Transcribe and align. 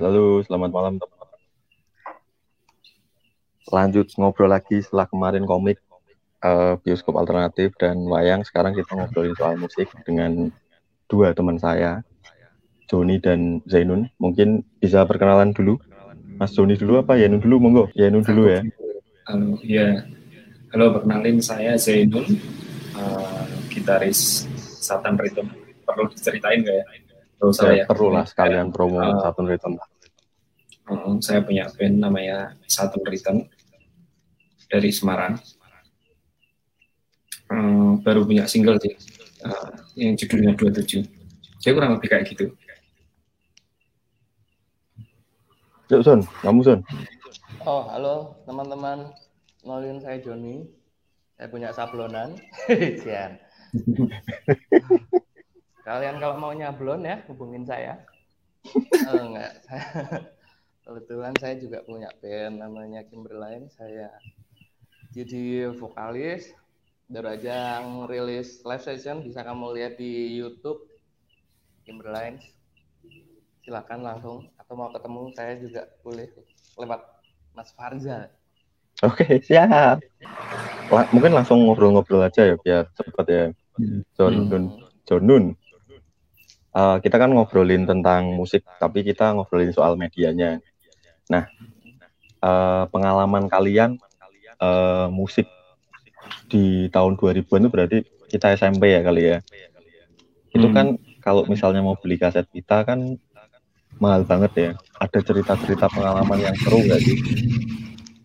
Halo, 0.00 0.40
selamat 0.40 0.72
malam 0.72 0.94
teman-teman. 0.96 1.40
Lanjut 3.68 4.08
ngobrol 4.16 4.48
lagi 4.48 4.80
setelah 4.80 5.04
kemarin 5.04 5.44
komik 5.44 5.76
uh, 6.40 6.80
bioskop 6.80 7.20
alternatif 7.20 7.76
dan 7.76 8.00
wayang. 8.08 8.40
Sekarang 8.40 8.72
kita 8.72 8.96
ngobrolin 8.96 9.36
soal 9.36 9.60
musik 9.60 9.92
dengan 10.08 10.48
dua 11.04 11.36
teman 11.36 11.60
saya, 11.60 12.00
Joni 12.88 13.20
dan 13.20 13.60
Zainun. 13.68 14.08
Mungkin 14.16 14.64
bisa 14.80 15.04
perkenalan 15.04 15.52
dulu. 15.52 15.76
Mas 16.40 16.56
Joni 16.56 16.80
dulu 16.80 17.04
apa 17.04 17.20
Yanun 17.20 17.44
dulu? 17.44 17.60
Monggo, 17.60 17.84
Yanun 17.92 18.24
dulu 18.24 18.48
ya. 18.48 18.64
Halo, 19.28 19.60
ya. 19.60 20.00
Halo, 20.72 20.96
perkenalin 20.96 21.44
saya 21.44 21.76
Zainun, 21.76 22.24
uh, 22.96 23.44
gitaris 23.68 24.48
Satan 24.80 25.20
Rhythm. 25.20 25.52
Perlu 25.84 26.08
diceritain 26.08 26.64
nggak 26.64 26.76
ya? 26.80 26.84
Perlu 27.36 27.52
ya, 27.52 27.72
ya? 27.72 27.84
Perlu 27.84 28.08
lah 28.08 28.24
sekalian 28.24 28.72
promo 28.72 28.96
uh, 28.96 29.20
Satan 29.20 29.44
Rhythm. 29.44 29.76
Uh, 30.90 31.14
saya 31.22 31.38
punya 31.46 31.70
band 31.78 32.02
namanya 32.02 32.58
Satan 32.66 33.06
Rhythm 33.06 33.46
dari 34.66 34.90
Semarang. 34.90 35.38
Uh, 37.50 37.98
baru 38.02 38.26
punya 38.26 38.46
single 38.50 38.78
sih, 38.82 38.94
uh, 39.46 39.70
yang 39.94 40.18
judulnya 40.18 40.54
27. 40.58 41.06
Saya 41.62 41.72
kurang 41.78 41.98
lebih 41.98 42.10
kayak 42.10 42.26
gitu. 42.30 42.50
Yuk 45.90 46.02
Son, 46.06 46.22
kamu 46.42 46.62
Son. 46.62 46.80
Oh 47.66 47.82
halo 47.90 48.38
teman-teman, 48.46 49.10
nolin 49.66 49.98
saya 50.02 50.18
Joni. 50.18 50.66
Saya 51.34 51.50
punya 51.50 51.74
sablonan. 51.74 52.38
Sian. 53.02 53.38
Kalian 55.86 56.22
kalau 56.22 56.38
mau 56.38 56.54
nyablon 56.54 57.02
ya 57.02 57.18
hubungin 57.26 57.66
saya. 57.66 57.98
oh, 59.08 59.16
enggak, 59.16 59.56
kebetulan 60.90 61.30
saya 61.38 61.54
juga 61.54 61.86
punya 61.86 62.10
band 62.18 62.58
namanya 62.58 63.06
Kimberline. 63.06 63.70
Saya 63.78 64.10
jadi 65.14 65.70
vokalis. 65.78 66.50
Baru 67.06 67.30
aja 67.30 67.82
ngerilis 67.82 68.62
live 68.66 68.82
session 68.82 69.22
bisa 69.22 69.46
kamu 69.46 69.70
lihat 69.78 69.94
di 70.02 70.34
YouTube 70.34 70.82
Kimberline. 71.86 72.42
Silakan 73.62 74.02
langsung 74.02 74.50
atau 74.58 74.74
mau 74.74 74.90
ketemu 74.90 75.22
saya 75.38 75.52
juga 75.62 75.82
boleh 76.02 76.26
lewat 76.74 77.00
Mas 77.54 77.70
Farza. 77.70 78.26
Oke, 79.06 79.38
siap. 79.46 80.02
La 80.90 81.06
mungkin 81.14 81.38
langsung 81.38 81.62
ngobrol-ngobrol 81.70 82.26
aja 82.26 82.50
ya 82.50 82.58
biar 82.58 82.90
cepat 82.98 83.26
ya. 83.30 83.44
John 84.18 84.34
hmm. 84.34 84.50
Nun. 84.50 84.64
John 85.06 85.22
Nun. 85.22 85.44
Uh, 86.70 87.02
kita 87.02 87.18
kan 87.18 87.34
ngobrolin 87.34 87.82
tentang 87.82 88.30
musik, 88.34 88.62
tapi 88.78 89.02
kita 89.02 89.34
ngobrolin 89.34 89.74
soal 89.74 89.98
medianya. 89.98 90.62
Nah, 91.30 91.46
uh, 92.42 92.84
pengalaman 92.90 93.46
kalian 93.46 93.96
uh, 94.58 95.06
musik 95.08 95.46
di 96.50 96.90
tahun 96.90 97.14
2000-an 97.14 97.62
itu 97.62 97.70
berarti 97.70 97.98
kita 98.26 98.52
SMP 98.58 98.90
ya 98.90 99.00
kali 99.06 99.22
ya. 99.30 99.38
Itu 100.50 100.66
hmm. 100.66 100.74
kan 100.74 100.86
kalau 101.22 101.46
misalnya 101.46 101.80
mau 101.80 101.94
beli 101.94 102.18
kaset 102.18 102.44
kita 102.50 102.82
kan 102.82 103.14
mahal 104.02 104.26
banget 104.26 104.52
ya. 104.58 104.70
Ada 104.98 105.22
cerita-cerita 105.22 105.86
pengalaman 105.86 106.38
yang 106.42 106.56
seru 106.58 106.82
nggak 106.82 107.00
sih? 107.00 107.18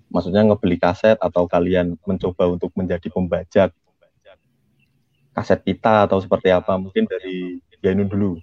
Maksudnya 0.10 0.48
ngebeli 0.48 0.82
kaset 0.82 1.20
atau 1.22 1.46
kalian 1.46 2.00
mencoba 2.08 2.50
untuk 2.50 2.74
menjadi 2.74 3.08
pembajak 3.14 3.70
kaset 5.36 5.60
kita 5.62 6.08
atau 6.10 6.18
seperti 6.24 6.50
apa? 6.50 6.80
Mungkin 6.80 7.06
dari 7.06 7.60
Yanun 7.86 8.10
dulu. 8.10 8.42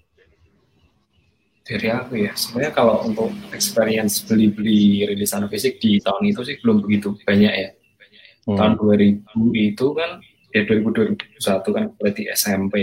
Dari 1.62 1.88
aku 1.94 2.18
ya, 2.18 2.34
sebenarnya 2.34 2.74
kalau 2.74 3.06
untuk 3.06 3.30
experience 3.54 4.26
beli-beli 4.26 5.06
rilisan 5.06 5.46
fisik 5.46 5.78
di 5.78 6.02
tahun 6.02 6.34
itu 6.34 6.42
sih 6.42 6.56
belum 6.58 6.82
begitu 6.82 7.14
banyak 7.22 7.54
ya. 7.54 7.70
Hmm. 8.50 8.58
Tahun 8.58 8.72
2000 8.82 9.22
itu 9.54 9.86
kan, 9.94 10.18
ya 10.50 10.66
2000 10.66 11.38
2001 11.38 11.76
kan 11.76 11.84
berarti 11.94 12.22
SMP. 12.34 12.74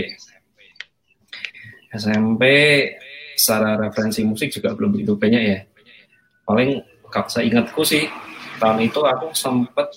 SMP 1.92 2.42
secara 3.36 3.76
referensi 3.76 4.24
musik 4.24 4.48
juga 4.48 4.72
belum 4.72 4.96
begitu 4.96 5.12
banyak 5.20 5.42
ya. 5.44 5.60
Paling 6.48 6.80
kalau 7.12 7.28
saya 7.28 7.44
ingatku 7.52 7.84
sih 7.84 8.08
tahun 8.56 8.88
itu 8.88 9.00
aku 9.04 9.36
sempet 9.36 9.92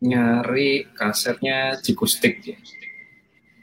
nyari 0.00 0.88
kasetnya 0.96 1.76
Jikustik 1.84 2.40
ya. 2.40 2.56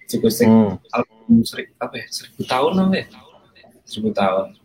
Jikustik 0.05 0.45
hmm. 0.45 0.77
album 0.93 1.41
seri, 1.41 1.73
apa 1.81 1.97
ya 1.97 2.05
seribu 2.13 2.45
tahun 2.45 2.73
apa 2.85 2.95
ya 3.01 3.05
seribu 3.85 4.11
tahun. 4.15 4.55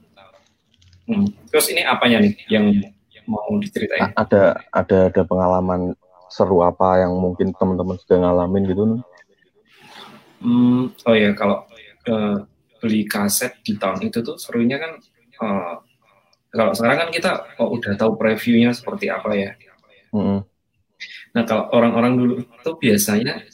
Hmm. 1.08 1.26
Terus 1.48 1.66
ini 1.72 1.82
apanya 1.84 2.20
nih 2.20 2.34
yang 2.52 2.68
mau 3.24 3.48
diceritain? 3.60 4.12
Ada 4.16 4.60
ada 4.72 4.98
ada 5.08 5.22
pengalaman 5.24 5.96
seru 6.28 6.60
apa 6.60 7.00
yang 7.00 7.16
mungkin 7.16 7.52
teman-teman 7.56 7.96
sudah 8.00 8.16
ngalamin 8.20 8.64
gitu? 8.68 8.82
Hmm, 10.38 10.92
oh 10.92 11.16
ya 11.16 11.32
kalau 11.34 11.64
uh, 12.06 12.44
beli 12.78 13.08
kaset 13.08 13.58
di 13.64 13.74
tahun 13.74 14.06
itu 14.06 14.22
tuh 14.22 14.38
serunya 14.38 14.78
kan 14.78 14.92
uh, 15.42 15.74
kalau 16.48 16.72
sekarang 16.72 17.08
kan 17.08 17.10
kita 17.10 17.32
oh, 17.60 17.74
udah 17.74 17.92
tahu 17.98 18.14
previewnya 18.16 18.72
seperti 18.72 19.10
apa 19.12 19.34
ya. 19.34 19.52
Mm-hmm. 20.14 20.40
Nah 21.36 21.42
kalau 21.44 21.68
orang-orang 21.74 22.12
dulu 22.16 22.34
tuh 22.64 22.76
biasanya 22.80 23.44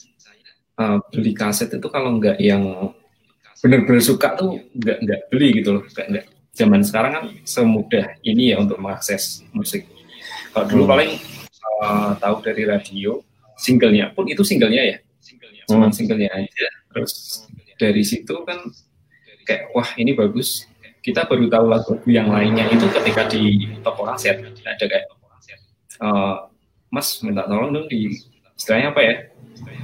uh, 0.79 0.99
beli 1.11 1.35
kaset 1.35 1.73
itu 1.73 1.89
kalau 1.91 2.15
nggak 2.21 2.39
yang 2.39 2.95
benar-benar 3.63 4.03
suka 4.03 4.35
tuh 4.35 4.63
nggak 4.75 4.99
nggak 5.05 5.21
beli 5.31 5.49
gitu 5.63 5.81
loh. 5.81 5.85
Nggak, 5.87 6.07
nggak. 6.11 6.27
Zaman 6.55 6.81
sekarang 6.87 7.13
kan 7.13 7.25
semudah 7.43 8.07
ini 8.23 8.55
ya 8.55 8.63
untuk 8.63 8.79
mengakses 8.79 9.43
musik. 9.51 9.91
Kalau 10.55 10.67
dulu 10.71 10.85
mm. 10.87 10.91
paling 10.91 11.11
uh, 11.83 12.15
tahu 12.23 12.37
dari 12.47 12.63
radio, 12.63 13.19
singlenya 13.59 14.15
pun 14.15 14.31
itu 14.31 14.47
singlenya 14.47 14.83
ya, 14.87 14.97
cuma 15.67 15.91
mm. 15.91 15.95
singlenya 15.99 16.31
aja. 16.31 16.67
Terus 16.95 17.43
dari 17.75 18.07
situ 18.07 18.35
kan 18.47 18.71
kayak 19.45 19.75
wah 19.75 19.91
ini 19.99 20.15
bagus 20.15 20.71
kita 21.05 21.29
baru 21.29 21.53
tahu 21.53 21.67
lagu 21.69 21.95
yang 22.09 22.33
lainnya 22.33 22.65
itu 22.73 22.89
ketika 22.89 23.29
di 23.29 23.77
toko 23.85 24.09
kaset 24.09 24.41
ada 24.65 24.85
kayak 24.89 25.07
uh, 26.01 26.49
mas 26.89 27.21
minta 27.21 27.45
tolong 27.45 27.77
dong 27.77 27.87
di 27.93 28.09
istilahnya 28.57 28.97
apa 28.97 29.01
ya 29.05 29.15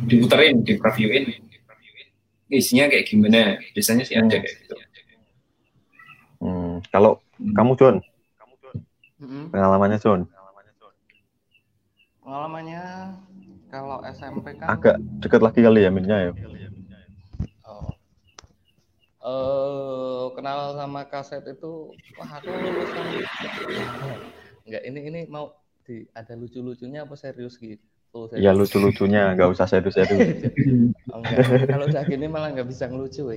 diputerin 0.09 0.65
di 0.65 0.81
previewin 0.81 1.25
isinya 2.51 2.91
kayak 2.91 3.07
gimana? 3.07 3.57
Biasanya 3.73 4.05
sih 4.05 4.19
ada 4.19 4.37
kayak 4.37 4.57
gitu. 4.67 4.75
Hmm, 6.41 6.81
kalau 6.89 7.21
hmm. 7.37 7.53
kamu 7.53 7.73
John 7.77 7.97
hmm. 9.21 9.53
pengalamannya 9.53 10.01
John 10.01 10.25
pengalamannya 12.25 12.85
kalau 13.69 14.01
SMP 14.09 14.57
kan 14.57 14.67
agak 14.73 14.97
dekat 15.21 15.41
lagi 15.45 15.61
kali 15.61 15.85
ya 15.85 15.93
minnya 15.93 16.33
ya? 16.33 16.33
Uh, 19.21 20.33
kenal 20.33 20.73
sama 20.81 21.05
kaset 21.05 21.45
itu 21.45 21.93
wah 22.17 22.31
aku 22.41 22.49
lulusan 22.49 23.05
enggak 24.65 24.83
ini 24.89 25.01
ini 25.13 25.21
mau 25.29 25.53
di 25.85 26.09
ada 26.17 26.33
lucu-lucunya 26.33 27.05
apa 27.05 27.21
serius 27.21 27.61
gitu 27.61 27.85
Iya 28.35 28.51
lucu-lucunya, 28.51 29.39
nggak 29.39 29.51
usah 29.55 29.71
serius-serius. 29.71 30.51
oh, 31.15 31.23
Kalau 31.71 31.87
udah 31.87 32.03
gini 32.11 32.27
malah 32.27 32.51
nggak 32.51 32.67
bisa 32.67 32.91
ngelucu, 32.91 33.31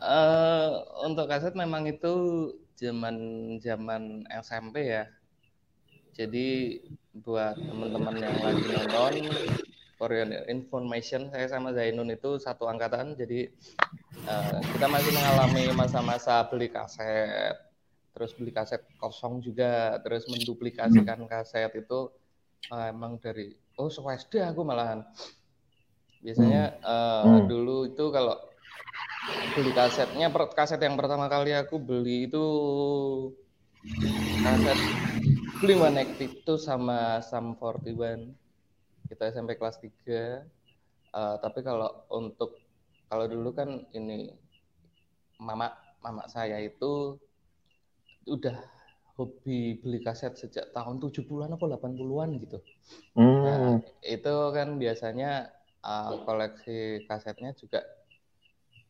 uh, 0.00 0.68
untuk 1.06 1.28
kaset 1.28 1.52
memang 1.52 1.84
itu 1.84 2.14
zaman 2.80 3.16
zaman 3.60 4.24
SMP 4.40 4.88
ya. 4.88 5.04
Jadi 6.16 6.80
buat 7.12 7.60
teman-teman 7.60 8.16
yang 8.16 8.36
lagi 8.40 8.64
nonton 8.72 9.12
for 10.00 10.08
your 10.16 10.24
information 10.48 11.28
saya 11.28 11.44
sama 11.44 11.76
Zainun 11.76 12.08
itu 12.08 12.40
satu 12.40 12.64
angkatan 12.72 13.12
jadi 13.20 13.52
uh, 14.24 14.56
kita 14.72 14.86
masih 14.88 15.12
mengalami 15.12 15.62
masa-masa 15.76 16.40
beli 16.48 16.72
kaset 16.72 17.69
terus 18.10 18.34
beli 18.34 18.50
kaset 18.50 18.82
kosong 18.98 19.38
juga 19.38 19.98
terus 20.02 20.26
menduplikasikan 20.26 21.24
kaset 21.30 21.70
itu 21.74 22.10
uh, 22.68 22.86
emang 22.90 23.16
dari 23.22 23.54
oh 23.78 23.88
SD 23.88 24.44
aku 24.44 24.60
malahan. 24.66 25.06
Biasanya 26.20 26.76
uh, 26.84 27.24
hmm. 27.24 27.48
dulu 27.48 27.88
itu 27.88 28.04
kalau 28.12 28.36
beli 29.56 29.72
kasetnya 29.72 30.28
kaset 30.52 30.80
yang 30.80 30.96
pertama 31.00 31.30
kali 31.32 31.56
aku 31.56 31.80
beli 31.80 32.28
itu 32.28 32.44
kaset 34.44 34.78
beli 35.60 35.74
One 35.76 36.00
itu 36.20 36.54
sama 36.56 37.20
Sam 37.24 37.56
41 37.56 38.32
kita 39.12 39.28
SMP 39.28 39.60
kelas 39.60 39.76
3 39.76 39.90
uh, 41.12 41.36
tapi 41.42 41.60
kalau 41.60 42.06
untuk 42.12 42.56
kalau 43.10 43.26
dulu 43.26 43.50
kan 43.52 43.84
ini 43.92 44.32
mama 45.36 45.72
mama 46.00 46.24
saya 46.30 46.62
itu 46.62 47.20
udah 48.30 48.56
hobi 49.18 49.76
beli 49.82 50.00
kaset 50.00 50.32
sejak 50.38 50.72
tahun 50.72 50.96
70-an 51.02 51.52
atau 51.58 51.66
80-an 51.68 52.30
gitu. 52.40 52.58
Hmm. 53.18 53.42
Nah, 53.44 53.76
itu 54.00 54.34
kan 54.56 54.80
biasanya 54.80 55.52
uh, 55.84 56.24
koleksi 56.24 57.04
kasetnya 57.04 57.52
juga 57.52 57.84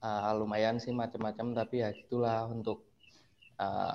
uh, 0.04 0.31
lumayan 0.38 0.78
sih 0.78 0.94
macam-macam 0.94 1.56
tapi 1.56 1.82
ya 1.82 1.90
gitulah 1.90 2.46
untuk 2.46 2.87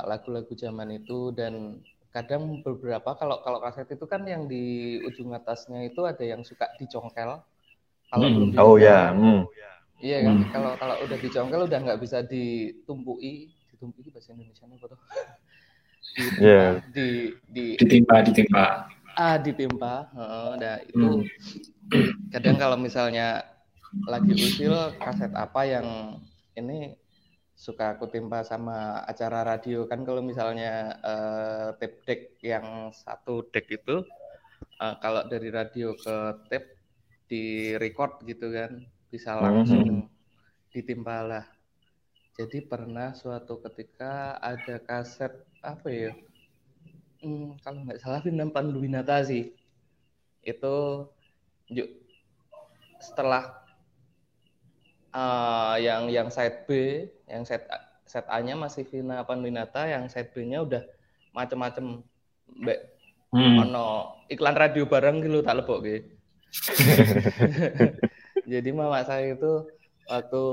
lagu-lagu 0.06 0.54
uh, 0.54 0.60
zaman 0.62 0.94
itu 0.94 1.34
dan 1.34 1.82
kadang 2.14 2.62
beberapa 2.62 3.18
kalau 3.18 3.42
kalau 3.42 3.58
kaset 3.60 3.90
itu 3.90 4.06
kan 4.06 4.22
yang 4.24 4.46
di 4.46 4.96
ujung 5.04 5.34
atasnya 5.34 5.90
itu 5.90 6.06
ada 6.06 6.22
yang 6.22 6.46
suka 6.46 6.70
dicongkel 6.78 7.42
kalau 8.14 8.28
hmm. 8.30 8.56
oh 8.56 8.78
ya 8.78 9.10
hmm. 9.12 9.42
iya 10.00 10.24
kan 10.24 10.36
hmm. 10.38 10.50
kalau 10.54 10.72
kalau 10.78 10.96
udah 11.02 11.18
dicongkel 11.18 11.66
udah 11.66 11.80
nggak 11.82 12.00
bisa 12.00 12.22
ditumpui 12.24 13.55
ditumpui 13.76 14.08
bahasa 14.10 14.32
Indonesia 14.32 14.64
apa 14.64 14.86
tuh 14.88 15.00
di, 16.16 16.24
yeah. 16.48 16.80
di 16.96 17.08
di 17.52 17.66
ditimpa 17.76 18.24
ditimpa 18.24 18.88
ah 19.20 19.36
ditimpa 19.36 20.08
uh, 20.16 20.56
nah 20.56 20.80
itu 20.84 21.28
hmm. 21.92 22.32
kadang 22.32 22.56
kalau 22.56 22.80
misalnya 22.80 23.44
lagi 24.08 24.32
usil 24.32 24.96
kaset 25.00 25.32
apa 25.36 25.62
yang 25.68 25.88
ini 26.56 26.96
suka 27.56 27.96
aku 27.96 28.12
timpa 28.12 28.44
sama 28.44 29.00
acara 29.08 29.48
radio 29.48 29.88
kan 29.88 30.04
kalau 30.04 30.20
misalnya 30.20 31.00
uh, 31.00 31.68
tape 31.80 32.04
deck 32.04 32.22
yang 32.44 32.92
satu 32.92 33.48
deck 33.56 33.72
itu 33.72 34.04
uh, 34.84 34.96
kalau 35.00 35.24
dari 35.24 35.48
radio 35.48 35.96
ke 35.96 36.16
tape 36.52 36.76
di 37.32 37.74
record 37.80 38.20
gitu 38.28 38.52
kan 38.52 38.84
bisa 39.08 39.40
langsung 39.40 40.04
hmm. 40.04 40.12
ditimpa 40.76 41.24
lah 41.24 41.46
jadi 42.36 42.68
pernah 42.68 43.16
suatu 43.16 43.64
ketika 43.64 44.36
ada 44.44 44.80
kaset 44.84 45.32
apa 45.64 45.88
ya 45.88 46.12
hmm, 47.24 47.60
kalau 47.64 47.82
nggak 47.88 48.00
salah 48.04 48.20
Vindam 48.20 48.52
Panduwinata 48.52 49.24
sih 49.24 49.56
itu 50.46 50.76
yuk, 51.74 51.90
setelah 53.02 53.66
uh, 55.10 55.76
yang 55.82 56.08
yang 56.14 56.30
side 56.30 56.70
B, 56.70 56.70
yang 57.26 57.44
set 57.44 57.66
set 58.06 58.30
A-nya 58.30 58.54
masih 58.54 58.86
Vina 58.86 59.26
Panduwinata, 59.26 59.90
yang 59.90 60.06
side 60.06 60.30
B-nya 60.30 60.62
udah 60.62 60.86
macem-macem 61.34 62.06
mbak 62.62 62.80
hmm. 63.34 63.66
ono 63.66 64.22
iklan 64.30 64.54
radio 64.54 64.86
bareng 64.86 65.26
gitu 65.26 65.42
tak 65.42 65.58
lebok 65.66 65.80
gitu. 65.82 66.06
Jadi 68.54 68.70
mama 68.70 69.02
saya 69.02 69.34
itu 69.34 69.66
waktu 70.06 70.44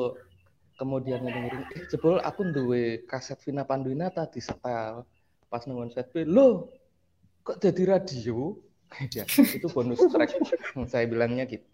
kemudian 0.76 1.22
ngedengerin 1.22 1.64
eh 1.76 1.82
jebol 1.88 2.18
aku 2.20 2.48
duwe 2.48 3.04
kaset 3.04 3.38
Vina 3.44 3.64
Panduwinata 3.66 4.28
di 4.28 4.40
setel. 4.40 5.04
Pas 5.46 5.62
nungguin 5.68 5.92
set 5.92 6.12
lo 6.28 6.72
kok 7.44 7.60
jadi 7.60 7.98
radio? 7.98 8.56
Ya 9.16 9.24
itu 9.24 9.72
bonus 9.72 10.04
track. 10.12 10.36
Saya 10.92 11.08
bilangnya 11.08 11.48
gitu. 11.48 11.64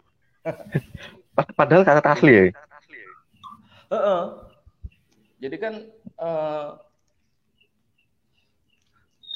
Padahal 1.58 1.82
kaset 1.82 2.06
asli 2.06 2.30
ya? 2.30 2.42
Uh 3.90 3.96
-uh. 3.98 4.22
Jadi 5.42 5.56
kan 5.58 5.74
uh, 6.22 6.78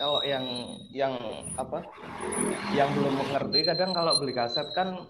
kalau 0.03 0.19
yang 0.27 0.47
yang 0.91 1.15
apa 1.55 1.87
yang 2.75 2.91
belum 2.91 3.23
mengerti 3.23 3.63
kadang 3.63 3.95
kalau 3.95 4.19
beli 4.19 4.35
kaset 4.35 4.67
kan 4.75 5.07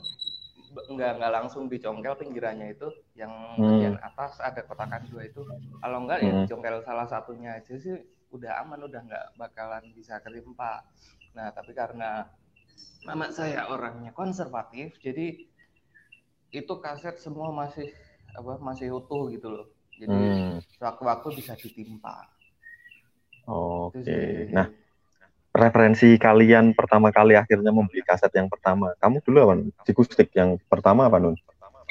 nggak 0.73 1.13
nggak 1.21 1.33
langsung 1.33 1.69
dicongkel 1.69 2.17
pinggirannya 2.17 2.73
itu 2.73 2.89
yang 3.13 3.33
hmm. 3.57 3.61
bagian 3.61 3.97
atas 4.01 4.41
ada 4.41 4.65
kotakan 4.65 5.05
dua 5.13 5.29
itu 5.29 5.45
kalau 5.85 6.09
enggak 6.09 6.25
ya 6.25 6.33
hmm. 6.33 6.33
ya 6.33 6.43
dicongkel 6.49 6.77
salah 6.83 7.07
satunya 7.07 7.61
aja 7.61 7.75
sih 7.77 7.97
udah 8.33 8.65
aman 8.65 8.89
udah 8.89 9.01
nggak 9.05 9.27
bakalan 9.37 9.85
bisa 9.93 10.17
ketimpa 10.25 10.81
nah 11.37 11.53
tapi 11.53 11.77
karena 11.77 12.25
mama 13.05 13.29
saya 13.29 13.69
orangnya 13.69 14.17
konservatif 14.17 14.97
jadi 15.05 15.53
itu 16.53 16.75
kaset 16.85 17.17
semua 17.17 17.49
masih 17.49 17.89
apa 18.37 18.61
masih 18.61 18.93
utuh 18.93 19.33
gitu 19.33 19.49
loh. 19.49 19.67
Jadi 19.97 20.13
hmm. 20.13 20.81
waktu-waktu 20.81 21.29
bisa 21.37 21.53
ditimpa. 21.57 22.29
Oke. 23.49 24.05
Okay. 24.05 24.53
Nah, 24.53 24.69
referensi 25.53 26.17
kalian 26.17 26.73
pertama 26.73 27.13
kali 27.13 27.37
akhirnya 27.37 27.71
membeli 27.71 28.01
kaset 28.01 28.33
yang 28.33 28.49
pertama. 28.49 28.97
Kamu 28.99 29.21
dulu 29.21 29.39
apa? 29.45 29.53
Sikustik 29.85 30.33
yang 30.33 30.57
pertama 30.67 31.07
apa 31.07 31.21
Nun? 31.21 31.37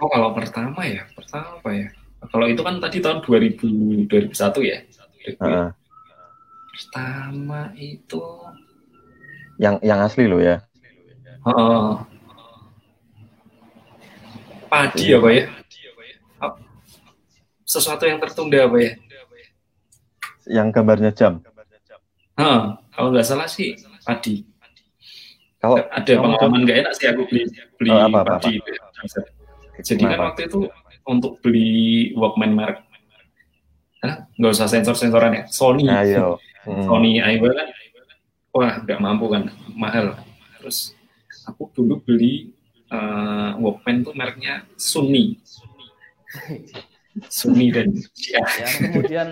Oh, 0.02 0.10
kalau 0.10 0.34
pertama 0.34 0.82
ya, 0.82 1.06
pertama 1.14 1.62
apa 1.62 1.70
ya? 1.70 1.88
Kalau 2.30 2.46
itu 2.50 2.62
kan 2.66 2.82
tadi 2.82 2.98
tahun 3.02 3.22
2000 3.22 4.10
2001 4.10 4.66
ya. 4.66 4.78
Uh. 5.38 5.70
Pertama 6.72 7.70
itu 7.78 8.22
yang 9.62 9.78
yang 9.86 10.02
asli 10.02 10.26
lo 10.26 10.42
ya. 10.42 10.66
Oh. 11.46 12.02
Padi 14.70 15.14
apa 15.14 15.30
ya? 15.30 15.46
sesuatu 17.72 18.04
yang 18.04 18.20
tertunda 18.20 18.68
apa 18.68 18.78
ya? 18.84 18.92
Yang 20.52 20.68
gambarnya 20.76 21.12
jam. 21.16 21.40
Huh, 22.42 22.62
kalau 22.90 23.14
nggak 23.14 23.28
salah 23.28 23.46
sih 23.46 23.78
padi. 24.02 24.42
Kalau 25.62 25.78
ada 25.78 26.14
pengalaman 26.18 26.66
nggak 26.66 26.78
enak 26.82 26.94
sih 26.98 27.06
aku 27.06 27.30
beli 27.30 27.46
beli 27.78 27.90
oh, 27.94 28.02
apa, 28.02 28.26
apa, 28.26 28.42
padi. 28.42 28.58
Apa. 28.58 29.22
Jadi 29.82 30.02
kan 30.02 30.20
waktu 30.34 30.42
itu 30.50 30.60
untuk 31.06 31.38
beli 31.46 32.12
Walkman 32.18 32.58
merek, 32.58 32.82
nggak 34.38 34.52
usah 34.58 34.66
sensor-sensoran 34.66 35.38
ya, 35.38 35.44
Sony. 35.50 35.86
Ayo. 35.86 36.42
Hmm. 36.66 36.86
Sony 36.86 37.22
Aiwa 37.22 37.54
kan, 37.54 37.70
wah 38.54 38.74
nggak 38.82 39.00
mampu 39.02 39.26
kan, 39.30 39.44
mahal. 39.74 40.18
Terus 40.58 40.98
aku 41.46 41.70
dulu 41.74 42.02
beli 42.02 42.54
uh, 42.90 43.58
Walkman 43.62 44.02
tuh 44.02 44.18
mereknya 44.18 44.66
Sony. 44.78 45.38
Sunni 47.28 47.76
dan. 47.76 47.92
Yang 48.16 48.72
kemudian 48.88 49.28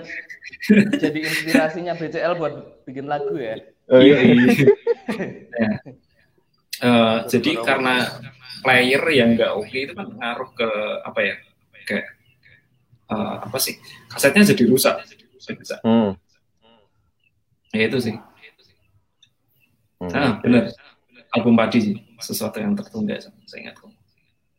jadi 1.03 1.19
inspirasinya 1.25 1.93
BCL 1.95 2.33
buat 2.39 2.53
bikin 2.85 3.05
lagu 3.09 3.35
ya. 3.37 3.55
Oh, 3.89 3.99
iya. 4.01 4.17
iya. 4.21 4.45
nah, 5.49 5.73
uh, 6.85 7.17
jadi 7.25 7.51
karena 7.65 7.95
player 8.61 9.03
yang 9.09 9.33
nggak 9.33 9.51
oke 9.55 9.65
okay 9.65 9.89
itu 9.89 9.93
kan 9.95 10.07
ngaruh 10.13 10.49
ke 10.53 10.69
apa 11.03 11.19
ya 11.23 11.35
kayak 11.87 12.05
uh, 13.09 13.43
apa 13.43 13.57
sih 13.57 13.75
kasetnya 14.11 14.45
jadi 14.45 14.63
rusak. 14.69 14.95
Hmm. 15.81 16.13
Ya 17.73 17.89
itu 17.89 17.97
sih. 17.97 18.15
Hmm. 19.99 20.11
Ah 20.13 20.37
benar 20.39 20.71
album 21.33 21.53
padi 21.53 21.79
sih 21.81 21.95
sesuatu 22.19 22.57
yang 22.57 22.73
tertunda 22.73 23.15
saya 23.19 23.59
ingat 23.61 23.75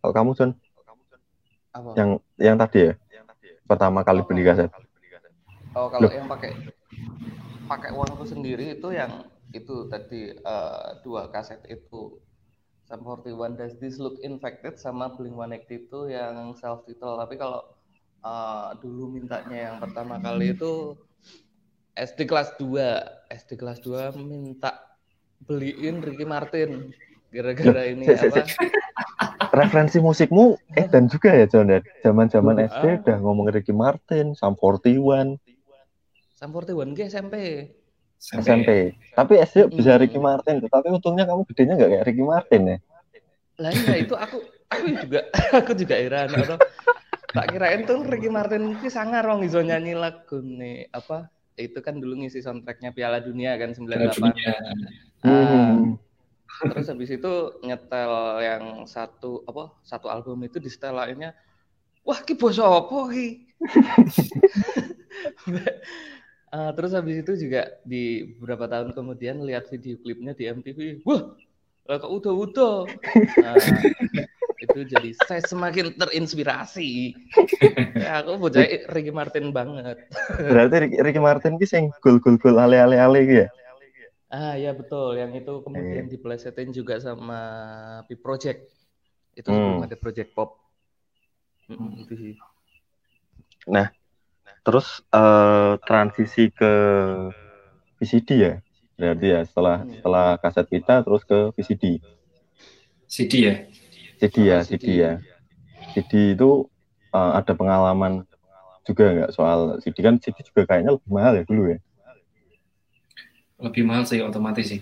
Kalau 0.00 0.12
kamu 0.16 0.30
John? 0.32 0.50
Apa? 1.70 1.90
Yang 1.94 2.10
yang 2.40 2.56
tadi 2.56 2.78
ya? 2.90 2.92
pertama 3.68 4.02
kali 4.02 4.26
beli 4.26 4.42
kaset? 4.42 4.66
Oh, 5.74 5.86
kalau 5.86 6.10
Loh. 6.10 6.14
yang 6.14 6.26
pakai 6.26 6.52
pakai 7.70 7.90
uangku 7.94 8.26
sendiri 8.26 8.74
itu 8.74 8.90
yang 8.90 9.30
itu 9.54 9.86
tadi 9.86 10.34
uh, 10.42 10.98
dua 11.06 11.30
kaset 11.30 11.62
itu. 11.70 12.18
Sum 12.90 13.06
41 13.06 13.54
Does 13.54 13.78
This 13.78 14.02
Look 14.02 14.18
Infected 14.18 14.74
sama 14.74 15.14
Blink 15.14 15.38
182 15.38 15.70
itu 15.78 16.00
yang 16.10 16.50
self 16.58 16.82
title 16.82 17.22
tapi 17.22 17.38
kalau 17.38 17.62
uh, 18.26 18.74
dulu 18.82 19.14
mintanya 19.14 19.70
yang 19.70 19.76
pertama 19.78 20.18
kali 20.18 20.58
itu 20.58 20.98
SD 21.94 22.26
kelas 22.26 22.58
2 22.58 23.30
SD 23.30 23.62
kelas 23.62 23.78
2 23.86 24.18
minta 24.18 24.98
beliin 25.46 26.02
Ricky 26.02 26.26
Martin. 26.26 26.90
Gara-gara 27.30 27.86
ini 27.86 28.10
apa? 28.10 28.42
Referensi 29.58 30.02
musikmu 30.02 30.58
eh 30.74 30.86
dan 30.90 31.06
juga 31.06 31.30
ya 31.30 31.46
John 31.46 31.70
ya? 31.70 31.78
Zaman-zaman 32.02 32.58
uh, 32.58 32.66
SD 32.66 33.06
udah 33.06 33.18
ngomong 33.22 33.54
Ricky 33.54 33.70
Martin, 33.70 34.34
Sam 34.34 34.58
41. 34.58 35.38
Sam 36.40 36.56
41 36.56 36.96
ke 36.96 37.02
SMP. 37.12 37.36
SMP. 38.16 38.40
SMP. 38.40 38.70
Tapi 39.12 39.32
SD 39.44 39.56
hmm. 39.68 39.76
bisa 39.76 39.92
Ricky 40.00 40.16
Martin, 40.16 40.64
tapi 40.64 40.88
untungnya 40.88 41.28
kamu 41.28 41.44
gedenya 41.52 41.76
nggak 41.76 41.90
kayak 41.92 42.04
Ricky 42.08 42.24
Martin 42.24 42.62
ya. 42.64 42.76
Lah 43.60 43.72
iya 43.76 43.94
itu 44.00 44.14
aku 44.16 44.40
aku 44.72 44.86
juga 45.04 45.20
aku 45.60 45.72
juga 45.76 45.94
heran 46.00 46.32
atau 46.32 46.56
tak 47.36 47.46
kirain 47.52 47.84
tuh 47.84 48.00
Ricky 48.08 48.32
Martin 48.32 48.80
itu 48.80 48.88
sangat 48.88 49.28
wong 49.28 49.44
iso 49.44 49.60
nyanyi 49.60 49.92
lagu 49.92 50.40
nih 50.40 50.88
apa 50.88 51.28
itu 51.60 51.76
kan 51.84 52.00
dulu 52.00 52.24
ngisi 52.24 52.40
soundtracknya 52.40 52.96
Piala 52.96 53.20
Dunia 53.20 53.60
kan 53.60 53.76
98. 53.76 53.84
Piala 53.84 54.12
Dunia. 54.16 54.54
Hmm 55.20 56.00
terus 56.60 56.92
habis 56.92 57.08
itu 57.08 57.32
nyetel 57.64 58.12
yang 58.44 58.84
satu 58.84 59.40
apa 59.48 59.72
satu 59.80 60.12
album 60.12 60.44
itu 60.44 60.60
di 60.60 60.68
setel 60.68 60.92
lainnya 60.92 61.32
wah 62.04 62.20
ki 62.20 62.36
bos 62.36 62.60
apa 62.60 63.08
ki 63.08 63.48
uh, 66.54 66.70
terus 66.74 66.92
habis 66.94 67.22
itu 67.22 67.32
juga 67.48 67.70
di 67.82 68.34
beberapa 68.38 68.66
tahun 68.70 68.94
kemudian 68.94 69.42
lihat 69.42 69.70
video 69.70 69.98
klipnya 69.98 70.34
di 70.34 70.46
MTV 70.50 71.02
wah 71.06 71.34
kok 71.90 72.10
udah 72.10 72.34
udah 72.34 72.76
nah, 73.42 73.56
itu 74.64 74.80
jadi 74.86 75.10
saya 75.26 75.42
semakin 75.42 75.96
terinspirasi 75.98 77.16
ya, 78.04 78.22
aku 78.22 78.38
bocah 78.38 78.62
Ricky 78.94 79.10
Martin 79.10 79.50
banget 79.50 79.98
berarti 80.38 81.00
Ricky 81.02 81.18
Martin 81.18 81.58
ki 81.58 81.66
sing 81.66 81.90
gul 81.98 82.22
gul 82.22 82.38
gul 82.38 82.60
ale 82.62 82.78
ale 82.78 83.00
ale 83.00 83.20
ya 83.26 83.48
Ah 84.30 84.54
ya 84.54 84.70
betul, 84.70 85.18
yang 85.18 85.34
itu 85.34 85.58
kemudian 85.66 86.06
eh. 86.06 86.10
diplesetin 86.14 86.70
juga 86.70 87.02
sama 87.02 87.42
P 88.06 88.14
Project. 88.14 88.62
Itu 89.34 89.50
hmm. 89.50 89.90
ada 89.90 89.98
Project 89.98 90.30
Pop. 90.38 90.54
Hmm. 91.66 92.06
Nah, 93.66 93.90
terus 94.60 95.00
uh, 95.12 95.80
transisi 95.84 96.52
ke 96.52 96.72
VCD 98.00 98.28
ya, 98.36 98.54
berarti 98.96 99.26
ya 99.28 99.40
setelah 99.44 99.76
hmm. 99.84 99.92
setelah 100.00 100.26
kaset 100.40 100.66
pita 100.68 101.04
terus 101.04 101.22
ke 101.24 101.52
VCD. 101.56 102.00
CD 103.10 103.32
ya? 103.42 103.54
CD 104.20 104.36
ya, 104.46 104.58
CD 104.62 104.86
ya. 105.00 105.12
CD 105.96 106.36
itu 106.38 106.68
uh, 107.10 107.32
ada 107.34 107.52
pengalaman 107.56 108.24
juga 108.86 109.04
nggak 109.12 109.30
soal 109.34 109.78
CD 109.82 109.96
kan 110.00 110.16
CD 110.20 110.40
juga 110.46 110.64
kayaknya 110.68 110.96
lebih 110.96 111.10
mahal 111.10 111.32
ya 111.36 111.44
dulu 111.44 111.62
ya? 111.76 111.78
Lebih 113.60 113.82
mahal 113.84 114.04
sih 114.08 114.24
otomatis 114.24 114.72
sih. 114.72 114.80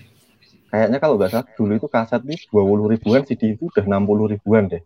Kayaknya 0.69 0.97
kalau 1.01 1.17
nggak 1.17 1.31
salah 1.33 1.47
dulu 1.57 1.73
itu 1.75 1.87
kaset 1.89 2.21
itu 2.29 2.45
dua 2.53 2.63
puluh 2.63 2.85
ribuan, 2.93 3.25
CD 3.25 3.57
itu 3.57 3.67
udah 3.73 3.83
enam 3.83 4.05
puluh 4.05 4.29
ribuan 4.29 4.69
deh. 4.69 4.83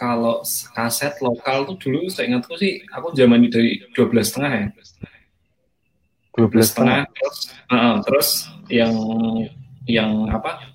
Kalau 0.00 0.40
kaset 0.72 1.12
lokal 1.20 1.68
tuh 1.68 1.76
dulu 1.76 2.08
saya 2.08 2.32
ingatku 2.32 2.56
sih 2.56 2.80
aku 2.88 3.12
zaman 3.12 3.44
dari 3.52 3.84
dua 3.92 4.08
belas 4.08 4.32
setengah 4.32 4.52
ya. 4.56 4.66
Dua 6.32 6.48
belas 6.48 6.72
setengah. 6.72 7.04
Terus, 7.12 7.36
uh, 7.68 7.96
terus 8.00 8.28
yang 8.72 8.96
yang 9.84 10.24
apa? 10.32 10.72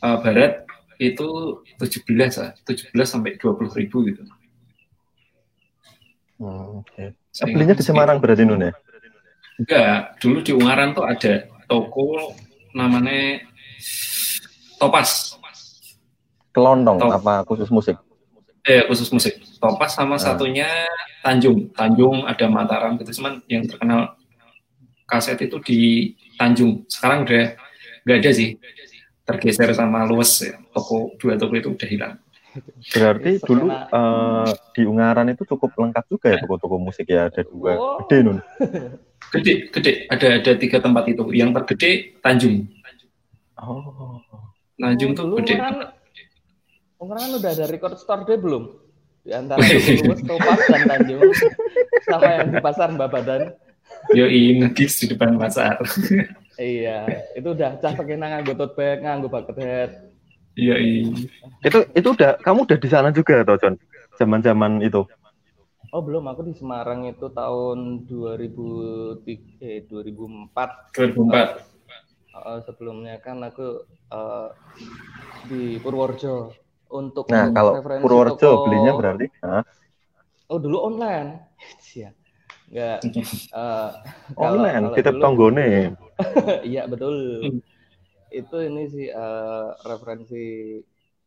Uh, 0.00 0.16
barat 0.24 0.64
itu 0.96 1.60
17 1.76 2.40
lah, 2.40 2.50
17 2.64 2.92
sampai 3.04 3.36
20 3.36 3.68
ribu 3.76 4.04
gitu. 4.08 4.24
Oh, 6.40 6.84
Oke. 6.84 7.16
Okay. 7.32 7.52
Belinya 7.52 7.76
di 7.76 7.84
Semarang 7.84 8.20
berarti 8.20 8.44
Nun 8.44 8.64
ya? 8.64 8.72
Enggak, 9.56 10.20
dulu 10.20 10.38
di 10.44 10.52
Ungaran 10.52 10.92
tuh 10.92 11.04
ada 11.04 11.48
toko 11.64 12.36
namanya 12.76 13.40
Topas. 14.76 15.36
Kelondong 16.52 17.00
Top. 17.00 17.20
apa 17.20 17.44
khusus 17.44 17.68
musik? 17.72 17.96
Eh 18.66 18.82
khusus 18.90 19.08
musik. 19.14 19.38
Topas 19.62 19.94
sama 19.94 20.18
ah. 20.18 20.20
satunya 20.20 20.68
Tanjung. 21.22 21.70
Tanjung 21.72 22.26
ada 22.26 22.46
Mataram 22.50 22.98
gitu 22.98 23.22
cuman 23.22 23.40
yang 23.46 23.64
terkenal 23.64 24.18
kaset 25.06 25.38
itu 25.38 25.56
di 25.62 25.80
Tanjung. 26.34 26.82
Sekarang 26.90 27.22
udah 27.22 27.54
nggak 28.06 28.18
ada 28.22 28.30
sih 28.34 28.58
tergeser 29.26 29.74
sama 29.74 30.06
luas 30.06 30.30
ya. 30.38 30.54
toko 30.70 31.18
dua 31.18 31.34
toko 31.34 31.54
itu 31.58 31.74
udah 31.74 31.88
hilang. 31.90 32.14
Berarti 32.94 33.42
dulu 33.42 33.68
uh, 33.68 34.48
di 34.72 34.82
Ungaran 34.88 35.28
itu 35.28 35.44
cukup 35.44 35.76
lengkap 35.76 36.04
juga 36.08 36.26
ya 36.32 36.36
toko-toko 36.40 36.80
musik 36.80 37.04
ya 37.10 37.28
ada 37.28 37.42
dua 37.44 37.72
oh. 37.76 37.98
gede 38.04 38.16
nun. 38.22 38.38
Gede, 39.26 39.74
gede. 39.74 40.06
Ada 40.06 40.38
ada 40.38 40.52
tiga 40.54 40.78
tempat 40.78 41.10
itu. 41.10 41.34
Yang 41.34 41.58
tergede 41.58 42.14
Tanjung. 42.22 42.70
Oh. 43.58 44.22
Tanjung 44.78 45.12
oh, 45.12 45.18
tuh 45.18 45.26
gede. 45.42 45.58
Ungaran, 45.58 45.76
Ungaran 46.96 47.36
udah 47.36 47.50
ada 47.52 47.66
record 47.68 48.00
store 48.00 48.24
deh 48.24 48.40
belum? 48.40 48.72
Di 49.26 49.34
antara 49.36 49.60
Luwes, 49.66 50.20
Topas 50.24 50.60
dan 50.70 50.82
Tanjung. 50.88 51.28
Sama 52.06 52.28
yang 52.30 52.48
di 52.54 52.58
pasar 52.62 52.88
Mbak 52.94 53.08
Badan. 53.10 53.42
Yo 54.14 54.26
ngegis 54.30 55.02
di 55.02 55.06
depan 55.12 55.36
pasar. 55.36 55.82
Iya, 56.56 57.04
itu 57.36 57.52
udah 57.52 57.76
cah 57.84 57.92
pakai 57.92 58.16
nganggo 58.16 58.56
tote 58.56 58.80
bag, 58.80 59.04
nganggo 59.04 59.28
bucket 59.28 59.60
hat. 59.60 60.08
Iya, 60.56 60.80
iya. 60.80 61.04
Itu 61.60 61.84
itu 61.92 62.08
udah 62.16 62.40
kamu 62.40 62.64
udah 62.64 62.78
di 62.80 62.88
sana 62.88 63.12
juga 63.12 63.44
atau 63.44 63.60
John? 63.60 63.76
Zaman-zaman 64.16 64.80
itu. 64.80 65.04
Oh, 65.92 66.00
belum, 66.00 66.24
aku 66.32 66.48
di 66.48 66.56
Semarang 66.56 67.04
itu 67.12 67.28
tahun 67.28 68.08
2003 68.08 69.60
eh 69.60 69.84
2004. 69.84 70.96
2004. 70.96 71.60
Uh, 72.36 72.60
sebelumnya 72.64 73.20
kan 73.20 73.44
aku 73.44 73.84
uh, 74.12 74.48
di 75.52 75.76
Purworejo 75.84 76.56
untuk 76.90 77.26
Nah, 77.28 77.50
kalau 77.50 77.82
Purworejo 77.82 78.38
toko... 78.38 78.64
belinya 78.68 78.92
berarti, 78.94 79.26
huh? 79.42 79.62
Oh, 80.46 80.58
dulu 80.62 80.78
online. 80.86 81.42
Iya. 81.94 82.10
Enggak 82.66 82.98
uh, 83.54 83.90
online, 84.34 84.84
kita 84.94 85.10
tonggone. 85.14 85.94
Iya, 86.70 86.88
betul. 86.90 87.14
Itu 88.32 88.56
ini 88.58 88.90
sih 88.90 89.06
uh, 89.12 89.76
referensi 89.86 90.80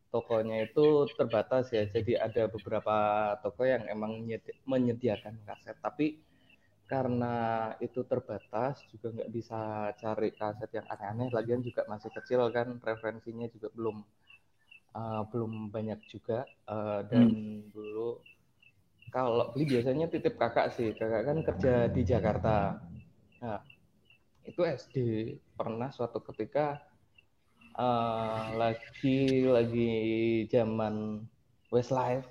tokonya 0.09 0.67
itu 0.67 1.07
terbatas 1.15 1.71
ya. 1.71 1.85
Jadi 1.87 2.17
ada 2.17 2.49
beberapa 2.51 2.95
toko 3.39 3.63
yang 3.63 3.87
emang 3.87 4.25
menyediakan 4.67 5.39
kaset, 5.45 5.77
tapi 5.79 6.19
karena 6.89 7.69
itu 7.85 8.01
terbatas 8.01 8.81
juga 8.89 9.13
nggak 9.13 9.29
bisa 9.29 9.93
cari 9.93 10.33
kaset 10.33 10.69
yang 10.73 10.87
aneh-aneh. 10.89 11.29
Lagian 11.29 11.61
juga 11.61 11.85
masih 11.85 12.09
kecil 12.09 12.49
kan, 12.49 12.81
referensinya 12.81 13.45
juga 13.53 13.69
belum 13.71 14.01
uh, 14.95 15.21
belum 15.29 15.69
banyak 15.69 15.99
juga 16.09 16.45
uh, 16.69 17.05
dan 17.05 17.29
hmm. 17.29 17.73
dulu 17.73 18.21
kalau 19.09 19.49
beli 19.53 19.65
biasanya 19.65 20.09
titip 20.09 20.37
kakak 20.37 20.73
sih 20.73 20.93
kakak 20.93 21.25
kan 21.25 21.37
kerja 21.41 21.89
di 21.89 22.01
Jakarta 22.05 22.77
nah 23.41 23.61
itu 24.45 24.61
SD 24.65 24.95
pernah 25.53 25.93
suatu 25.93 26.21
ketika 26.33 26.81
uh, 27.77 28.53
lagi 28.57 29.45
lagi 29.45 29.91
zaman 30.49 31.25
Westlife 31.69 32.25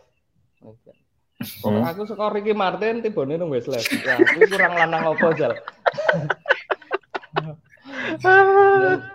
Oh, 1.63 1.71
hmm. 1.71 1.87
aku 1.87 2.03
suka 2.03 2.35
Ricky 2.35 2.51
Martin 2.51 2.99
tiba 2.99 3.23
nih 3.23 3.39
nung 3.39 3.55
Westlife. 3.55 3.87
Ya, 4.03 4.19
aku 4.19 4.43
kurang 4.51 4.75
lanang 4.75 5.15
apa 5.15 5.31
jal. 5.39 5.55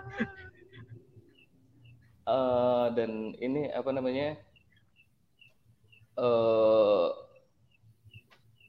dan, 2.24 2.32
uh, 2.32 2.86
dan 2.96 3.10
ini 3.38 3.68
apa 3.68 3.90
namanya? 3.92 4.36
Uh, 6.14 7.10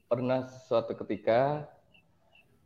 pernah 0.06 0.46
suatu 0.66 0.94
ketika 1.02 1.66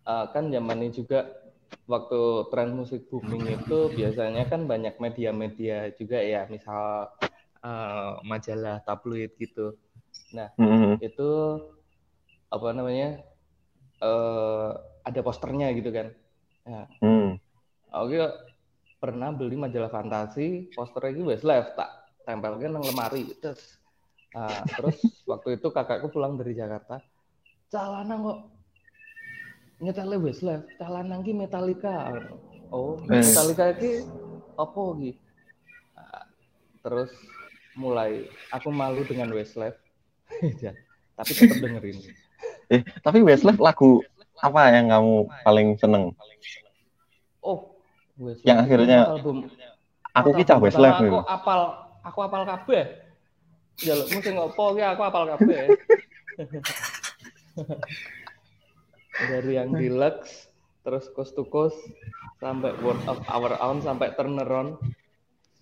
uh, 0.05 0.27
kan 0.33 0.53
zaman 0.53 0.85
ini 0.85 0.93
juga 0.93 1.41
waktu 1.87 2.21
tren 2.53 2.77
musik 2.77 3.09
booming 3.09 3.61
itu 3.61 3.91
biasanya 3.95 4.47
kan 4.47 4.67
banyak 4.67 4.97
media-media 5.01 5.91
juga 5.97 6.19
ya 6.21 6.47
misal 6.47 7.11
uh, 7.65 8.21
majalah 8.23 8.85
tabloid 8.85 9.33
gitu 9.41 9.75
nah 10.31 10.51
mm-hmm. 10.59 11.03
itu 11.03 11.31
apa 12.51 12.69
namanya 12.75 13.23
uh, 14.03 14.75
ada 15.03 15.21
posternya 15.23 15.71
gitu 15.75 15.91
kan 15.91 16.15
nah, 16.67 16.87
mm. 17.03 17.39
oke 17.91 18.19
pernah 19.01 19.33
beli 19.33 19.57
majalah 19.57 19.89
fantasi 19.89 20.71
posternya 20.77 21.17
itu 21.17 21.23
Westlife 21.33 21.73
tak 21.73 21.89
tempelkan 22.29 22.77
nang 22.77 22.85
lemari. 22.85 23.33
Terus 23.41 23.81
uh, 24.37 24.61
terus 24.77 25.01
waktu 25.25 25.57
itu 25.57 25.73
kakakku 25.73 26.13
pulang 26.13 26.37
dari 26.37 26.53
Jakarta 26.53 27.01
calana 27.71 28.19
kok 28.19 28.39
nyetel 29.81 30.15
Westlife 30.21 30.67
calana 30.77 31.17
ki 31.25 31.33
Metallica. 31.33 32.13
Oh 32.69 33.01
eh. 33.09 33.25
Metallica 33.25 33.73
ki 33.79 34.05
apa 34.61 34.83
ki 35.01 35.11
nah, 35.97 36.25
terus 36.85 37.11
mulai 37.79 38.29
aku 38.53 38.69
malu 38.69 39.07
dengan 39.09 39.33
Westlife 39.33 39.81
ya, 40.65 40.77
tapi 41.17 41.31
tetap 41.35 41.59
dengerin. 41.59 41.97
Eh 42.69 42.83
tapi 43.01 43.25
Westlife 43.25 43.59
lagu 43.59 44.05
apa 44.37 44.71
yang 44.75 44.93
kamu 44.93 45.15
paling 45.43 45.69
seneng? 45.81 46.13
Oh 47.41 47.80
Westlife 48.21 48.45
yang 48.45 48.59
akhirnya 48.61 49.09
album 49.09 49.49
aku 50.13 50.31
kita 50.37 50.61
Westlife 50.61 51.01
aku 51.01 51.25
apal 51.25 51.61
aku 52.05 52.19
apal 52.21 52.43
kabeh. 52.45 52.85
Ya 53.81 53.97
lo 53.97 54.05
mesti 54.05 54.31
ngopo 54.37 54.77
ya 54.77 54.93
aku 54.93 55.03
apal 55.09 55.25
kabeh. 55.25 55.73
Dari 59.33 59.53
yang 59.57 59.73
deluxe 59.73 60.53
terus 60.85 61.09
coast 61.13 61.33
to 61.37 61.49
coast 61.49 61.77
sampai 62.41 62.73
word 62.85 63.01
of 63.09 63.21
our 63.29 63.57
own 63.61 63.85
sampai 63.85 64.13
turnaround 64.17 64.81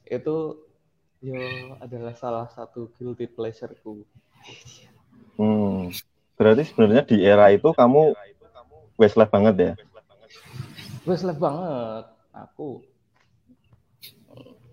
itu 0.07 0.59
yo 1.19 1.39
adalah 1.83 2.15
salah 2.15 2.47
satu 2.51 2.91
guilty 2.99 3.27
pleasureku. 3.27 4.03
Hmm. 5.39 5.91
Berarti 6.39 6.71
sebenarnya 6.71 7.03
di 7.07 7.23
era 7.23 7.51
itu 7.51 7.71
kamu 7.75 8.15
Westlife 8.99 9.31
banget 9.31 9.55
ya? 9.59 9.73
Westlife 11.07 11.39
banget, 11.39 12.05
aku. 12.47 12.83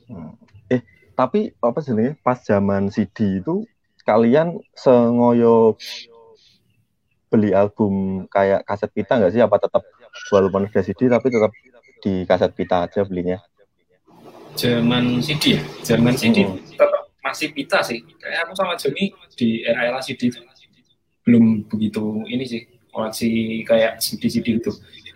Hmm. 0.06 0.38
Eh, 0.70 0.82
tapi 1.18 1.54
apa 1.58 1.80
sih 1.82 1.94
nih? 1.98 2.14
Pas 2.22 2.38
zaman 2.42 2.94
CD 2.94 3.42
itu 3.42 3.66
kalian 4.06 4.62
sengoyo 4.78 5.80
beli 7.34 7.52
album 7.52 8.26
kayak 8.30 8.62
kaset 8.70 8.92
pita 8.94 9.18
nggak 9.18 9.34
sih? 9.34 9.42
Apa 9.42 9.58
tetap 9.58 9.82
walaupun 10.30 10.70
udah 10.70 10.84
CD 10.86 11.10
tapi 11.10 11.28
tetap 11.34 11.52
di 12.06 12.24
kaset 12.30 12.52
pita 12.54 12.86
aja 12.86 13.02
belinya? 13.02 13.42
Zaman 14.56 15.20
CD 15.20 15.60
ya, 15.60 15.62
zaman 15.84 16.16
CD 16.16 16.46
hmm. 16.46 16.78
tetap 16.78 17.12
masih 17.26 17.50
pita 17.52 17.82
sih. 17.82 18.00
Kayak 18.22 18.48
aku 18.48 18.54
sama 18.54 18.78
Joni 18.78 19.12
di 19.34 19.66
era-era 19.66 20.00
CD 20.00 20.30
itu 20.30 20.40
belum 21.26 21.66
begitu 21.66 22.22
ini 22.30 22.46
sih 22.46 22.62
koleksi 22.94 23.62
kayak 23.68 24.00
CD-CD 24.00 24.62
itu. 24.62 24.72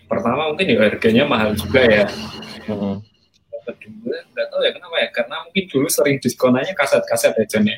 Pertama 0.10 0.50
mungkin 0.50 0.66
ya 0.74 0.78
harganya 0.82 1.24
mahal 1.30 1.54
juga 1.54 1.86
ya. 1.86 2.06
Hmm. 2.66 2.98
Kedua 3.70 4.18
nggak 4.34 4.48
tahu 4.50 4.62
ya 4.66 4.72
kenapa 4.74 4.96
ya, 4.98 5.10
karena 5.14 5.36
mungkin 5.46 5.64
dulu 5.70 5.88
sering 5.94 6.18
diskonannya 6.18 6.74
kaset-kaset 6.74 7.38
ya 7.38 7.46
John 7.46 7.70
ya. 7.70 7.78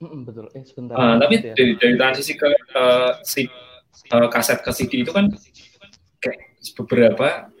betul. 0.00 0.48
Eh 0.56 0.64
sebentar. 0.64 0.96
Uh, 0.96 1.14
tapi 1.20 1.34
ya. 1.44 1.52
dari, 1.52 1.72
dari 1.76 1.94
transisi 2.00 2.32
ke 2.32 2.48
uh, 2.72 3.20
si 3.20 3.44
uh, 4.08 4.28
kaset 4.32 4.64
ke 4.64 4.70
CD 4.72 5.04
itu 5.04 5.12
kan 5.12 5.28
kayak 6.24 6.40
beberapa 6.80 7.52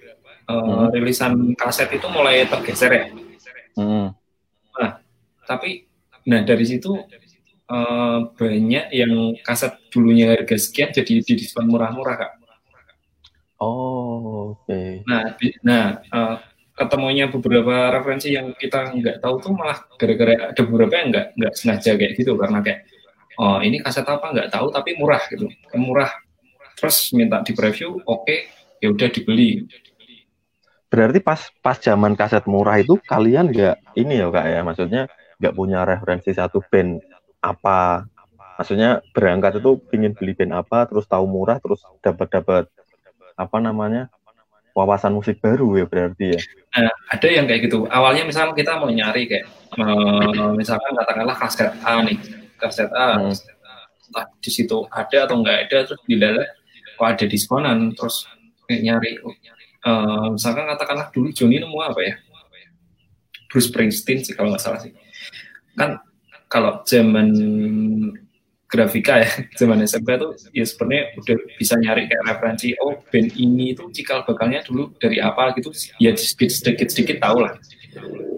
uh, 0.48 0.88
hmm. 0.88 0.96
rilisan 0.96 1.52
kaset 1.54 1.92
itu 1.92 2.08
mulai 2.08 2.48
tergeser 2.48 2.90
ya. 2.90 3.04
Hmm. 3.76 4.16
Nah, 4.80 4.90
tapi 5.44 5.84
nah 6.24 6.40
dari 6.44 6.64
situ 6.64 6.96
uh, 7.68 8.18
banyak 8.32 8.86
yang 8.92 9.36
kaset 9.44 9.76
dulunya 9.92 10.32
harga 10.34 10.56
sekian 10.56 10.90
jadi 10.96 11.20
di 11.20 11.34
diskon 11.36 11.68
murah-murah 11.68 12.16
kak. 12.16 12.32
Oh, 13.58 14.54
oke. 14.54 14.70
Okay. 14.70 15.02
Nah, 15.02 15.34
di, 15.34 15.50
nah 15.66 15.98
uh, 16.14 16.38
ketemunya 16.78 17.26
beberapa 17.26 17.90
referensi 17.90 18.30
yang 18.30 18.54
kita 18.54 18.94
nggak 18.94 19.18
tahu 19.18 19.42
tuh 19.42 19.50
malah 19.50 19.82
gara-gara 19.98 20.54
ada 20.54 20.62
beberapa 20.62 20.94
yang 20.94 21.08
nggak 21.10 21.26
nggak 21.34 21.52
sengaja 21.58 21.90
kayak 21.98 22.12
gitu 22.14 22.38
karena 22.38 22.62
kayak 22.62 22.86
oh 23.42 23.58
ini 23.58 23.82
kaset 23.82 24.06
apa 24.06 24.30
nggak 24.30 24.54
tahu 24.54 24.70
tapi 24.70 24.94
murah 24.94 25.18
gitu 25.26 25.50
murah 25.74 26.10
terus 26.78 27.10
minta 27.10 27.42
di 27.42 27.50
preview 27.50 27.98
oke 28.06 28.22
okay, 28.22 28.46
ya 28.78 28.94
udah 28.94 29.10
dibeli 29.10 29.66
berarti 30.86 31.18
pas 31.18 31.50
pas 31.58 31.76
zaman 31.82 32.14
kaset 32.14 32.46
murah 32.46 32.78
itu 32.78 32.94
kalian 33.10 33.50
nggak 33.50 33.98
ini 33.98 34.22
ya 34.22 34.30
kak 34.30 34.46
ya 34.46 34.60
maksudnya 34.62 35.02
nggak 35.42 35.54
punya 35.58 35.82
referensi 35.82 36.30
satu 36.30 36.62
band 36.62 37.02
apa 37.42 38.06
maksudnya 38.58 39.02
berangkat 39.10 39.58
itu 39.58 39.82
ingin 39.94 40.14
beli 40.14 40.34
band 40.38 40.54
apa 40.54 40.86
terus 40.86 41.10
tahu 41.10 41.26
murah 41.26 41.58
terus 41.58 41.82
dapat 42.02 42.30
dapat 42.30 42.64
apa 43.38 43.56
namanya 43.62 44.10
wawasan 44.74 45.14
musik 45.14 45.38
baru 45.38 45.78
ya 45.78 45.86
berarti 45.86 46.34
ya. 46.34 46.40
Nah, 46.78 46.94
ada 47.10 47.28
yang 47.30 47.46
kayak 47.46 47.70
gitu. 47.70 47.86
Awalnya 47.86 48.26
misalnya 48.26 48.54
kita 48.54 48.78
mau 48.78 48.90
nyari 48.90 49.26
kayak 49.26 49.46
uh, 49.78 50.54
misalkan 50.54 50.94
katakanlah 50.94 51.36
kaset 51.38 51.70
A 51.82 52.02
nih, 52.02 52.18
kaset 52.58 52.90
A, 52.94 53.18
hmm. 53.18 53.34
entah 54.12 54.26
di 54.38 54.50
situ 54.50 54.86
ada 54.90 55.26
atau 55.26 55.38
enggak 55.42 55.66
ada 55.66 55.78
terus 55.86 56.00
dilihat 56.06 56.58
kok 56.98 57.06
ada 57.06 57.24
diskonan 57.30 57.94
terus 57.94 58.26
kayak 58.66 58.82
nyari 58.82 59.10
uh, 59.86 60.34
misalkan 60.34 60.66
katakanlah 60.66 61.06
dulu 61.14 61.30
Joni 61.30 61.62
nemu 61.62 61.78
apa 61.78 62.00
ya 62.02 62.14
Bruce 63.46 63.70
Springsteen 63.70 64.26
sih 64.26 64.34
kalau 64.34 64.50
nggak 64.52 64.62
salah 64.62 64.82
sih 64.82 64.92
kan 65.78 66.02
kalau 66.50 66.82
zaman 66.82 67.30
grafika 68.68 69.24
ya 69.24 69.28
zaman 69.58 69.80
SMP 69.88 70.20
tuh 70.20 70.36
ya 70.52 70.64
sebenarnya 70.68 71.16
udah 71.16 71.36
bisa 71.56 71.74
nyari 71.80 72.04
kayak 72.04 72.22
referensi 72.28 72.76
oh 72.84 73.00
band 73.08 73.32
ini 73.34 73.72
tuh 73.72 73.88
cikal 73.90 74.22
bakalnya 74.28 74.60
dulu 74.62 74.92
dari 75.00 75.18
apa 75.18 75.56
gitu 75.56 75.72
ya 75.98 76.12
sedikit 76.14 76.52
sedikit, 76.52 76.88
sedikit 76.92 77.16
tahu 77.24 77.48
lah. 77.48 77.56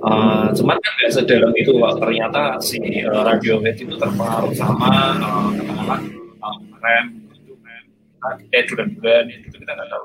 Uh, 0.00 0.48
cuman 0.56 0.80
kan 0.80 0.92
nggak 0.96 1.12
sedalam 1.12 1.52
itu 1.52 1.76
Wah, 1.76 1.92
ternyata 1.92 2.56
si 2.62 2.80
uh, 3.04 3.20
Radiohead 3.20 3.76
itu 3.76 3.92
terpengaruh 4.00 4.54
sama 4.56 4.88
uh, 5.20 5.52
katakanlah 5.52 6.00
uh, 6.40 6.58
rem 6.80 7.06
eh 8.54 8.64
bulan-bulan 8.64 9.24
itu 9.28 9.48
kita 9.60 9.72
nggak 9.76 9.88
tahu. 9.90 10.04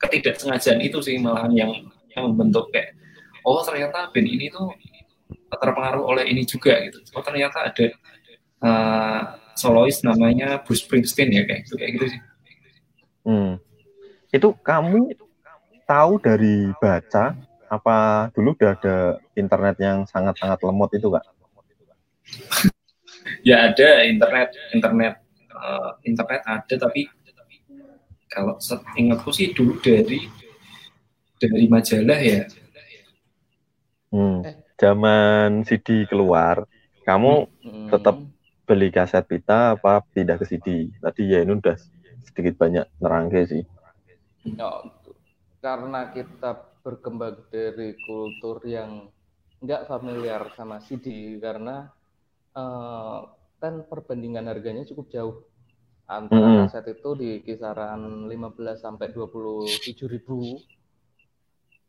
Ketidaksengajaan 0.00 0.80
itu 0.80 0.98
sih 1.04 1.20
malahan 1.20 1.52
yang 1.52 1.72
yang 2.16 2.32
membentuk 2.32 2.72
kayak 2.72 2.96
oh 3.44 3.60
ternyata 3.60 4.08
band 4.08 4.28
ini 4.30 4.48
tuh 4.48 4.72
terpengaruh 5.52 6.06
oleh 6.06 6.24
ini 6.30 6.48
juga 6.48 6.80
gitu. 6.88 7.02
Oh 7.12 7.20
ternyata 7.20 7.68
ada 7.68 7.86
uh, 8.62 9.20
solois 9.58 10.00
namanya 10.06 10.62
Bruce 10.64 10.86
Springsteen 10.86 11.30
ya 11.34 11.42
kayak 11.44 11.68
gitu 11.68 11.74
kayak 11.76 11.92
gitu 11.98 12.06
sih. 12.16 12.20
Hmm. 13.22 13.52
Itu 14.32 14.56
kamu 14.64 15.12
tahu 15.84 16.12
dari 16.22 16.72
baca 16.80 17.36
apa 17.72 18.28
dulu 18.36 18.52
udah 18.56 18.72
ada 18.76 18.96
internet 19.36 19.76
yang 19.80 19.98
sangat-sangat 20.08 20.58
lemot 20.64 20.90
itu 20.96 21.08
kak? 21.12 21.24
ya 23.48 23.70
ada 23.70 24.06
internet 24.06 24.54
internet 24.72 25.14
uh, 25.52 25.98
internet 26.06 26.42
ada 26.46 26.74
tapi 26.78 27.08
kalau 28.32 28.56
ingatku 28.96 29.28
sih 29.28 29.52
dulu 29.52 29.76
dari 29.84 30.24
dari 31.36 31.66
majalah 31.68 32.20
ya. 32.20 32.48
Hmm. 34.12 34.44
Zaman 34.80 35.62
CD 35.68 36.08
keluar, 36.08 36.64
kamu 37.04 37.48
hmm. 37.62 37.88
tetap 37.92 38.16
beli 38.72 38.88
kaset 38.88 39.28
pita 39.28 39.76
apa 39.76 40.00
pindah 40.00 40.40
ke 40.40 40.48
CD? 40.48 40.88
Tadi 40.96 41.28
ya 41.28 41.44
ini 41.44 41.60
udah 41.60 41.76
sedikit 42.24 42.56
banyak 42.56 42.88
nerangke 43.04 43.44
sih. 43.44 43.60
Oh, 44.56 44.88
karena 45.60 46.08
kita 46.08 46.80
berkembang 46.80 47.52
dari 47.52 47.92
kultur 48.00 48.64
yang 48.64 49.12
nggak 49.60 49.92
familiar 49.92 50.48
sama 50.56 50.80
CD 50.80 51.36
karena 51.36 51.92
uh, 52.56 53.28
kan 53.60 53.84
perbandingan 53.84 54.48
harganya 54.48 54.88
cukup 54.88 55.06
jauh 55.12 55.36
antara 56.08 56.40
mm 56.40 56.52
-hmm. 56.56 56.66
kaset 56.72 56.86
itu 56.96 57.10
di 57.14 57.30
kisaran 57.44 58.26
15 58.26 58.56
sampai 58.80 59.12
27 59.12 59.68
ribu. 60.08 60.56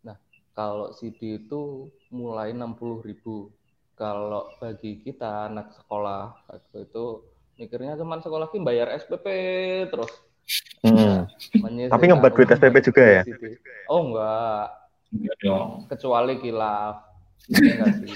Nah, 0.04 0.20
kalau 0.52 0.92
CD 0.92 1.48
itu 1.48 1.88
mulai 2.12 2.52
60 2.52 3.08
ribu 3.08 3.56
kalau 4.04 4.52
bagi 4.60 5.00
kita 5.00 5.48
anak 5.48 5.72
sekolah 5.80 6.36
waktu 6.52 6.78
itu 6.84 7.24
mikirnya 7.56 7.96
cuman 7.96 8.20
sekolah 8.20 8.52
ini 8.52 8.60
bayar 8.68 8.92
SPP 9.00 9.28
terus. 9.88 10.12
Hmm. 10.84 11.24
tapi 11.88 12.12
ngembat 12.12 12.36
duit 12.36 12.52
SPP 12.52 12.92
juga 12.92 13.04
ya? 13.08 13.22
oh 13.88 14.12
enggak. 14.12 14.66
Enggak 15.16 15.36
dong. 15.40 15.68
Kecuali 15.88 16.34
kilaf. 16.44 16.96
Enggak 17.48 17.88
sih. 18.04 18.12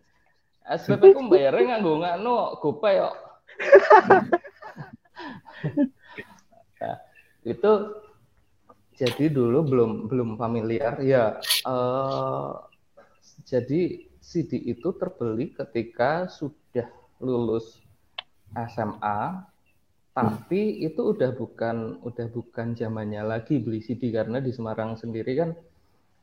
SPP 0.80 1.02
ku 1.12 1.28
bayarnya 1.28 1.76
nggak 1.76 1.84
nganu 1.84 2.56
gopay 2.64 2.96
kok. 3.04 3.16
Nah, 6.82 6.98
itu 7.46 7.72
jadi 8.98 9.30
dulu 9.30 9.62
belum 9.62 9.90
belum 10.10 10.28
familiar. 10.34 10.98
Ya 10.98 11.38
uh, 11.62 12.58
jadi 13.46 14.10
CD 14.22 14.62
itu 14.70 14.94
terbeli 14.94 15.50
ketika 15.50 16.30
sudah 16.30 16.86
lulus 17.18 17.82
SMA, 18.54 19.42
tapi 20.14 20.62
hmm. 20.78 20.88
itu 20.92 21.00
udah 21.10 21.30
bukan 21.34 21.98
udah 22.06 22.26
bukan 22.30 22.78
zamannya 22.78 23.26
lagi 23.26 23.58
beli 23.58 23.82
CD 23.82 24.14
karena 24.14 24.38
di 24.38 24.54
Semarang 24.54 24.94
sendiri 24.94 25.34
kan 25.34 25.50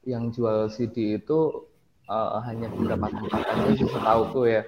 yang 0.08 0.32
jual 0.32 0.72
CD 0.72 1.20
itu 1.20 1.68
uh, 2.08 2.40
hanya 2.48 2.72
beberapa 2.72 3.12
tempat 3.12 3.44
aja 3.46 3.86
setahu 3.86 4.24
tuh 4.32 4.46
ya 4.48 4.62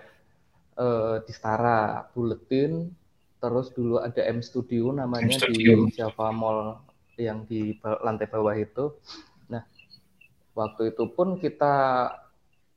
uh, 0.75 1.23
di 1.23 1.31
Stara, 1.31 2.11
Buletin, 2.11 2.91
terus 3.39 3.71
dulu 3.71 4.03
ada 4.03 4.21
M 4.27 4.43
Studio 4.43 4.91
namanya 4.91 5.37
M 5.37 5.39
Studio. 5.39 5.71
di 5.87 5.95
Java 5.95 6.29
Mall 6.35 6.77
yang 7.15 7.45
di 7.45 7.77
lantai 7.81 8.27
bawah 8.27 8.57
itu. 8.57 8.93
Nah, 9.49 9.61
waktu 10.57 10.91
itu 10.91 11.05
pun 11.13 11.37
kita 11.37 12.07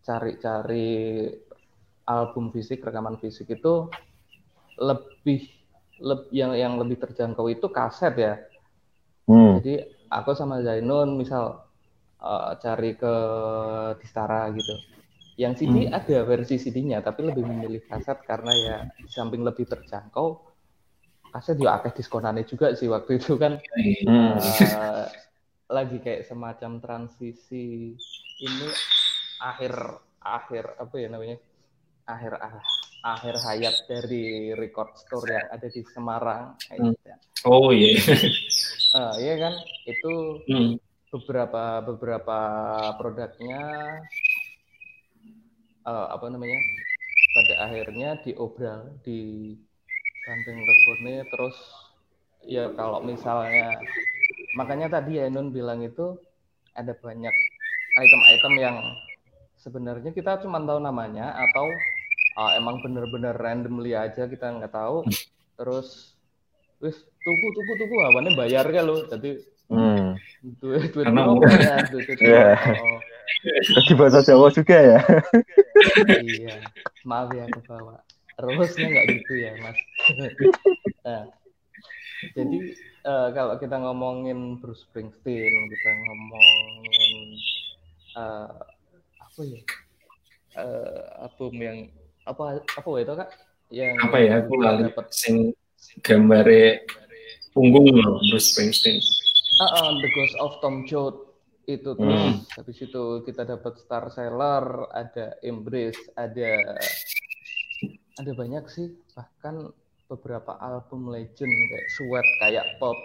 cari-cari 0.04 1.26
album 2.04 2.52
fisik, 2.52 2.84
rekaman 2.84 3.16
fisik 3.16 3.48
itu 3.56 3.88
lebih 4.76 5.48
lebih 6.02 6.28
yang 6.34 6.52
yang 6.52 6.74
lebih 6.76 7.00
terjangkau 7.00 7.48
itu 7.48 7.66
kaset 7.72 8.14
ya. 8.14 8.34
Hmm. 9.24 9.58
Jadi 9.58 9.80
aku 10.12 10.36
sama 10.36 10.60
Zainun 10.60 11.16
misal 11.16 11.64
uh, 12.20 12.52
cari 12.60 12.92
ke 12.98 13.14
Distara 13.98 14.52
gitu. 14.52 14.74
Yang 15.34 15.66
CD 15.66 15.88
hmm. 15.88 15.96
ada 15.96 16.18
versi 16.22 16.62
CD-nya, 16.62 17.02
tapi 17.02 17.26
lebih 17.26 17.42
memilih 17.42 17.82
kaset 17.88 18.20
karena 18.22 18.52
ya 18.54 18.76
di 18.94 19.10
samping 19.10 19.42
lebih 19.42 19.66
terjangkau, 19.66 20.46
kaset 21.34 21.58
juga 21.58 21.82
akeh 21.82 21.98
diskonannya 21.98 22.46
juga 22.46 22.76
sih 22.76 22.86
waktu 22.86 23.18
itu 23.18 23.34
kan. 23.34 23.58
Hmm. 24.06 24.38
Uh, 24.38 25.06
lagi 25.72 25.98
kayak 25.98 26.28
semacam 26.28 26.78
transisi 26.78 27.96
ini 28.44 28.68
akhir 29.44 29.76
akhir 30.24 30.64
apa 30.80 30.94
ya 30.96 31.08
namanya 31.12 31.36
akhir 32.08 32.32
akhir 33.04 33.34
hayat 33.44 33.76
dari 33.84 34.56
record 34.56 34.96
store 34.96 35.28
yang 35.36 35.46
ada 35.52 35.68
di 35.68 35.84
Semarang. 35.92 36.56
Hmm. 36.72 36.96
Oh 37.44 37.68
iya. 37.68 38.00
uh, 38.96 39.14
iya 39.24 39.34
kan 39.36 39.54
itu 39.84 40.12
hmm. 40.48 40.80
beberapa 41.12 41.84
beberapa 41.84 42.38
produknya 42.96 43.60
uh, 45.84 46.16
apa 46.16 46.26
namanya 46.32 46.56
pada 47.36 47.54
akhirnya 47.68 48.16
diobral 48.24 48.88
di 49.04 49.52
Bandeng 50.24 50.56
Rebone 50.56 51.14
terus 51.28 51.56
ya 52.48 52.72
kalau 52.72 53.04
misalnya 53.04 53.76
makanya 54.56 55.00
tadi 55.00 55.20
ya 55.20 55.28
Nun 55.28 55.52
bilang 55.52 55.84
itu 55.84 56.16
ada 56.72 56.96
banyak 56.96 57.34
item-item 58.00 58.54
yang 58.56 58.76
sebenarnya 59.64 60.12
kita 60.12 60.44
cuma 60.44 60.60
tahu 60.60 60.76
namanya 60.76 61.32
atau 61.32 61.64
uh, 62.36 62.52
emang 62.60 62.84
bener-bener 62.84 63.32
randomly 63.32 63.96
aja 63.96 64.28
kita 64.28 64.52
nggak 64.60 64.76
tahu 64.76 65.00
terus 65.58 66.12
wis 66.84 67.00
tuku 67.00 67.46
tuku 67.56 67.72
tuku 67.80 67.94
awannya 67.96 68.36
bayar 68.36 68.68
kan 68.68 68.84
lo 68.84 69.08
jadi 69.08 69.40
hmm. 69.72 70.20
duit 70.60 70.92
duit 70.92 71.08
karena 71.08 71.24
murah 71.24 71.56
ya 71.56 71.76
duit, 71.88 72.04
duit, 72.12 72.20
yeah. 72.20 72.60
oh, 72.76 73.00
Jadi 73.44 73.92
bahasa 73.96 74.20
Jawa 74.24 74.48
juga 74.52 74.76
ya. 74.76 75.00
iya, 76.24 76.64
maaf 77.04 77.28
ya 77.32 77.44
ke 77.48 77.60
bawah. 77.68 78.00
Terusnya 78.40 78.88
nggak 78.88 79.06
gitu 79.16 79.32
ya, 79.36 79.52
Mas. 79.60 79.78
nah, 81.04 81.24
jadi 82.32 82.58
uh, 83.04 83.28
kalau 83.36 83.60
kita 83.60 83.76
ngomongin 83.80 84.60
Bruce 84.64 84.84
Springsteen, 84.88 85.52
kita 85.72 85.90
ngomongin 86.08 87.16
uh, 88.16 88.52
apa 89.34 89.42
ya? 89.50 89.60
Uh, 90.54 91.02
album 91.26 91.54
yang 91.58 91.78
apa 92.22 92.62
apa 92.62 92.88
itu 93.02 93.12
kak? 93.18 93.30
Yang 93.74 93.94
apa 94.06 94.16
ya? 94.22 94.32
Aku 94.46 94.54
dapat 94.62 95.06
sing 95.10 95.50
gambare 96.06 96.86
punggung 97.50 97.90
loh 97.90 98.22
Bruce 98.30 98.54
Springsteen. 98.54 99.02
Uh, 99.58 99.66
uh, 99.66 99.90
The 99.98 100.08
Ghost 100.14 100.36
of 100.38 100.52
Tom 100.62 100.86
Joad 100.86 101.18
itu 101.66 101.96
tuh 101.96 102.04
hmm. 102.04 102.44
habis 102.60 102.76
itu 102.76 103.02
kita 103.24 103.42
dapat 103.48 103.80
Star 103.80 104.12
Sailor 104.12 104.92
ada 104.92 105.40
Embrace 105.40 105.96
ada 106.12 106.76
ada 108.20 108.32
banyak 108.36 108.64
sih 108.68 108.92
bahkan 109.16 109.72
beberapa 110.04 110.60
album 110.60 111.08
legend 111.08 111.48
kayak 111.48 111.88
Sweat 111.88 112.26
kayak 112.44 112.76
Pop 112.76 112.98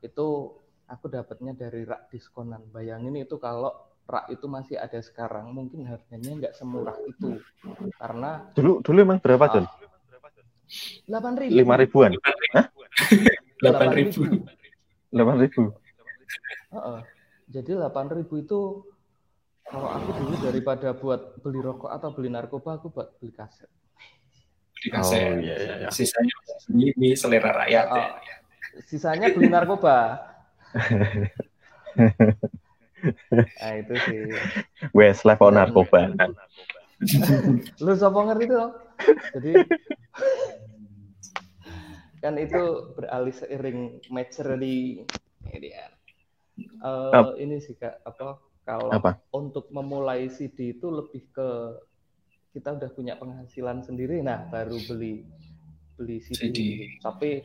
itu 0.00 0.56
aku 0.88 1.06
dapatnya 1.12 1.52
dari 1.52 1.84
rak 1.84 2.08
diskonan 2.08 2.64
bayangin 2.72 3.12
itu 3.20 3.36
kalau 3.36 3.87
rak 4.08 4.32
itu 4.32 4.48
masih 4.48 4.80
ada 4.80 4.96
sekarang 5.04 5.52
mungkin 5.52 5.84
harganya 5.84 6.32
nggak 6.32 6.56
semurah 6.56 6.96
itu 7.04 7.44
karena 8.00 8.48
dulu 8.56 8.80
dulu 8.80 8.98
emang 9.04 9.20
berapa 9.20 9.44
John? 9.52 9.66
Delapan 11.04 11.32
ribu. 11.36 11.52
Lima 11.52 11.74
ribuan? 11.76 12.12
Delapan 13.60 13.88
ribu. 13.92 14.20
Delapan 15.12 15.36
ribu. 15.44 15.62
Jadi 17.48 17.72
8000 17.72 18.44
itu 18.44 18.60
kalau 19.68 19.88
aku 19.88 20.10
dulu 20.16 20.34
daripada 20.40 20.92
buat 20.96 21.40
beli 21.44 21.60
rokok 21.60 21.92
atau 21.92 22.08
beli 22.12 22.28
narkoba, 22.32 22.80
aku 22.80 22.92
buat 22.92 23.16
beli 23.20 23.32
kaset. 23.32 23.68
Beli 24.76 24.88
kaset. 24.92 25.20
Oh, 25.20 25.36
iya, 25.40 25.56
iya, 25.56 25.74
iya. 25.84 25.88
Sisanya 25.92 26.32
ini 26.72 27.12
selera 27.16 27.64
rakyat. 27.64 27.86
Oh, 27.88 27.96
ya. 27.96 28.36
Sisanya 28.84 29.32
beli 29.32 29.48
narkoba. 29.48 30.20
nah 33.62 33.72
itu 33.78 33.94
sih. 34.06 34.20
Wes 34.96 35.22
level 35.22 35.54
narkoba. 35.54 36.14
Lu 37.84 37.92
siapa 37.94 38.18
ngerti 38.26 38.44
tuh? 38.50 38.70
Jadi 39.38 39.52
kan 42.18 42.34
itu 42.34 42.62
beralih 42.98 43.30
seiring 43.30 44.02
maturity 44.10 45.06
ini 45.46 45.56
dia 45.62 45.86
uh, 46.82 47.34
ini 47.38 47.62
sih 47.62 47.78
kak 47.78 48.02
apa 48.02 48.42
kalau 48.66 48.90
apa? 48.90 49.22
untuk 49.32 49.70
memulai 49.70 50.28
CD 50.28 50.76
itu 50.76 50.90
lebih 50.90 51.30
ke 51.30 51.48
kita 52.52 52.74
udah 52.74 52.90
punya 52.92 53.14
penghasilan 53.16 53.86
sendiri 53.86 54.20
nah 54.20 54.44
baru 54.50 54.76
beli 54.90 55.24
beli 55.94 56.18
CD. 56.22 56.50
CD. 56.50 56.58
Tapi 57.00 57.42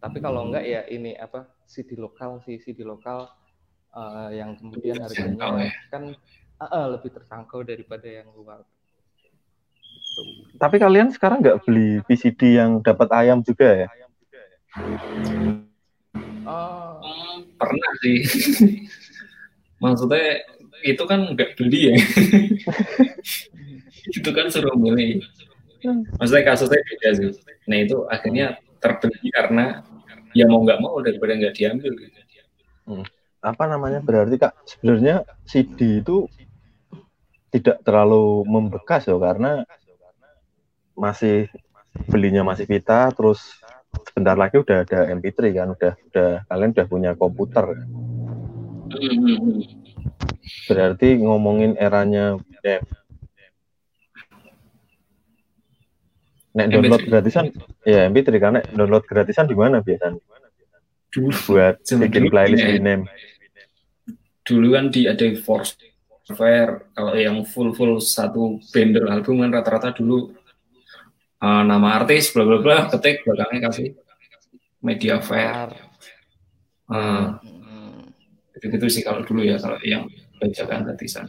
tapi 0.00 0.18
kalau 0.20 0.48
enggak 0.48 0.64
ya 0.68 0.84
ini 0.88 1.16
apa 1.16 1.48
CD 1.64 1.96
lokal 1.96 2.44
sih 2.44 2.60
CD 2.60 2.84
lokal 2.84 3.24
uh, 3.94 4.28
yang 4.34 4.58
kemudian 4.58 4.98
harganya 5.00 5.70
ya. 5.70 5.70
kan 5.88 6.12
uh, 6.58 6.64
uh, 6.66 6.86
lebih 6.98 7.14
terjangkau 7.14 7.62
daripada 7.62 8.06
yang 8.10 8.28
luar. 8.34 8.66
Tapi 10.58 10.76
kalian 10.78 11.10
sekarang 11.10 11.42
nggak 11.42 11.66
beli 11.66 11.98
VCD 12.06 12.58
yang 12.58 12.78
dapat 12.78 13.10
ayam 13.10 13.42
juga 13.42 13.86
ya? 13.86 13.88
Oh. 16.46 17.42
Pernah 17.58 17.92
sih. 18.02 18.22
Maksudnya 19.82 20.46
itu 20.86 21.02
kan 21.06 21.34
nggak 21.34 21.58
beli 21.58 21.90
ya. 21.90 21.96
itu 24.18 24.30
kan 24.30 24.46
suruh 24.52 24.78
milih. 24.78 25.18
Maksudnya 26.18 26.44
kasusnya 26.46 26.78
beda 26.78 27.08
sih. 27.18 27.30
Nah 27.66 27.78
itu 27.82 28.06
akhirnya 28.06 28.54
terbeli 28.78 29.28
karena 29.34 29.82
ya 30.30 30.46
mau 30.46 30.62
nggak 30.62 30.78
mau 30.78 31.02
daripada 31.02 31.34
nggak 31.34 31.54
diambil. 31.58 31.92
Hmm. 32.86 33.06
Apa 33.44 33.68
namanya 33.68 34.00
berarti 34.00 34.40
kak 34.40 34.56
sebenarnya 34.64 35.28
CD 35.44 36.00
itu 36.00 36.24
tidak 37.52 37.84
terlalu 37.84 38.40
membekas 38.48 39.04
ya 39.04 39.20
karena 39.20 39.68
masih 40.96 41.52
belinya 42.08 42.42
masih 42.42 42.64
Vita 42.64 43.12
terus 43.12 43.60
sebentar 44.10 44.34
lagi 44.34 44.58
udah 44.58 44.82
ada 44.82 45.06
MP3 45.14 45.38
kan, 45.54 45.68
udah 45.70 45.92
udah 46.10 46.30
kalian 46.50 46.70
udah 46.74 46.86
punya 46.88 47.10
komputer. 47.14 47.86
Berarti 50.66 51.08
ngomongin 51.22 51.78
eranya 51.78 52.38
dev. 52.64 52.82
Nek 56.54 56.70
download 56.70 57.02
gratisan, 57.10 57.50
ya 57.82 58.06
MP3 58.06 58.28
kan 58.38 58.62
download 58.74 59.04
gratisan 59.06 59.50
di 59.50 59.54
mana 59.58 59.82
biasanya? 59.82 60.18
Buat 61.46 61.82
bikin 61.86 62.30
playlist 62.30 62.66
di 62.66 62.82
name. 62.82 63.06
Dulu 64.44 64.76
kan 64.76 64.92
di 64.92 65.08
ada 65.08 65.24
Force 65.40 65.80
Fair, 66.24 66.88
kalau 66.96 67.12
yang 67.16 67.44
full 67.44 67.76
full 67.76 68.00
satu 68.00 68.56
bender 68.72 69.04
album 69.12 69.44
kan 69.44 69.52
rata-rata 69.52 69.92
dulu 69.92 70.32
uh, 71.44 71.62
nama 71.64 72.00
artis 72.00 72.32
bla 72.32 72.48
bla 72.48 72.58
bla 72.64 72.78
ketik 72.88 73.24
belakangnya 73.28 73.68
kasih 73.68 73.88
media 74.80 75.20
fair 75.20 75.76
uh, 76.88 77.36
hmm. 77.40 78.08
itu 78.56 78.66
gitu 78.72 78.86
sih 78.88 79.02
kalau 79.04 79.20
dulu 79.24 79.44
ya 79.44 79.60
kalau 79.60 79.76
yang 79.84 80.08
bacakan 80.40 80.88
gratisan 80.88 81.26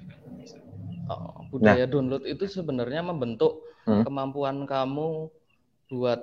oh, 1.11 1.43
budaya 1.51 1.83
nah. 1.83 1.91
download 1.91 2.23
itu 2.23 2.47
sebenarnya 2.47 3.03
membentuk 3.03 3.63
hmm? 3.87 4.07
kemampuan 4.07 4.63
kamu 4.63 5.27
buat 5.91 6.21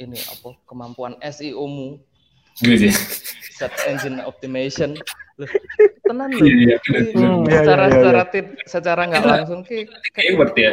ini 0.00 0.18
apa 0.18 0.56
kemampuan 0.66 1.14
SEO 1.22 1.64
mu 1.66 1.98
gitu 2.58 2.90
ya 2.90 2.96
search 3.54 3.78
engine 3.86 4.18
optimization 4.26 4.98
tenan 6.04 6.28
loh 6.34 6.44
iya, 6.44 6.76
iya, 6.76 6.76
secara 6.80 7.86
iya, 7.86 7.88
iya, 7.88 7.90
secara 7.94 8.22
iya. 8.26 8.42
secara 8.66 9.00
nggak 9.08 9.24
langsung 9.24 9.60
kayak 9.62 9.88
keyword 10.16 10.54
ya 10.58 10.72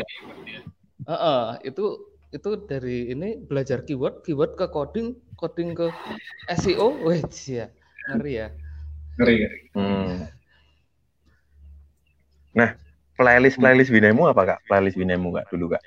uh, 1.07 1.13
uh, 1.13 1.45
itu 1.63 2.07
itu 2.27 2.59
dari 2.67 3.15
ini 3.15 3.39
belajar 3.39 3.87
keyword, 3.87 4.19
keyword 4.27 4.59
ke 4.59 4.67
coding, 4.67 5.15
coding 5.39 5.71
ke 5.71 5.87
SEO, 6.59 6.99
wih 7.07 7.23
ya 7.47 7.71
ngeri 8.11 8.33
ya. 8.35 8.47
Ngeri, 9.19 9.35
ngeri. 9.43 9.59
Hmm. 9.75 10.15
Nah, 12.55 12.69
playlist 13.15 13.57
playlist 13.59 13.91
Binemu 13.91 14.27
apa 14.27 14.41
kak? 14.55 14.59
Playlist 14.67 14.99
Binemu 14.99 15.35
kak 15.35 15.45
dulu 15.51 15.75
kak? 15.75 15.83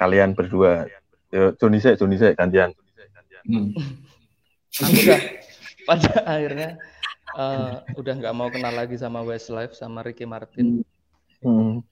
Kalian 0.00 0.32
berdua, 0.32 0.88
Yo, 1.30 1.52
Joni 1.60 1.78
saya, 1.78 1.96
Joni 1.96 2.16
saya 2.16 2.32
gantian. 2.36 2.72
Hmm. 3.44 3.72
pada 5.88 6.12
akhirnya 6.28 6.76
uh, 7.36 7.82
udah 7.98 8.14
nggak 8.18 8.36
mau 8.36 8.48
kenal 8.48 8.74
lagi 8.74 8.96
sama 8.98 9.20
Westlife 9.22 9.76
sama 9.76 10.02
Ricky 10.06 10.24
Martin. 10.24 10.82
Hmm 11.44 11.82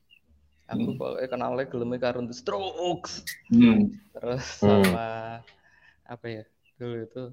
aku 0.69 0.89
hmm. 0.95 0.99
pokoknya 1.01 1.29
kenalnya 1.33 1.65
gelumnya 1.67 1.99
karun 1.99 2.29
The 2.29 2.37
Strokes 2.37 3.25
hmm. 3.49 3.89
terus 4.13 4.45
hmm. 4.61 4.85
sama 4.85 5.09
apa 6.05 6.27
ya 6.29 6.45
dulu 6.77 6.97
itu 7.05 7.25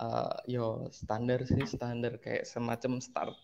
uh, 0.00 0.34
yo 0.48 0.88
standar 0.90 1.44
sih 1.44 1.60
standar 1.68 2.16
kayak 2.18 2.48
semacam 2.48 2.98
start 3.04 3.36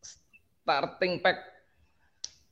starting 0.00 1.20
pack 1.20 1.44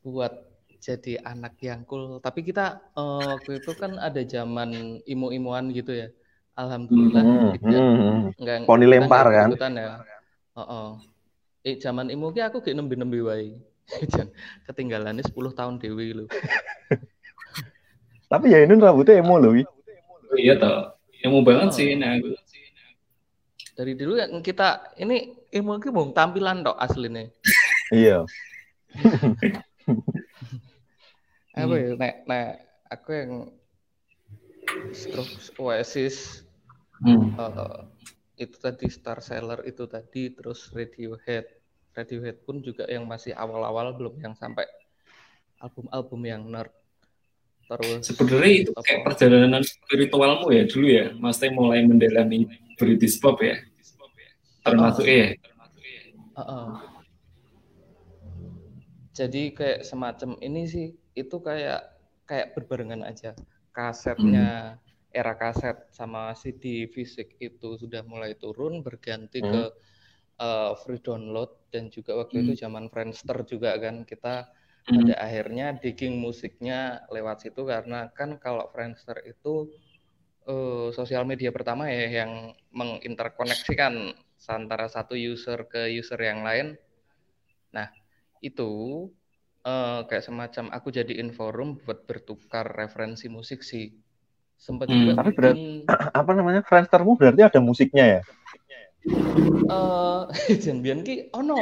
buat 0.05 0.33
jadi 0.77 1.25
anak 1.25 1.57
yang 1.65 1.83
cool 1.89 2.21
tapi 2.21 2.45
kita 2.45 2.85
uh, 2.95 3.41
waktu 3.41 3.59
itu 3.59 3.73
kan 3.75 3.97
ada 3.97 4.21
zaman 4.23 5.01
imo-imoan 5.09 5.73
gitu 5.73 5.97
ya 5.97 6.09
alhamdulillah 6.55 7.25
hmm. 7.25 7.53
hmm. 7.65 8.21
nggak 8.37 8.57
poni 8.69 8.87
lempar 8.87 9.27
kan 9.33 9.73
ya 9.73 10.05
uh 10.57 10.61
-uh. 10.65 10.89
eh 11.63 11.77
zaman 11.77 12.09
imo 12.09 12.33
ki 12.33 12.41
aku 12.41 12.65
kayak 12.65 12.81
nembi-nembi 12.81 13.21
wae 13.21 13.61
ketinggalannya 14.67 15.23
10 15.23 15.35
tahun 15.55 15.75
dewi 15.79 16.17
lu. 16.17 16.25
Tapi 18.31 18.51
ya 18.51 18.67
ini 18.67 18.75
rambutnya 18.75 19.23
emo 19.23 19.39
loh. 19.39 19.55
Iya 20.35 20.59
toh. 20.59 20.99
Emo 21.23 21.47
banget 21.47 21.71
oh. 21.71 21.75
sih 21.75 21.95
nah 21.95 22.19
aku. 22.19 22.35
Dari 23.77 23.93
dulu 23.95 24.19
yang 24.19 24.43
kita 24.43 24.97
ini 24.99 25.39
emo 25.55 25.79
ki 25.79 25.95
mau 25.95 26.11
tampilan 26.11 26.67
tok 26.67 26.79
aslinya. 26.81 27.31
iya. 27.95 28.27
Apa 31.55 31.75
ya 31.79 31.95
nek 31.95 32.15
nek 32.27 32.49
aku 32.91 33.11
yang 33.15 33.33
Strokes 34.91 35.55
Oasis 35.63 36.43
hmm. 37.07 37.39
uh, 37.39 37.87
itu 38.37 38.57
tadi 38.61 38.87
Star 38.93 39.25
Sailor 39.25 39.65
itu 39.65 39.89
tadi 39.89 40.33
terus 40.33 40.69
Radiohead 40.73 41.57
Radiohead 41.97 42.45
pun 42.45 42.61
juga 42.61 42.85
yang 42.85 43.09
masih 43.09 43.33
awal-awal 43.33 43.97
belum 43.97 44.21
yang 44.21 44.37
sampai 44.37 44.69
album-album 45.57 46.21
yang 46.29 46.45
nerd. 46.45 46.69
Terus 47.67 48.05
sebenarnya 48.05 48.53
itu 48.63 48.71
apa? 48.77 48.85
kayak 48.85 49.01
perjalanan 49.09 49.63
spiritualmu 49.65 50.53
ya 50.53 50.69
dulu 50.69 50.87
ya, 50.87 51.05
Mas 51.17 51.41
mulai 51.41 51.83
mendalami 51.89 52.47
British 52.77 53.17
pop 53.19 53.41
ya. 53.41 53.57
Termasuk 54.61 55.09
ya. 55.09 55.33
Uh, 56.37 56.41
uh. 56.45 56.69
jadi 59.17 59.57
kayak 59.57 59.81
semacam 59.89 60.37
ini 60.45 60.69
sih 60.69 60.93
itu 61.17 61.37
kayak 61.41 61.97
kayak 62.29 62.53
berbarengan 62.53 63.01
aja 63.09 63.33
kasetnya 63.73 64.77
hmm. 64.77 64.86
Era 65.17 65.33
kaset 65.41 65.89
sama 65.89 66.37
CD 66.37 66.85
fisik 66.93 67.41
itu 67.41 67.81
sudah 67.81 68.05
mulai 68.05 68.37
turun 68.37 68.85
berganti 68.85 69.41
hmm. 69.41 69.49
ke 69.49 69.63
uh, 70.45 70.77
free 70.85 71.01
download 71.01 71.73
dan 71.73 71.89
juga 71.89 72.21
waktu 72.21 72.41
hmm. 72.41 72.45
itu 72.45 72.53
zaman 72.61 72.93
Friendster 72.93 73.41
juga 73.49 73.81
kan 73.81 74.05
kita 74.05 74.53
hmm. 74.87 74.95
pada 75.01 75.15
akhirnya 75.25 75.67
digging 75.81 76.21
musiknya 76.21 77.09
lewat 77.09 77.49
situ 77.49 77.65
karena 77.65 78.13
kan 78.13 78.37
kalau 78.37 78.69
Friendster 78.69 79.25
itu 79.25 79.73
uh, 80.47 80.93
sosial 80.93 81.25
media 81.25 81.49
pertama 81.51 81.89
ya 81.89 82.25
yang 82.25 82.53
menginterkoneksikan 82.77 84.13
antara 84.47 84.87
satu 84.87 85.19
user 85.19 85.67
ke 85.67 85.91
user 85.91 86.21
yang 86.23 86.47
lain. 86.47 86.79
Nah, 87.75 87.91
itu 88.39 88.71
uh, 89.67 90.07
kayak 90.07 90.23
semacam 90.23 90.71
aku 90.71 90.95
jadiin 90.95 91.35
forum 91.35 91.83
buat 91.83 92.07
bertukar 92.07 92.71
referensi 92.71 93.27
musik 93.27 93.67
sih. 93.67 93.91
Sempat 94.57 94.89
hmm, 94.89 94.97
juga 94.97 95.13
tapi 95.21 95.31
bikin... 95.37 95.87
apa 96.21 96.31
namanya 96.33 96.61
Friendstermu 96.65 97.15
berarti 97.15 97.41
ada 97.45 97.61
musiknya 97.63 98.05
ya? 98.05 98.21
Eh, 99.07 99.71
uh, 99.73 100.27
Janbian 100.59 101.07
ki 101.07 101.31
oh 101.37 101.43
no. 101.45 101.61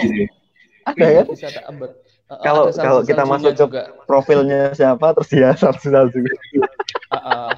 Ada 0.89 1.07
ya? 1.11 1.23
Bisa 1.29 1.51
tak 1.53 1.67
Uh, 2.25 2.41
kalau 2.41 2.73
kalau 2.73 3.05
kita 3.05 3.21
masuk 3.29 3.53
ke 3.53 3.69
juga. 3.69 3.83
profilnya 4.09 4.73
siapa 4.73 5.13
terus 5.13 5.29
dia 5.29 5.53
satu-satu. 5.53 6.25
uh, 6.25 6.33
uh. 7.21 7.53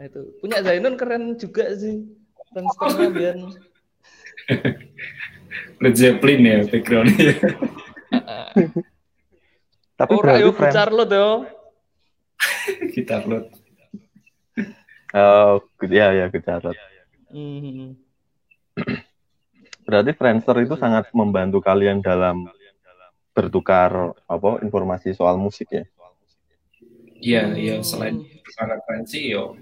nah, 0.00 0.04
itu 0.08 0.20
punya 0.40 0.64
Zainun 0.64 0.96
keren 0.96 1.36
juga 1.36 1.76
sih. 1.76 2.08
Friendsternya 2.56 3.08
Bian. 3.12 3.38
Led 5.84 5.94
Zeppelin 6.00 6.40
ya 6.40 6.58
backgroundnya. 6.64 7.36
Tapi 10.00 10.12
oh, 10.16 10.24
Rayo 10.24 10.56
Charlotte 10.56 11.12
yo. 11.12 11.59
Gitar 12.94 13.24
Lot. 13.26 13.50
Oh, 15.10 15.58
ya 15.90 16.14
ya 16.14 16.30
Charlotte. 16.30 16.78
Mm. 17.34 17.98
Berarti 19.82 20.10
Friendster 20.14 20.56
itu 20.62 20.78
sangat 20.78 21.10
membantu 21.10 21.58
kalian 21.58 21.98
dalam 21.98 22.46
bertukar 23.34 24.14
apa 24.30 24.62
informasi 24.62 25.14
soal 25.14 25.34
musik 25.34 25.66
ya? 25.74 25.84
Iya, 27.20 27.42
iya 27.58 27.74
selain 27.82 28.22
bertukar 28.22 28.78
referensi 28.78 29.34
yo. 29.34 29.58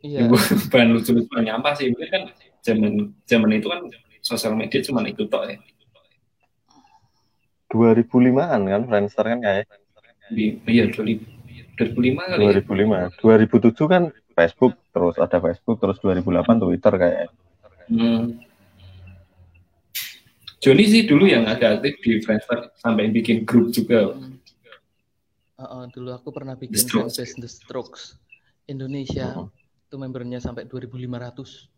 Iya. 0.00 0.32
Bukan 0.32 0.86
lucu-lucu 0.96 1.36
nyampah 1.36 1.76
sih, 1.76 1.92
mungkin 1.92 2.08
kan 2.08 2.22
zaman 2.64 2.92
zaman 3.28 3.50
itu 3.60 3.68
kan 3.68 3.84
sosial 4.24 4.56
media 4.56 4.80
cuma 4.80 5.04
itu 5.04 5.28
tok 5.28 5.52
ya. 5.52 5.56
2005-an 7.68 8.60
kan 8.66 8.82
Friendster 8.88 9.24
kan 9.28 9.38
kayak. 9.44 9.68
Iya, 10.64 10.88
2005 10.96 11.39
kali. 11.76 12.44
2005. 12.62 12.94
Ya? 12.94 13.08
2007 13.20 13.92
kan 13.92 14.02
Facebook, 14.36 14.74
terus 14.92 15.16
ada 15.20 15.38
Facebook, 15.40 15.76
terus 15.80 15.98
2008 16.00 16.62
Twitter 16.62 16.92
kayak. 16.96 17.28
Hmm. 17.90 18.38
Joni 20.60 20.84
sih 20.84 21.08
dulu 21.08 21.24
yang 21.24 21.48
agak 21.48 21.80
aktif 21.80 21.94
di 22.04 22.10
Friendster 22.20 22.68
sampai 22.76 23.08
bikin 23.08 23.48
grup 23.48 23.72
juga. 23.72 24.12
Hmm. 24.12 24.36
Uh, 25.60 25.64
uh, 25.64 25.82
dulu 25.92 26.12
aku 26.12 26.28
pernah 26.32 26.56
bikin 26.56 26.76
The 26.76 26.80
Strokes, 26.80 27.16
The 27.16 27.48
Strokes 27.48 28.02
Indonesia. 28.68 29.36
Uh 29.36 29.48
-huh. 29.48 29.88
Itu 29.88 29.96
membernya 29.96 30.38
sampai 30.38 30.68
2500. 30.68 31.68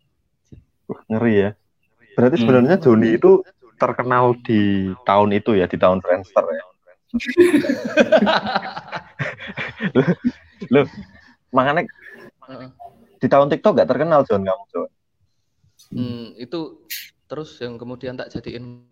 Uh, 0.90 1.00
ngeri 1.10 1.34
ya. 1.34 1.50
Berarti 2.18 2.36
hmm. 2.36 2.42
sebenarnya 2.42 2.76
Joni 2.82 3.08
itu 3.16 3.40
terkenal 3.80 4.38
di 4.46 4.92
tahun 5.02 5.30
itu 5.34 5.58
ya, 5.58 5.66
di 5.66 5.78
tahun 5.78 5.98
Friendster 6.02 6.44
ya. 6.46 6.64
Loh, 10.72 10.86
makanya 11.52 11.84
di 13.20 13.26
tahun 13.28 13.48
TikTok 13.52 13.84
gak 13.84 13.90
terkenal 13.90 14.24
John 14.24 14.42
kamu 14.42 14.64
John. 14.72 14.90
Hmm, 15.92 16.32
itu 16.40 16.88
terus 17.28 17.60
yang 17.60 17.76
kemudian 17.76 18.16
tak 18.16 18.32
jadiin 18.32 18.88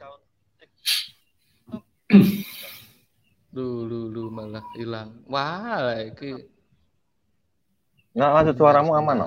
lu 3.51 3.87
lu 4.11 4.31
malah 4.31 4.63
hilang. 4.79 5.23
Wah, 5.27 5.97
iki. 5.99 6.47
Nggak 8.15 8.31
lanjut 8.31 8.57
suaramu 8.59 8.91
aman, 8.99 9.17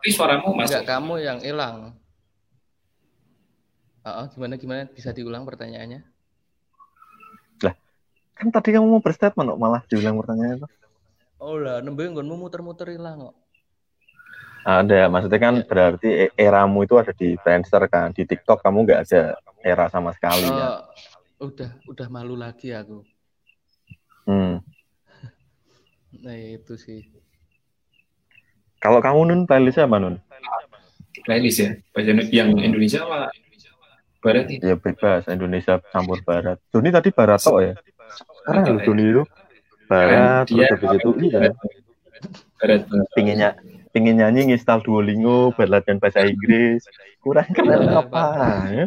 Tapi 0.00 0.10
suaramu 0.16 0.56
masuk. 0.56 0.80
Enggak, 0.80 0.84
kamu 0.88 1.14
yang 1.20 1.38
hilang. 1.44 1.94
Uh, 4.00 4.24
gimana 4.32 4.56
gimana 4.56 4.88
bisa 4.88 5.12
diulang 5.12 5.44
pertanyaannya? 5.44 6.00
Kan 8.40 8.48
tadi 8.48 8.72
kamu 8.72 8.88
mau 8.88 9.04
berstatement 9.04 9.52
kok 9.52 9.60
malah 9.60 9.84
diulang 9.84 10.16
pertanyaannya 10.16 10.64
itu. 10.64 10.68
Oh 11.36 11.60
lah, 11.60 11.84
nembe 11.84 12.08
nggonmu 12.08 12.40
muter-muter 12.40 12.88
hilang 12.88 13.28
kok. 13.28 13.36
Ada, 14.64 15.12
maksudnya 15.12 15.40
kan 15.40 15.54
ya. 15.60 15.64
berarti 15.68 16.08
e-, 16.08 16.34
eramu 16.40 16.88
itu 16.88 16.96
ada 16.96 17.12
di 17.12 17.36
Friendster 17.36 17.84
kan, 17.92 18.16
di 18.16 18.24
TikTok 18.24 18.64
kamu 18.64 18.88
nggak 18.88 19.00
ada 19.04 19.36
era 19.60 19.92
sama 19.92 20.16
sekali 20.16 20.48
uh, 20.48 20.56
ya. 20.56 20.68
Udah, 21.40 21.70
udah 21.84 22.06
malu 22.08 22.32
lagi 22.32 22.72
aku. 22.72 23.04
Hmm. 24.24 24.64
Nah 26.24 26.36
itu 26.36 26.74
sih. 26.80 27.06
Kalau 28.80 29.04
kamu 29.04 29.28
nun 29.28 29.40
playlistnya 29.44 29.84
apa 29.84 29.96
nun? 30.00 30.16
Playlist 31.28 31.60
ya, 31.60 31.70
yang 32.32 32.56
Indonesia 32.56 33.04
apa 33.04 33.28
Barat 34.20 34.52
itu. 34.52 34.64
Ya 34.64 34.76
bebas, 34.76 35.24
Indonesia 35.28 35.80
campur 35.92 36.20
Barat. 36.24 36.60
Joni 36.68 36.92
tadi 36.92 37.08
Barat 37.08 37.40
toh 37.40 37.60
ya? 37.60 37.72
Sekarang 38.10 38.62
lu 38.66 38.78
Joni 38.82 39.04
itu 39.10 39.22
Barat, 39.90 40.46
terus 40.46 40.70
habis 40.70 40.90
itu 40.98 41.10
iya. 41.26 41.50
Pinginnya 43.16 43.50
pingin 43.90 44.22
nyanyi 44.22 44.54
nginstal 44.54 44.78
Duolingo 44.86 45.50
buat 45.54 45.66
latihan 45.66 45.98
bahasa 45.98 46.22
Inggris. 46.22 46.86
Kurang 47.18 47.50
keren 47.50 47.90
iya, 47.90 47.98
apa 47.98 48.24
ya? 48.70 48.86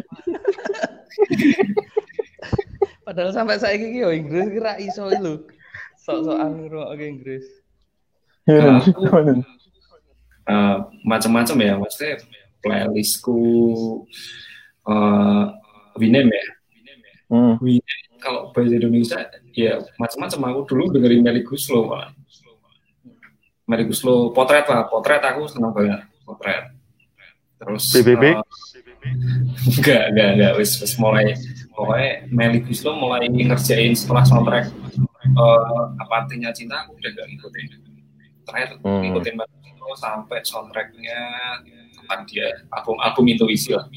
Padahal 3.04 3.30
sampai 3.36 3.60
saya 3.60 3.76
gigi 3.76 4.00
yo 4.00 4.10
Inggris 4.14 4.48
kira 4.48 4.80
iso 4.80 5.12
lu. 5.20 5.44
Sok-sokan 6.00 6.56
ngrungokne 6.64 7.04
Inggris. 7.04 7.44
Ya, 8.44 8.76
uh, 10.48 10.76
macam-macam 11.00 11.56
ya, 11.64 11.80
maksudnya 11.80 12.20
playlistku 12.60 13.40
uh, 14.84 15.44
Winem 15.96 16.28
ya. 16.28 16.44
Hmm. 17.28 17.56
Kalau 18.20 18.52
bahasa 18.52 18.76
Indonesia 18.76 19.18
ya 19.52 19.80
macam-macam 20.00 20.40
aku 20.52 20.60
dulu 20.72 20.84
dengerin 20.96 21.24
Meli 21.24 21.42
Guslo 21.44 21.88
pak. 21.88 22.12
Meli 23.64 23.84
Guslo 23.88 24.32
potret 24.36 24.68
lah, 24.68 24.88
potret 24.88 25.24
aku 25.24 25.48
senang 25.48 25.72
banget 25.72 26.04
potret. 26.24 26.72
Terus 27.60 27.84
BBB? 27.96 28.24
Uh, 28.36 28.44
enggak, 29.80 30.02
enggak, 30.12 30.28
enggak. 30.36 30.52
Wis, 30.60 30.76
wis 30.80 30.94
mulai 31.00 31.32
pokoknya 31.72 32.28
Meli 32.28 32.60
Guslo 32.64 32.96
mulai 32.96 33.28
ngerjain 33.28 33.96
setelah 33.96 34.24
soundtrack 34.24 34.68
uh, 35.36 35.84
apa 36.00 36.24
artinya 36.24 36.52
cinta 36.52 36.84
aku 36.84 36.96
udah 36.96 37.10
gak 37.12 37.26
ngikutin. 37.28 37.66
Terakhir 38.44 38.68
hmm. 38.84 39.00
ngikutin 39.08 39.34
Meli 39.36 39.56
Guslo 39.64 39.88
sampai 39.96 40.38
soundtracknya 40.44 41.20
tentang 42.04 42.20
dia 42.28 42.52
album-album 42.68 43.24
intuisi 43.32 43.72
lah. 43.72 43.88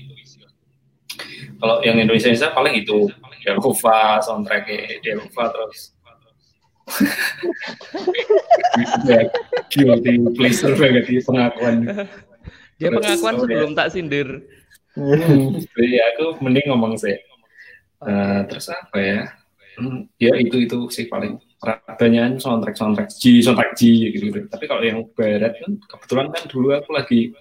Kalau 1.57 1.81
yang 1.81 1.97
Indonesia 1.97 2.29
Indonesia 2.29 2.53
paling 2.53 2.75
itu 2.81 3.09
Delova 3.41 4.21
soundtracknya 4.21 5.01
Delova 5.01 5.43
terus 5.49 5.97
guilty 9.71 10.13
pleasure 10.37 10.75
banget 10.79 11.03
di 11.09 11.19
pengakuan. 11.19 11.75
Dia 12.77 12.89
pengakuan 12.93 13.33
terus, 13.35 13.43
sebelum 13.43 13.71
ya. 13.73 13.77
tak 13.77 13.87
sindir. 13.91 14.27
Iya, 15.77 16.03
aku 16.15 16.41
mending 16.41 16.71
ngomong 16.71 16.95
sih. 16.97 17.17
Uh, 18.01 18.45
terus 18.45 18.69
apa 18.69 18.97
ya? 19.01 19.19
Hmm, 19.77 20.09
ya 20.17 20.33
itu 20.37 20.65
itu 20.65 20.89
sih 20.89 21.05
paling 21.05 21.37
banyak 21.97 22.41
soundtrack 22.41 22.77
soundtrack 22.77 23.09
G 23.13 23.41
soundtrack 23.41 23.77
G 23.77 24.13
gitu, 24.13 24.29
gitu. 24.29 24.49
Tapi 24.49 24.65
kalau 24.65 24.81
yang 24.85 25.05
barat 25.13 25.53
kan 25.57 25.77
kebetulan 25.85 26.27
kan 26.33 26.43
dulu 26.49 26.73
aku 26.73 26.91
lagi 26.93 27.33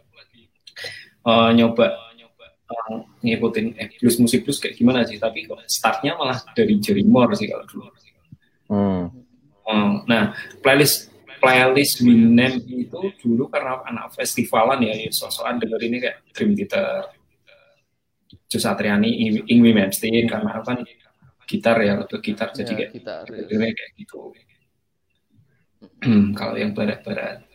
uh, 1.25 1.53
nyoba 1.53 2.06
uh, 2.67 3.03
ngikutin 3.23 3.67
eh, 3.79 3.89
blues 3.99 4.17
musik 4.19 4.47
blues 4.47 4.59
kayak 4.59 4.77
gimana 4.79 5.07
sih? 5.07 5.19
Tapi 5.19 5.47
kok 5.47 5.63
startnya 5.67 6.19
malah 6.19 6.43
dari 6.55 6.79
Jerry 6.83 7.07
Moore 7.07 7.35
sih 7.39 7.49
kalau 7.51 7.67
dulu. 7.67 7.89
Hmm. 8.67 9.15
um, 9.63 10.03
nah 10.11 10.35
playlist 10.59 11.15
playlist 11.39 12.03
Winem 12.03 12.67
itu 12.67 13.15
dulu 13.23 13.47
karena 13.47 13.79
anak 13.87 14.11
festivalan 14.19 14.83
ya, 14.83 15.07
ya 15.07 15.11
sosokan 15.15 15.63
denger 15.63 15.81
ini 15.87 15.97
kayak 16.03 16.27
Dream 16.35 16.59
Theater 16.59 17.15
Joe 18.47 18.63
Satriani, 18.63 19.11
Ingwi 19.47 19.71
Memstein 19.75 20.27
karena 20.27 20.63
kan 20.63 20.83
gitar 21.47 21.79
ya 21.83 22.03
atau 22.03 22.19
gitar 22.19 22.51
jadi 22.51 22.73
ya, 22.75 22.77
kayak 22.79 22.91
gitar, 22.95 23.25
ya. 23.31 23.43
kayak 23.47 23.91
gitu. 23.99 24.35
Hmm, 26.03 26.35
kalau 26.35 26.55
yang 26.59 26.75
barat-barat. 26.75 27.47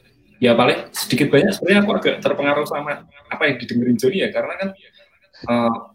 Ya 0.42 0.58
paling 0.58 0.90
sedikit 0.90 1.30
banyak 1.30 1.54
sebenarnya 1.54 1.80
aku 1.86 1.92
agak 2.02 2.16
terpengaruh 2.24 2.66
sama 2.66 3.06
apa 3.06 3.44
yang 3.46 3.62
didengerin 3.62 3.98
Joni 4.00 4.26
ya 4.26 4.34
karena 4.34 4.58
kan 4.58 4.70
uh, 5.48 5.94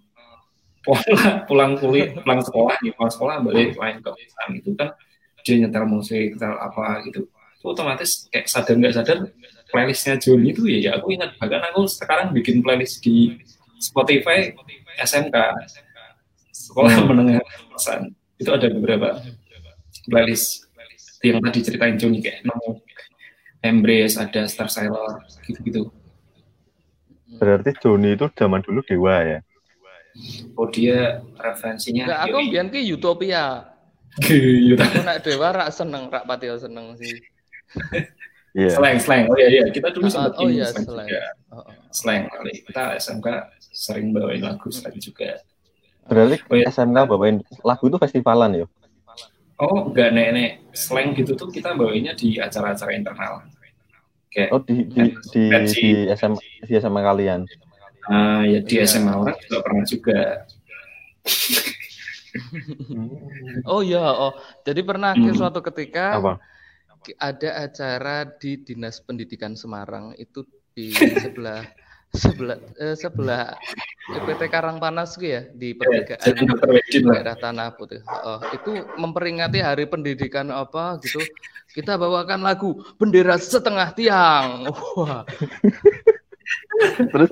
pulang 0.86 1.34
pulang 1.50 1.72
kuliah 1.78 2.14
pulang 2.22 2.40
sekolah 2.42 2.74
nih 2.82 2.92
pulang 2.94 3.12
sekolah 3.12 3.34
balik 3.42 3.74
main 3.76 3.98
ke 4.00 4.10
kosan 4.10 4.48
itu 4.54 4.70
kan. 4.78 4.90
Dia 5.46 5.62
nyetel 5.62 5.84
musik 5.86 6.34
nyetel 6.34 6.54
apa 6.58 7.02
gitu. 7.06 7.30
Itu 7.62 7.66
otomatis 7.70 8.30
kayak 8.30 8.46
sadar 8.50 8.74
nggak 8.78 8.94
sadar 8.94 9.18
playlistnya 9.70 10.14
Joni 10.18 10.54
itu 10.54 10.62
ya, 10.70 10.78
ya 10.78 10.90
aku 10.98 11.14
ingat 11.14 11.34
bahkan 11.42 11.62
aku 11.70 11.90
sekarang 11.90 12.30
bikin 12.30 12.62
playlist 12.62 13.02
di 13.02 13.34
Spotify 13.82 14.54
SMK 15.02 15.36
sekolah 16.54 16.94
hmm. 16.96 17.06
menengah 17.10 17.42
kosan 17.74 18.14
itu 18.38 18.50
ada 18.52 18.70
beberapa 18.70 19.20
playlist 20.06 20.70
yang 21.24 21.42
tadi 21.42 21.58
ceritain 21.64 21.98
Joni 21.98 22.22
kayak 22.22 22.46
no 22.46 22.80
Embrace 23.64 24.14
ada 24.14 24.46
Star 24.46 24.70
Sailor 24.70 25.26
gitu-gitu 25.48 25.90
berarti 27.36 27.70
Joni 27.80 28.16
itu 28.16 28.26
zaman 28.32 28.60
dulu 28.64 28.80
dewa 28.84 29.20
ya 29.22 29.38
Oh 30.56 30.68
dia 30.72 31.20
referensinya. 31.36 32.08
Enggak, 32.08 32.20
aku 32.24 32.36
biar 32.48 32.66
ke 32.72 32.80
Utopia. 32.88 33.68
Aku 34.16 35.00
nak 35.04 35.20
dewa 35.20 35.52
rak 35.52 35.70
seneng, 35.76 36.08
rak 36.08 36.24
patio 36.24 36.56
seneng 36.56 36.96
sih. 36.96 37.20
Yeah. 38.56 38.72
Slang, 38.72 38.96
slang. 39.04 39.28
Oh 39.28 39.36
iya, 39.36 39.52
iya. 39.52 39.64
Kita 39.68 39.92
dulu 39.92 40.08
sempat 40.08 40.40
oh, 40.40 40.48
iya, 40.48 40.64
slang. 40.72 40.88
Slang. 40.88 41.08
Juga. 41.12 41.24
Oh, 41.52 41.60
oh. 41.60 41.72
slang 41.92 42.22
kali. 42.32 42.64
Kita 42.64 42.96
SMK 42.96 43.28
sering 43.68 44.16
bawain 44.16 44.40
lagu 44.40 44.72
slang 44.72 44.96
juga. 44.96 45.44
Berarti 46.08 46.40
oh, 46.48 46.56
iya. 46.56 46.72
SMK 46.72 46.98
bawain 47.04 47.44
lagu 47.60 47.84
itu 47.84 48.00
festivalan 48.00 48.64
ya? 48.64 48.66
Oh, 49.60 49.92
enggak 49.92 50.08
nenek. 50.16 50.72
Slang 50.72 51.12
gitu 51.12 51.36
tuh 51.36 51.52
kita 51.52 51.76
bawainnya 51.76 52.16
di 52.16 52.40
acara-acara 52.40 52.96
internal. 52.96 53.44
Kayak 54.36 54.52
oh, 54.52 54.60
di 54.60 54.84
di 54.84 55.16
di, 55.32 55.42
di, 55.48 55.88
SM, 56.12 56.36
di 56.68 56.72
SMA 56.76 57.00
kalian. 57.00 57.48
Uh, 58.04 58.44
ya 58.44 58.60
di 58.60 58.74
SMA 58.84 59.08
iya. 59.08 59.16
orang 59.16 59.36
juga 59.40 59.58
pernah 59.64 59.84
juga. 59.88 60.20
oh 63.72 63.80
iya, 63.80 64.04
oh. 64.04 64.36
Jadi 64.60 64.80
pernah 64.84 65.16
hmm. 65.16 65.32
suatu 65.32 65.64
ketika 65.64 66.20
Apa? 66.20 66.36
ada 67.16 67.50
acara 67.64 68.28
di 68.36 68.60
Dinas 68.60 69.00
Pendidikan 69.00 69.56
Semarang 69.56 70.12
itu 70.20 70.44
di 70.76 70.92
sebelah 71.24 71.64
sebelah 72.16 72.58
eh, 72.80 72.96
sebelah 72.96 73.54
EPT 74.06 74.48
Karangpanas 74.48 75.18
ya 75.20 75.46
di 75.52 75.76
pertigaan 75.76 76.18
daerah 77.12 77.36
Tanah 77.36 77.74
Putih. 77.74 78.00
Oh, 78.06 78.40
itu 78.54 78.86
memperingati 78.96 79.60
Hari 79.60 79.86
Pendidikan 79.90 80.48
apa 80.50 80.96
gitu. 81.02 81.20
Kita 81.76 82.00
bawakan 82.00 82.40
lagu 82.40 82.80
Bendera 82.96 83.36
Setengah 83.36 83.92
Tiang. 83.92 84.70
Wah. 84.96 85.26
Terus 87.12 87.30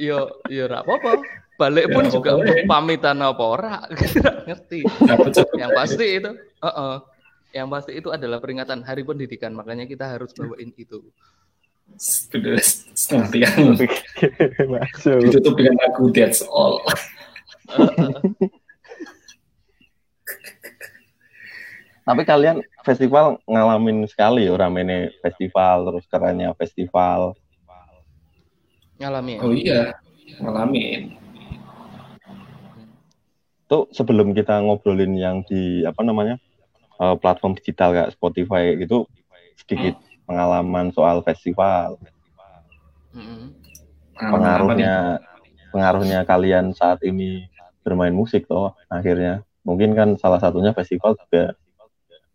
yo 0.00 0.42
yo 0.50 0.64
apa-apa. 0.66 1.22
Balik 1.54 1.86
pun 1.94 2.10
ya, 2.10 2.18
juga 2.18 2.34
untuk 2.34 2.66
pamitan 2.66 3.22
apa 3.22 3.44
ora, 3.46 3.74
ngerti. 4.50 4.82
yang 5.54 5.70
pasti 5.70 6.18
itu, 6.18 6.34
uh 6.34 6.66
-uh. 6.66 6.94
yang 7.54 7.70
pasti 7.70 7.94
itu 7.94 8.10
adalah 8.10 8.42
peringatan 8.42 8.82
Hari 8.82 9.06
Pendidikan, 9.06 9.54
makanya 9.54 9.86
kita 9.86 10.18
harus 10.18 10.34
bawain 10.34 10.74
itu. 10.74 11.14
Sudah 11.94 12.58
setengah 12.94 13.28
tiang. 13.30 13.78
Ditutup 15.22 15.54
dengan 15.54 15.76
lagu 15.78 16.10
That's 16.10 16.42
All. 16.46 16.82
Tapi 22.04 22.22
kalian 22.28 22.60
festival 22.84 23.40
ngalamin 23.48 24.04
sekali 24.04 24.44
ya 24.44 24.52
ramene 24.60 25.08
festival 25.24 25.88
terus 25.88 26.04
kerennya 26.04 26.52
festival 26.52 27.32
Ngalamin. 28.94 29.38
Oh 29.42 29.50
iya, 29.50 29.98
ngalamin. 30.38 31.18
Tuh 33.66 33.90
sebelum 33.90 34.30
kita 34.36 34.62
ngobrolin 34.62 35.18
yang 35.18 35.42
di 35.42 35.82
apa 35.82 36.06
namanya 36.06 36.38
uh, 37.02 37.18
platform 37.18 37.58
digital 37.58 37.90
kayak 37.90 38.12
Spotify 38.14 38.78
gitu 38.78 39.08
sedikit 39.58 39.98
hmm. 39.98 40.13
Pengalaman 40.24 40.92
soal 40.92 41.20
festival. 41.24 42.00
Hmm. 43.14 43.54
Pengaruhnya 44.14 45.20
pengaruhnya 45.70 46.22
kalian 46.26 46.74
saat 46.74 47.02
ini 47.02 47.50
bermain 47.82 48.14
musik 48.14 48.46
toh 48.46 48.72
akhirnya 48.88 49.42
mungkin 49.66 49.92
kan 49.92 50.08
salah 50.16 50.38
satunya 50.40 50.72
festival 50.72 51.18
juga 51.18 51.58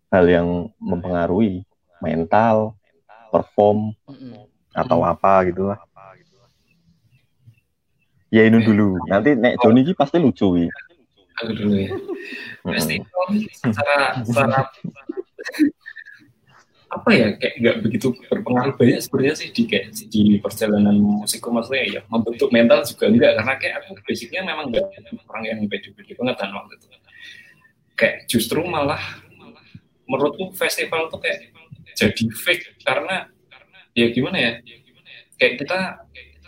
hal 0.10 0.26
yang 0.26 0.48
mempengaruhi 0.82 1.64
mental, 2.02 2.74
perform 3.30 3.94
hmm. 4.10 4.46
atau 4.74 5.06
apa 5.06 5.46
gitulah. 5.48 5.80
Ya 8.30 8.46
ini 8.46 8.62
dulu. 8.62 8.98
Nanti 9.10 9.34
nek 9.34 9.58
Joni 9.58 9.82
ini 9.82 9.94
pasti 9.98 10.22
lucu 10.22 10.66
ya. 10.66 10.70
Aku 11.42 11.52
dulu 11.54 11.74
ya. 11.82 11.90
Secara 13.58 14.22
secara 14.22 14.70
apa 16.90 17.10
ya 17.14 17.28
kayak 17.38 17.54
nggak 17.62 17.76
begitu 17.86 18.08
berpengaruh 18.26 18.74
banyak 18.74 18.98
sebenarnya 19.06 19.36
sih 19.38 19.50
di 19.54 19.64
kayak 19.70 19.94
di 20.10 20.42
perjalanan 20.42 20.98
musikku 20.98 21.54
maksudnya 21.54 21.86
ya 21.86 22.02
membentuk 22.10 22.50
mental 22.50 22.82
juga 22.82 23.06
enggak 23.14 23.32
karena 23.38 23.54
kayak 23.62 23.74
aku 23.86 24.02
basicnya 24.10 24.42
memang 24.42 24.74
enggak 24.74 24.90
orang 25.30 25.44
yang 25.46 25.60
pede-pede 25.70 26.18
banget 26.18 26.36
kan 26.42 26.50
waktu 26.50 26.74
itu. 26.82 26.88
Kayak 27.94 28.16
justru 28.26 28.60
malah 28.66 29.22
menurutku 30.10 30.50
festival 30.58 31.14
tuh 31.14 31.22
kayak 31.22 31.54
jadi 31.94 32.26
fake 32.34 32.82
karena 32.82 33.30
ya 33.94 34.10
gimana 34.10 34.38
ya 34.42 34.52
kayak 35.38 35.62
kita 35.62 35.80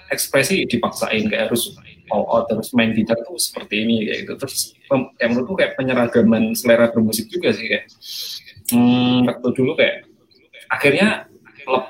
ekspresi 0.10 0.66
dipaksain 0.66 1.30
kayak 1.30 1.54
harus 1.54 1.78
all 2.10 2.26
out 2.28 2.50
terus 2.50 2.74
main 2.74 2.92
gitar 2.98 3.16
tuh 3.24 3.38
seperti 3.38 3.86
ini 3.86 4.10
kayak 4.10 4.20
gitu. 4.26 4.34
Terus 4.42 4.74
yang 5.22 5.38
menurutku 5.38 5.54
kayak 5.54 5.78
penyeragaman 5.78 6.58
selera 6.58 6.90
bermusik 6.90 7.30
juga 7.30 7.54
sih 7.54 7.70
kayak 7.70 7.86
hmm, 8.74 9.30
waktu 9.30 9.50
dulu 9.54 9.78
kayak 9.78 10.11
akhirnya 10.72 11.28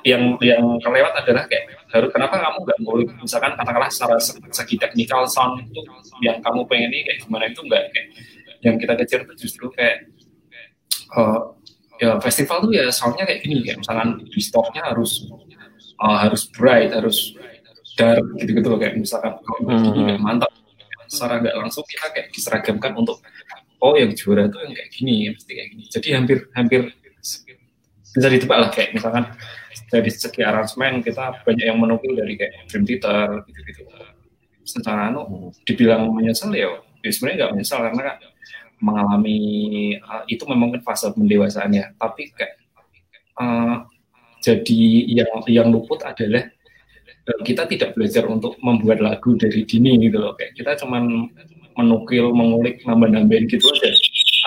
yang 0.04 0.36
yang 0.44 0.64
kelewat 0.84 1.14
adalah 1.16 1.48
kayak 1.48 1.70
harus 1.94 2.10
kenapa 2.12 2.36
kamu 2.42 2.60
nggak 2.66 2.80
boleh 2.84 3.08
misalkan 3.24 3.56
katakanlah 3.56 3.88
secara 3.88 4.16
segi 4.52 4.76
teknikal 4.76 5.24
sound 5.30 5.64
itu 5.64 5.82
yang 6.20 6.44
kamu 6.44 6.68
pengen 6.68 6.92
ini 6.92 7.08
kayak 7.08 7.20
gimana 7.24 7.44
itu 7.48 7.62
enggak 7.64 7.84
kayak 7.96 8.08
yang 8.62 8.76
kita 8.78 8.94
kejar 9.00 9.20
itu 9.26 9.34
justru 9.48 9.66
kayak 9.72 10.12
uh, 11.16 11.56
ya 12.02 12.18
festival 12.20 12.68
tuh 12.68 12.72
ya 12.74 12.90
soundnya 12.92 13.24
kayak 13.24 13.42
gini 13.46 13.64
kayak 13.64 13.80
misalkan 13.80 14.20
di 14.26 14.42
stoknya 14.42 14.82
harus 14.92 15.30
uh, 16.02 16.18
harus 16.20 16.50
bright 16.52 16.92
harus 16.92 17.38
dar 17.96 18.18
gitu-gitu 18.42 18.68
loh 18.68 18.80
kayak 18.80 18.98
misalkan 18.98 19.38
kalau 19.40 19.62
begini 19.66 20.18
hmm. 20.18 20.20
mantap 20.20 20.52
secara 21.12 21.44
nggak 21.44 21.56
langsung 21.60 21.84
kita 21.88 22.08
kayak 22.12 22.28
diseragamkan 22.32 22.92
untuk 22.96 23.20
oh 23.84 23.94
yang 24.00 24.16
juara 24.16 24.48
itu 24.48 24.58
yang 24.64 24.74
kayak 24.74 24.90
gini 24.96 25.14
ya 25.28 25.32
pasti 25.36 25.52
kayak 25.54 25.68
gini 25.76 25.84
jadi 25.92 26.08
hampir 26.18 26.38
hampir 26.56 26.82
bisa 28.12 28.28
ditebak 28.28 28.58
lah 28.60 28.70
kayak 28.70 28.92
misalkan 28.96 29.24
dari 29.88 30.10
segi 30.12 30.42
aransemen 30.44 31.00
kita 31.00 31.44
banyak 31.48 31.66
yang 31.68 31.80
menukil 31.80 32.12
dari 32.16 32.36
kayak 32.36 32.68
Dream 32.68 32.84
Theater 32.84 33.44
gitu-gitu. 33.48 33.84
Secara 34.68 35.10
anu 35.10 35.52
dibilang 35.64 36.12
menyesal 36.12 36.52
ya, 36.54 36.80
ya 37.02 37.10
sebenarnya 37.12 37.38
nggak 37.48 37.52
menyesal 37.56 37.80
karena 37.88 38.02
kan 38.04 38.18
mengalami 38.82 39.40
uh, 40.02 40.26
itu 40.26 40.44
memang 40.50 40.74
kan 40.74 40.82
fase 40.82 41.06
pendewasaannya 41.14 42.02
tapi 42.02 42.34
kayak 42.34 42.58
uh, 43.38 43.86
jadi 44.42 44.82
yang 45.06 45.32
yang 45.46 45.68
luput 45.70 46.02
adalah 46.02 46.50
kita 47.46 47.70
tidak 47.70 47.94
belajar 47.94 48.26
untuk 48.26 48.58
membuat 48.66 49.00
lagu 49.00 49.38
dari 49.38 49.62
dini 49.64 50.02
gitu 50.02 50.18
loh. 50.18 50.34
Kayak 50.34 50.58
kita 50.58 50.72
cuman 50.82 51.30
menukil 51.78 52.34
mengulik 52.34 52.82
nambah-nambahin 52.84 53.46
gitu 53.48 53.70
aja. 53.70 53.94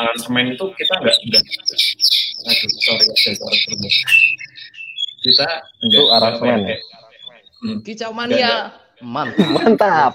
Aransemen 0.03 0.59
itu 0.59 0.74
kita 0.74 0.92
nggak 0.98 1.16
nggak 1.31 1.42
aduh 2.42 2.70
sorry 2.82 3.04
ada 3.06 3.14
terus 3.14 3.96
kita 5.24 5.48
enggak 5.80 6.02
itu 6.02 6.02
aransemen 6.12 6.60
ya 6.68 6.78
hmm. 7.64 7.78
kicau 7.80 8.12
mania. 8.12 8.76
Mantap. 9.02 9.50
Mantap. 9.52 10.12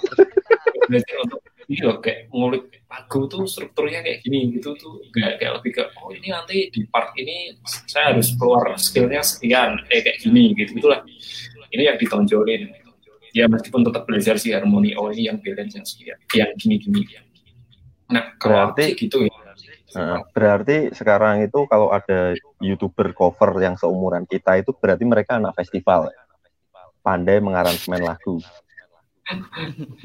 Belajar 0.88 1.16
untuk 1.26 1.40
ini 1.70 1.78
loh 1.86 2.02
kayak 2.02 2.26
ngulik 2.34 2.64
lagu 2.90 3.30
tuh 3.30 3.46
strukturnya 3.46 4.02
kayak 4.02 4.22
gini 4.24 4.54
gitu 4.56 4.74
tuh. 4.74 5.02
Nggak 5.14 5.32
kayak 5.38 5.52
lebih 5.60 5.70
ke 5.78 5.84
oh 6.00 6.10
ini 6.10 6.28
nanti 6.30 6.56
di 6.72 6.86
part 6.88 7.14
ini 7.18 7.54
saya 7.86 8.14
harus 8.14 8.34
keluar 8.34 8.74
skillnya 8.78 9.22
sekian 9.22 9.82
eh 9.90 10.00
kayak 10.02 10.18
gini 10.22 10.54
gitu. 10.58 10.78
Gitulah 10.78 11.02
ini 11.70 11.82
yang 11.86 11.98
ditonjolin. 11.98 12.70
Ya 13.30 13.46
meskipun 13.46 13.86
tetap 13.86 14.10
belajar 14.10 14.42
si 14.42 14.50
harmoni 14.50 14.98
oh 14.98 15.06
ini 15.14 15.30
yang 15.30 15.38
balance 15.38 15.78
yang 15.78 15.86
sekian 15.86 16.18
yang 16.34 16.50
gini 16.58 16.82
gini 16.82 17.06
nah 18.10 18.34
kalau 18.42 18.74
berarti 18.74 18.98
gitu 18.98 19.22
ya 19.22 19.39
Nah, 19.90 20.22
berarti 20.30 20.94
sekarang 20.94 21.42
itu 21.42 21.66
kalau 21.66 21.90
ada 21.90 22.34
youtuber 22.62 23.10
cover 23.10 23.50
yang 23.58 23.74
seumuran 23.74 24.22
kita 24.28 24.62
itu 24.62 24.70
berarti 24.70 25.02
mereka 25.02 25.42
anak 25.42 25.58
festival, 25.58 26.10
pandai 27.02 27.42
mengaransemen 27.42 28.06
lagu. 28.06 28.38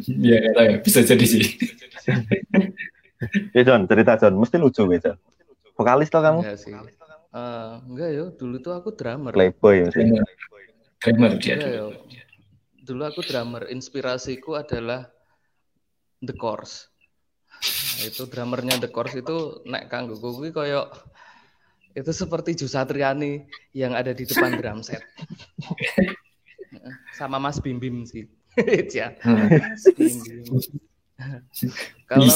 Iya, 0.05 0.53
ya, 0.53 0.77
bisa 0.81 1.01
jadi 1.01 1.25
sih. 1.25 1.45
ya 3.55 3.61
John, 3.65 3.89
cerita 3.89 4.17
John, 4.21 4.37
mesti 4.37 4.57
lucu 4.57 4.85
ya 4.89 4.99
John. 5.01 5.17
Vokalis 5.77 6.09
tuh 6.09 6.21
kamu? 6.21 6.41
Enggak 6.45 6.59
sih. 6.61 6.73
Uh, 7.35 7.83
enggak 7.89 8.09
ya, 8.15 8.23
dulu 8.31 8.55
tuh 8.61 8.73
aku 8.77 8.89
drummer. 8.93 9.33
Playboy 9.33 9.85
ya 9.85 9.89
sih 9.91 10.07
drummer 11.05 11.31
dia 11.37 11.55
ya, 11.61 11.85
dulu. 11.85 12.01
dulu 12.81 13.01
aku 13.05 13.21
drummer 13.21 13.69
inspirasiku 13.69 14.57
adalah 14.57 15.09
The 16.25 16.33
Course. 16.33 16.89
Nah, 17.95 18.03
itu 18.05 18.23
drummernya 18.27 18.75
The 18.83 18.89
Course 18.91 19.15
itu 19.15 19.63
naik 19.65 19.87
kanggo 19.87 20.19
kuwi 20.19 20.51
koyo 20.51 20.91
itu 21.95 22.11
seperti 22.11 22.59
Jusatriani 22.59 23.47
yang 23.71 23.95
ada 23.95 24.11
di 24.11 24.27
depan 24.27 24.51
drum 24.59 24.83
set. 24.83 25.01
Sama 27.15 27.39
Mas 27.39 27.57
Bim 27.63 27.79
Bim 27.79 28.03
sih. 28.03 28.27
ya. 28.91 29.15
Mas 29.23 29.87
Bim 29.95 30.19
Bim. 30.19 30.43
kalau 32.11 32.27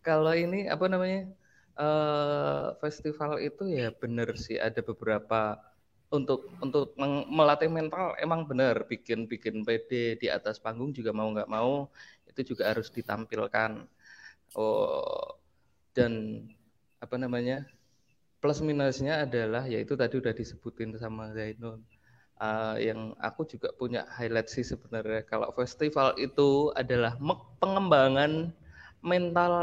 kalau 0.00 0.32
ini 0.32 0.66
apa 0.72 0.88
namanya? 0.88 1.28
Uh, 1.76 2.72
festival 2.80 3.36
itu 3.36 3.68
ya 3.68 3.92
benar 3.92 4.32
sih 4.40 4.56
ada 4.56 4.80
beberapa 4.80 5.60
untuk 6.08 6.48
untuk 6.64 6.96
melatih 7.28 7.68
mental 7.68 8.16
emang 8.16 8.48
benar 8.48 8.88
bikin 8.88 9.28
bikin 9.28 9.60
PD 9.60 10.16
di 10.16 10.32
atas 10.32 10.56
panggung 10.56 10.96
juga 10.96 11.12
mau 11.12 11.28
nggak 11.28 11.52
mau 11.52 11.92
itu 12.36 12.52
juga 12.52 12.68
harus 12.68 12.92
ditampilkan 12.92 13.88
oh 14.60 15.40
dan 15.96 16.44
apa 17.00 17.16
namanya 17.16 17.64
plus 18.44 18.60
minusnya 18.60 19.24
adalah 19.24 19.64
yaitu 19.64 19.96
tadi 19.96 20.20
udah 20.20 20.36
disebutin 20.36 20.92
sama 21.00 21.32
Zainul 21.32 21.80
uh, 22.36 22.76
yang 22.76 23.16
aku 23.16 23.48
juga 23.48 23.72
punya 23.72 24.04
highlight 24.12 24.52
sih 24.52 24.60
sebenarnya 24.60 25.24
kalau 25.24 25.48
festival 25.56 26.12
itu 26.20 26.68
adalah 26.76 27.16
pengembangan 27.64 28.52
mental 29.00 29.54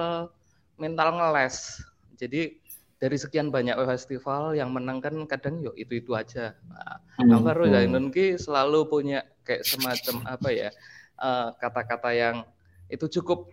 mental 0.81 1.09
ngeles 1.13 1.85
jadi 2.17 2.57
dari 3.03 3.19
sekian 3.19 3.51
banyak 3.51 3.75
festival 3.83 4.55
yang 4.55 4.71
menang 4.71 5.03
kan 5.03 5.11
kadang 5.27 5.59
yuk 5.59 5.75
itu 5.75 5.99
itu 5.99 6.15
aja. 6.15 6.55
Nah, 6.71 7.03
hmm. 7.19 7.43
Baru 7.43 7.67
Zainun 7.67 8.07
ki 8.15 8.39
selalu 8.39 8.87
punya 8.87 9.27
kayak 9.43 9.67
semacam 9.67 10.23
apa 10.23 10.49
ya 10.55 10.69
eh, 11.19 11.49
kata-kata 11.59 12.09
uh, 12.09 12.15
yang 12.15 12.35
itu 12.93 13.09
cukup 13.19 13.49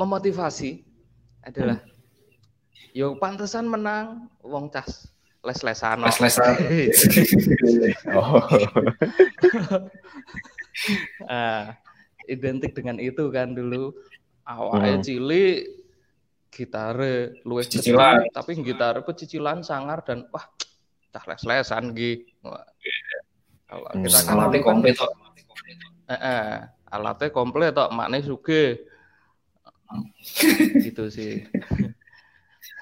memotivasi 0.00 0.80
adalah 1.44 1.76
hmm. 1.84 2.96
yo 2.96 3.20
pantesan 3.20 3.68
menang 3.68 4.32
wong 4.40 4.72
cas 4.72 5.12
les-lesan 5.44 6.00
les-lesan 6.00 6.56
oh. 8.16 8.40
uh, 11.28 11.64
identik 12.34 12.72
dengan 12.72 12.96
itu 12.96 13.28
kan 13.28 13.52
dulu 13.52 13.92
awalnya 14.48 14.96
hmm. 14.96 15.04
cilik 15.04 15.60
gitar 16.48 16.96
luwes 17.44 17.68
cicilan 17.68 18.24
tapi 18.32 18.56
gitar 18.64 19.04
pecicilan 19.04 19.60
sangar 19.60 20.00
dan 20.08 20.24
wah 20.32 20.48
cah 21.12 21.24
les-lesan 21.28 21.92
gi 21.92 22.24
kalau 23.68 23.88
hmm. 23.92 24.02
kita 24.08 24.18
kan 24.24 24.80
eh, 26.08 26.56
alatnya 26.94 27.28
komplit 27.34 27.74
tok 27.74 27.90
makne 27.90 28.22
suge. 28.22 28.86
Gitu 30.80 31.04
sih. 31.10 31.42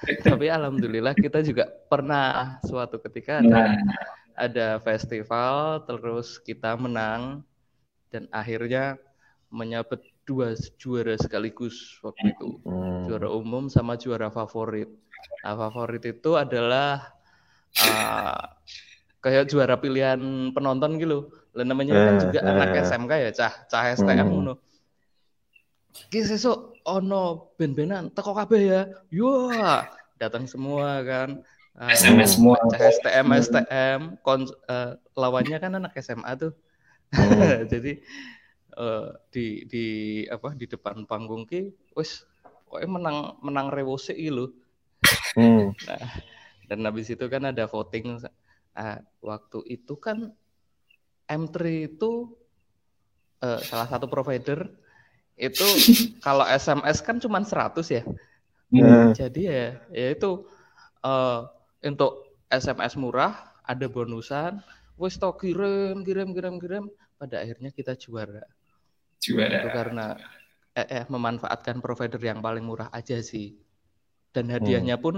Tapi 0.03 0.45
alhamdulillah 0.51 1.17
kita 1.17 1.41
juga 1.41 1.67
pernah 1.89 2.59
suatu 2.63 2.99
ketika 3.01 3.39
ada 3.41 3.79
nah. 3.79 3.79
ada 4.35 4.67
festival 4.83 5.83
terus 5.87 6.37
kita 6.43 6.75
menang 6.75 7.41
dan 8.11 8.29
akhirnya 8.29 8.99
menyabet 9.49 10.03
dua 10.23 10.55
juara 10.79 11.15
sekaligus 11.19 11.99
waktu 12.05 12.35
itu. 12.35 12.59
Hmm. 12.63 13.07
juara 13.09 13.29
umum 13.31 13.67
sama 13.67 13.99
juara 13.99 14.31
favorit. 14.31 14.91
Nah 15.43 15.55
favorit 15.55 16.03
itu 16.03 16.35
adalah 16.35 17.11
uh, 17.79 18.43
kayak 19.23 19.47
juara 19.47 19.79
pilihan 19.79 20.19
penonton 20.51 20.99
gitu 20.99 21.42
lah 21.53 21.65
namanya 21.65 21.93
kan 21.93 22.15
juga 22.17 22.39
uh, 22.41 22.49
anak 22.49 22.69
SMK 22.89 23.11
ya 23.13 23.31
cah 23.31 23.53
cah 23.69 23.83
STM 23.93 24.25
hmm. 24.25 24.57
Ki 26.09 26.25
sesuk 26.25 26.73
ono 26.89 27.53
ben-benan 27.53 28.09
teko 28.09 28.33
kabeh 28.33 28.61
ya. 28.65 28.81
Yo, 29.13 29.53
datang 30.17 30.49
semua 30.49 31.05
kan. 31.05 31.45
Uh, 31.77 31.85
ah, 31.85 31.93
SMS 31.93 32.41
semua. 32.41 32.57
Cah 32.73 32.81
STM 32.81 33.27
STM 33.37 33.99
kon, 34.25 34.49
uh, 34.65 34.97
lawannya 35.13 35.61
kan 35.61 35.77
anak 35.77 35.93
SMA 36.01 36.33
tuh. 36.33 36.53
Hmm. 37.13 37.69
Jadi 37.71 38.01
uh, 38.77 39.13
di 39.29 39.69
di 39.69 39.85
apa 40.25 40.57
di 40.57 40.65
depan 40.65 41.05
panggung 41.05 41.45
ki 41.45 41.69
wis 41.93 42.25
pokoknya 42.65 42.89
menang 42.89 43.17
menang 43.45 43.67
rewose 43.69 44.17
lho. 44.17 44.49
Hmm. 45.37 45.77
Nah, 45.85 46.09
dan 46.65 46.79
habis 46.89 47.13
itu 47.13 47.25
kan 47.29 47.45
ada 47.53 47.69
voting 47.69 48.17
uh, 48.17 48.97
waktu 49.21 49.59
itu 49.69 49.93
kan 50.01 50.33
M3 51.33 51.89
itu 51.89 52.37
uh, 53.41 53.59
salah 53.65 53.89
satu 53.89 54.05
provider 54.05 54.69
itu 55.33 55.65
kalau 56.25 56.45
SMS 56.45 57.01
kan 57.01 57.17
cuma 57.17 57.41
100 57.41 57.81
ya. 57.89 58.03
Hmm. 58.73 59.13
Jadi 59.13 59.49
ya 59.49 59.77
ya 59.93 60.07
itu 60.13 60.45
uh, 61.05 61.45
untuk 61.81 62.37
SMS 62.49 62.97
murah 62.97 63.53
ada 63.65 63.85
bonusan, 63.89 64.61
wis 64.97 65.17
to 65.17 65.29
kirim 65.37 66.05
kirim 66.05 66.33
kirim 66.37 66.55
kirim 66.61 66.85
pada 67.17 67.41
akhirnya 67.41 67.69
kita 67.73 67.97
juara. 67.97 68.45
Juara. 69.21 69.61
Itu 69.61 69.69
karena 69.71 70.05
eh, 70.75 70.87
eh, 70.89 71.05
memanfaatkan 71.07 71.79
provider 71.79 72.19
yang 72.21 72.41
paling 72.41 72.65
murah 72.65 72.89
aja 72.91 73.17
sih. 73.21 73.57
Dan 74.33 74.49
hadiahnya 74.49 74.97
hmm. 74.97 75.03
pun 75.05 75.15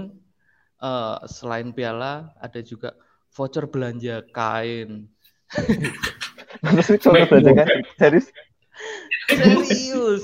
uh, 0.84 1.18
selain 1.24 1.72
piala 1.72 2.36
ada 2.36 2.60
juga 2.60 2.92
voucher 3.32 3.66
belanja 3.68 4.22
kain. 4.30 5.08
Voucher 6.64 7.26
belanja 7.30 7.52
kain 7.54 7.82
serius? 7.98 8.26
Serius. 9.28 10.22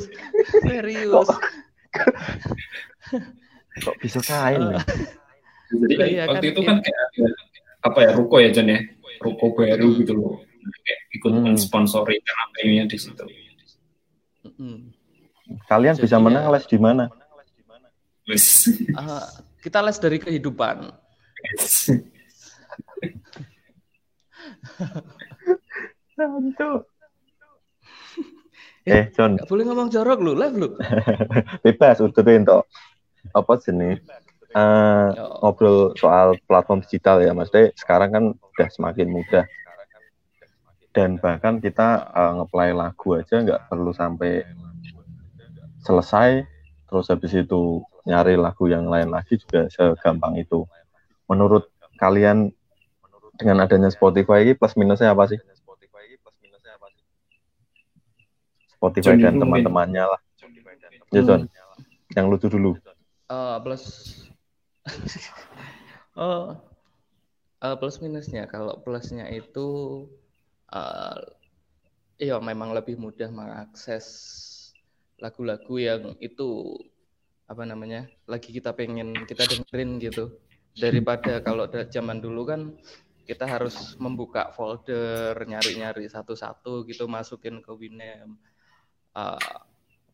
Serius. 0.62 1.28
Kok, 3.82 3.94
bisa 4.02 4.20
kain 4.24 4.60
ya? 4.60 4.80
Jadi 5.72 5.94
iya, 6.04 6.28
waktu 6.28 6.36
kan, 6.36 6.52
itu 6.52 6.60
kan 6.60 6.76
iya. 6.84 6.84
kayak 6.84 7.08
apa 7.82 7.98
ya 8.04 8.10
ruko 8.12 8.36
ya 8.38 8.52
Jan 8.52 8.68
ya 8.68 8.78
ruko 9.24 9.56
baru 9.56 9.88
gitu 9.96 10.12
loh 10.14 10.44
kayak 10.62 11.00
ikut 11.16 11.32
hmm. 11.32 11.56
sponsori 11.58 12.20
karena 12.22 12.86
di 12.86 12.98
situ 13.00 13.24
Kalian 15.68 15.98
Jadi, 15.98 16.04
bisa 16.08 16.16
menang 16.16 16.48
les 16.48 16.64
di 16.64 16.80
mana? 16.80 17.12
Les. 18.24 18.40
Uh, 18.96 19.20
kita 19.60 19.84
les 19.84 20.00
dari 20.00 20.16
kehidupan. 20.16 20.88
eh, 28.86 29.10
John. 29.14 29.36
Gak 29.38 29.48
boleh 29.50 29.64
ngomong 29.66 29.90
jorok 29.90 30.20
lu, 30.22 30.34
live 30.38 30.56
lu. 30.58 30.68
Bebas, 31.64 32.00
udah 32.02 32.22
untuk 32.22 32.66
apa 33.34 33.58
sini? 33.58 33.98
Uh, 34.52 35.16
ngobrol 35.40 35.96
soal 35.96 36.36
platform 36.44 36.84
digital 36.84 37.24
ya, 37.24 37.32
Mas. 37.32 37.48
Sekarang 37.74 38.12
kan 38.12 38.36
udah 38.36 38.68
semakin 38.68 39.08
mudah 39.08 39.48
dan 40.92 41.16
bahkan 41.16 41.58
kita 41.58 42.12
uh, 42.12 42.32
ngeplay 42.40 42.76
lagu 42.76 43.16
aja 43.16 43.40
nggak 43.40 43.72
perlu 43.72 43.90
sampai 43.96 44.44
selesai 45.80 46.44
terus 46.86 47.08
habis 47.08 47.32
itu 47.32 47.80
nyari 48.04 48.36
lagu 48.36 48.68
yang 48.68 48.86
lain 48.86 49.08
lagi 49.08 49.40
juga 49.40 49.66
segampang 49.72 50.36
itu 50.36 50.68
menurut 51.26 51.72
kalian 51.96 52.52
dengan 53.36 53.64
adanya 53.64 53.88
Spotify 53.88 54.44
ini 54.44 54.52
plus 54.56 54.76
minusnya 54.76 55.12
apa 55.12 55.28
sih? 55.30 55.40
Spotify 58.82 59.14
dan 59.14 59.38
teman-temannya 59.38 60.04
lah. 60.10 60.20
Ya 61.14 61.22
John. 61.22 61.46
hmm. 61.46 62.18
yang 62.18 62.26
lucu 62.26 62.50
dulu. 62.50 62.74
uh, 63.30 63.62
plus. 63.62 63.84
Uh, 66.18 66.58
uh, 67.62 67.76
plus 67.78 68.02
minusnya. 68.02 68.50
Kalau 68.50 68.82
plusnya 68.82 69.30
itu 69.30 70.02
uh, 70.74 71.14
ya 72.18 72.42
memang 72.42 72.74
lebih 72.74 72.98
mudah 72.98 73.30
mengakses 73.30 74.06
lagu-lagu 75.22 75.78
yang 75.78 76.18
itu 76.18 76.74
apa 77.46 77.62
namanya 77.62 78.10
lagi 78.26 78.50
kita 78.50 78.74
pengen 78.74 79.14
kita 79.30 79.46
dengerin 79.46 80.02
gitu. 80.02 80.34
Daripada 80.74 81.38
kalau 81.38 81.70
zaman 81.70 82.18
dulu 82.18 82.48
kan 82.48 82.74
kita 83.22 83.46
harus 83.46 83.94
membuka 84.02 84.50
folder 84.50 85.34
nyari-nyari 85.46 86.10
satu-satu 86.10 86.82
gitu 86.90 87.06
masukin 87.06 87.62
ke 87.62 87.70
Winem 87.70 88.34
uh, 89.14 89.38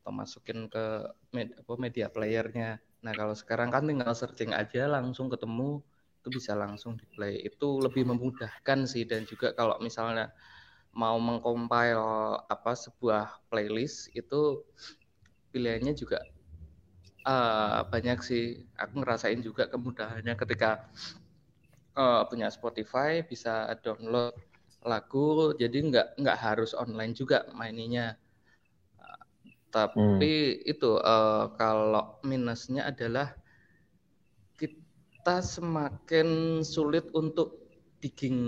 atau 0.00 0.12
masukin 0.12 0.68
ke 0.68 1.08
med 1.32 1.56
apa 1.56 1.72
media 1.76 2.06
playernya. 2.12 2.80
Nah 3.04 3.12
kalau 3.16 3.32
sekarang 3.32 3.72
kan 3.72 3.84
tinggal 3.84 4.12
searching 4.12 4.52
aja 4.52 4.88
langsung 4.88 5.32
ketemu 5.32 5.80
itu 6.18 6.28
bisa 6.34 6.52
langsung 6.52 6.98
di 6.98 7.06
play 7.14 7.40
itu 7.40 7.78
lebih 7.80 8.04
memudahkan 8.08 8.84
sih 8.84 9.06
dan 9.06 9.24
juga 9.24 9.54
kalau 9.54 9.78
misalnya 9.80 10.34
mau 10.92 11.16
mengcompile 11.16 12.42
apa 12.50 12.72
sebuah 12.74 13.46
playlist 13.48 14.10
itu 14.12 14.66
pilihannya 15.54 15.94
juga 15.94 16.20
uh, 17.28 17.86
banyak 17.88 18.18
sih. 18.20 18.64
Aku 18.76 19.00
ngerasain 19.00 19.40
juga 19.44 19.68
kemudahannya 19.68 20.34
ketika 20.34 20.88
uh, 21.98 22.22
punya 22.30 22.46
Spotify 22.54 23.26
bisa 23.26 23.66
download 23.82 24.32
lagu 24.86 25.50
jadi 25.58 25.74
nggak 25.74 26.22
nggak 26.22 26.38
harus 26.38 26.70
online 26.78 27.12
juga 27.12 27.42
maininya 27.50 28.14
uh, 29.02 29.22
tapi 29.74 30.62
hmm. 30.62 30.70
itu 30.70 31.02
uh, 31.02 31.50
kalau 31.58 32.22
minusnya 32.22 32.86
adalah 32.86 33.34
kita 34.54 35.42
semakin 35.42 36.62
sulit 36.62 37.10
untuk 37.12 37.68
digging 37.98 38.38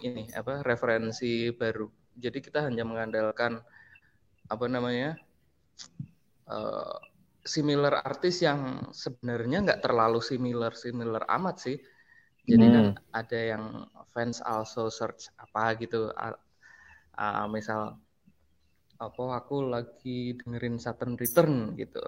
ini 0.00 0.32
apa 0.32 0.64
referensi 0.64 1.52
baru. 1.52 1.86
Jadi 2.16 2.38
kita 2.40 2.64
hanya 2.66 2.84
mengandalkan 2.84 3.60
apa 4.50 4.66
namanya 4.66 5.14
uh, 6.48 6.96
similar 7.44 8.02
artis 8.04 8.42
yang 8.42 8.90
sebenarnya 8.90 9.64
nggak 9.64 9.82
terlalu 9.84 10.20
similar 10.24 10.72
similar 10.72 11.24
amat 11.28 11.56
sih. 11.60 11.76
Jadi 12.50 12.66
hmm. 12.66 12.90
ada 13.14 13.38
yang 13.38 13.64
fans 14.10 14.42
also 14.42 14.90
search 14.90 15.30
apa 15.38 15.78
gitu. 15.78 16.10
Uh, 16.18 16.34
uh, 17.14 17.46
misal 17.46 17.94
apa 19.00 19.24
aku 19.40 19.64
lagi 19.64 20.36
dengerin 20.36 20.76
Saturn 20.76 21.14
Return 21.14 21.78
gitu. 21.78 22.02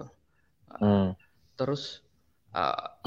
Hmm. 0.67 1.15
Terus 1.55 2.03
uh, 2.53 2.99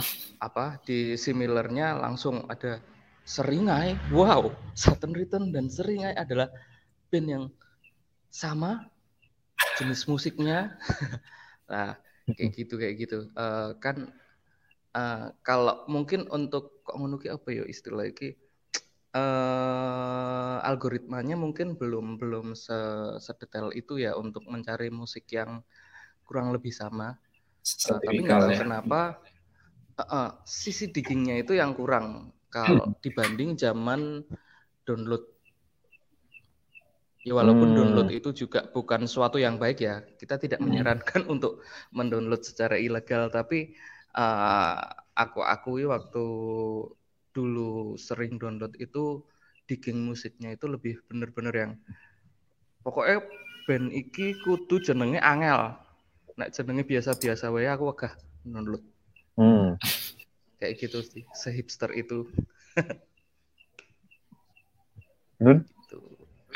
apa 0.43 0.81
di 0.83 1.15
similarnya 1.15 1.95
langsung 2.01 2.49
ada 2.49 2.83
Seringai. 3.27 3.99
Wow, 4.15 4.55
Saturn 4.79 5.15
Return 5.15 5.51
dan 5.51 5.67
Seringai 5.67 6.15
adalah 6.15 6.47
band 7.11 7.27
yang 7.27 7.45
sama 8.31 8.87
jenis 9.79 10.07
musiknya. 10.07 10.79
nah, 11.71 11.99
kayak 12.35 12.51
gitu 12.55 12.75
kayak 12.79 12.95
gitu. 13.03 13.19
Uh, 13.35 13.75
kan 13.83 14.11
uh, 14.97 15.29
kalau 15.45 15.85
mungkin 15.87 16.25
untuk 16.33 16.81
kok 16.81 16.97
ngono 16.97 17.21
apa 17.21 17.49
ya 17.53 17.65
istilah 17.69 18.09
iki 18.09 18.33
uh, 19.13 20.57
algoritmanya 20.65 21.37
mungkin 21.37 21.77
belum 21.77 22.17
belum 22.17 22.57
sedetail 23.21 23.71
itu 23.77 24.01
ya 24.01 24.17
untuk 24.17 24.49
mencari 24.49 24.89
musik 24.89 25.29
yang 25.37 25.61
kurang 26.25 26.51
lebih 26.51 26.73
sama. 26.73 27.15
Uh, 27.67 27.99
tapi 27.99 28.23
nggak 28.23 28.41
tahu 28.41 28.53
ya. 28.55 28.59
kenapa 28.63 29.01
uh, 29.99 30.03
uh, 30.03 30.29
sisi 30.47 30.91
diggingnya 30.91 31.43
itu 31.43 31.59
yang 31.59 31.75
kurang 31.75 32.31
kalau 32.51 32.91
hmm. 32.91 32.99
dibanding 33.03 33.59
zaman 33.59 34.23
download. 34.87 35.23
Ya 37.27 37.35
walaupun 37.35 37.75
hmm. 37.75 37.77
download 37.77 38.11
itu 38.15 38.47
juga 38.47 38.71
bukan 38.71 39.11
suatu 39.11 39.43
yang 39.43 39.59
baik 39.59 39.83
ya. 39.83 40.07
Kita 40.15 40.39
tidak 40.39 40.63
hmm. 40.63 40.67
menyarankan 40.71 41.23
untuk 41.35 41.67
mendownload 41.91 42.47
secara 42.47 42.79
ilegal, 42.79 43.27
tapi 43.35 43.75
uh, 44.17 44.81
aku 45.13 45.41
akui 45.45 45.85
waktu 45.85 46.25
dulu 47.37 48.01
sering 48.01 48.41
download 48.41 48.73
itu 48.81 49.21
digging 49.69 50.09
musiknya 50.09 50.57
itu 50.57 50.65
lebih 50.71 51.05
bener-bener 51.11 51.55
yang 51.55 51.73
pokoknya 52.81 53.21
band 53.69 53.93
iki 53.93 54.39
kudu 54.41 54.81
jenenge 54.81 55.21
angel. 55.21 55.77
Nek 56.37 56.53
jenenge 56.53 56.85
biasa-biasa 56.89 57.53
wae 57.53 57.69
aku 57.69 57.93
wegah 57.93 58.13
download. 58.45 58.83
Hmm. 59.37 59.77
kayak 60.57 60.81
gitu 60.81 61.05
sih 61.05 61.29
sehipster 61.37 61.93
itu. 61.93 62.25
Nun? 65.45 65.69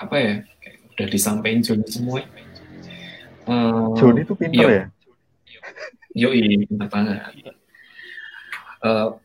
apa 0.01 0.17
ya? 0.17 0.35
Kayak 0.65 0.77
udah 0.97 1.09
disampaikan 1.13 1.61
Joni 1.61 1.85
semua. 1.93 2.25
Uh, 3.45 3.93
Joni 4.01 4.25
itu 4.25 4.33
pintar 4.33 4.65
ya? 4.65 4.85
yo 4.89 5.61
ini 6.15 6.67
pintar 6.67 6.89
banget 6.91 7.19
uh, 8.85 9.17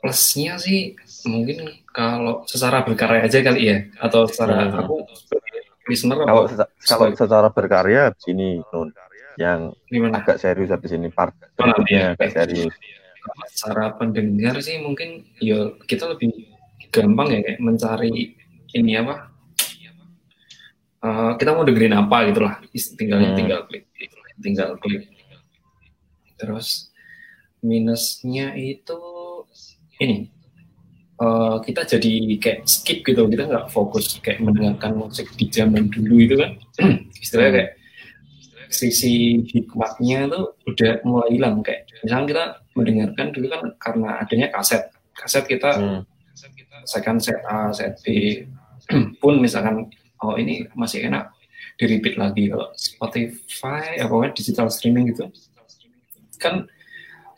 plusnya 0.00 0.56
sih 0.56 0.96
mungkin 1.28 1.84
kalau 1.92 2.48
secara 2.48 2.80
berkarya 2.82 3.28
aja 3.28 3.38
kali 3.44 3.60
ya 3.68 3.78
atau 4.00 4.24
secara 4.24 4.72
hmm. 4.72 4.80
aku 4.80 4.96
listener 5.88 6.24
kalau 6.24 6.48
apa? 6.48 6.66
kalau 6.88 7.06
secara 7.12 7.48
berkarya 7.52 8.02
sini 8.16 8.64
nun 8.72 8.88
yang 9.36 9.72
Gimana? 9.88 10.20
agak 10.24 10.40
serius 10.40 10.72
habis 10.72 10.92
ini 10.96 11.08
part 11.12 11.36
oh, 11.60 11.84
ya, 11.86 12.16
agak 12.16 12.32
serius 12.32 12.72
secara 13.52 13.92
pendengar 14.00 14.56
sih 14.64 14.80
mungkin 14.80 15.28
ya 15.36 15.76
kita 15.84 16.08
lebih 16.16 16.48
gampang 16.88 17.36
ya 17.36 17.40
kayak 17.44 17.60
mencari 17.60 18.34
ini 18.72 18.92
apa 18.96 19.28
uh, 21.04 21.32
kita 21.36 21.52
mau 21.52 21.64
dengerin 21.68 21.94
apa 21.94 22.16
gitulah 22.32 22.54
tinggal 22.96 23.18
hmm. 23.20 23.36
tinggal 23.36 23.60
klik 23.68 23.84
tinggal 24.40 24.80
klik 24.80 25.19
terus 26.40 26.88
minusnya 27.60 28.56
itu 28.56 28.96
ini 30.00 30.32
uh, 31.20 31.60
kita 31.60 31.84
jadi 31.84 32.12
kayak 32.40 32.60
skip 32.64 33.04
gitu. 33.04 33.28
Kita 33.28 33.44
nggak 33.46 33.66
fokus 33.68 34.18
kayak 34.24 34.40
mendengarkan 34.40 34.96
musik 34.96 35.28
di 35.36 35.46
zaman 35.52 35.92
dulu 35.92 36.16
itu 36.18 36.34
kan. 36.40 36.56
Istilahnya 37.22 37.52
kayak 37.52 37.70
sisi 38.70 39.44
hikmatnya 39.44 40.30
tuh 40.32 40.56
udah 40.64 41.04
mulai 41.04 41.28
hilang. 41.36 41.60
Kayak 41.60 41.92
misalnya 42.02 42.26
kita 42.26 42.44
mendengarkan 42.74 43.26
dulu 43.36 43.46
kan 43.52 43.62
karena 43.76 44.08
adanya 44.24 44.48
kaset. 44.50 44.82
Kaset 45.12 45.44
kita 45.44 45.70
hmm. 45.76 46.02
second 46.88 47.20
set 47.20 47.40
A 47.44 47.70
set 47.76 48.00
B 48.00 48.40
pun 49.20 49.36
misalkan 49.38 49.92
oh 50.24 50.34
ini 50.40 50.64
masih 50.72 51.06
enak 51.12 51.28
di 51.76 51.84
repeat 51.84 52.16
lagi. 52.16 52.48
Kalau 52.48 52.72
Spotify 52.72 54.00
apa 54.00 54.32
digital 54.32 54.72
streaming 54.72 55.12
gitu 55.12 55.28
kan 56.40 56.64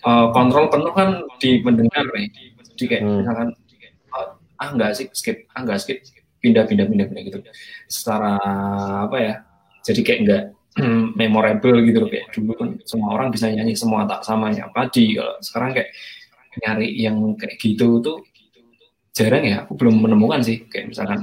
uh, 0.07 0.31
kontrol 0.31 0.71
penuh 0.71 0.93
kan 0.95 1.23
di 1.43 1.61
mendengar 1.61 2.07
nih. 2.15 2.31
Jadi 2.73 2.85
kayak 2.89 3.03
hmm. 3.03 3.17
misalkan 3.23 3.49
ah 4.63 4.69
enggak 4.71 4.95
sih 4.95 5.07
skip 5.11 5.51
ah 5.59 5.67
enggak 5.67 5.83
skip 5.83 5.99
pindah 6.39 6.65
pindah 6.67 6.87
pindah 6.87 7.07
pindah 7.11 7.23
gitu. 7.27 7.39
Secara 7.91 8.39
apa 9.11 9.17
ya 9.19 9.35
jadi 9.83 10.01
kayak 10.07 10.21
enggak 10.23 10.43
memorable 11.21 11.85
gitu 11.85 11.99
loh 12.07 12.11
kayak 12.11 12.33
dulu 12.33 12.53
kan 12.57 12.69
semua 12.89 13.09
orang 13.19 13.29
bisa 13.29 13.51
nyanyi 13.51 13.75
semua 13.75 14.07
tak 14.07 14.23
sama 14.23 14.55
ya 14.55 14.71
padi. 14.71 15.19
Kalau 15.19 15.35
sekarang 15.43 15.71
kayak 15.75 15.91
nyari 16.63 16.89
yang 16.95 17.17
kayak 17.35 17.59
gitu 17.59 17.99
tuh 17.99 18.23
jarang 19.13 19.45
ya 19.45 19.67
aku 19.67 19.75
belum 19.75 19.99
menemukan 19.99 20.41
sih. 20.41 20.65
Kayak 20.71 20.95
misalkan 20.95 21.21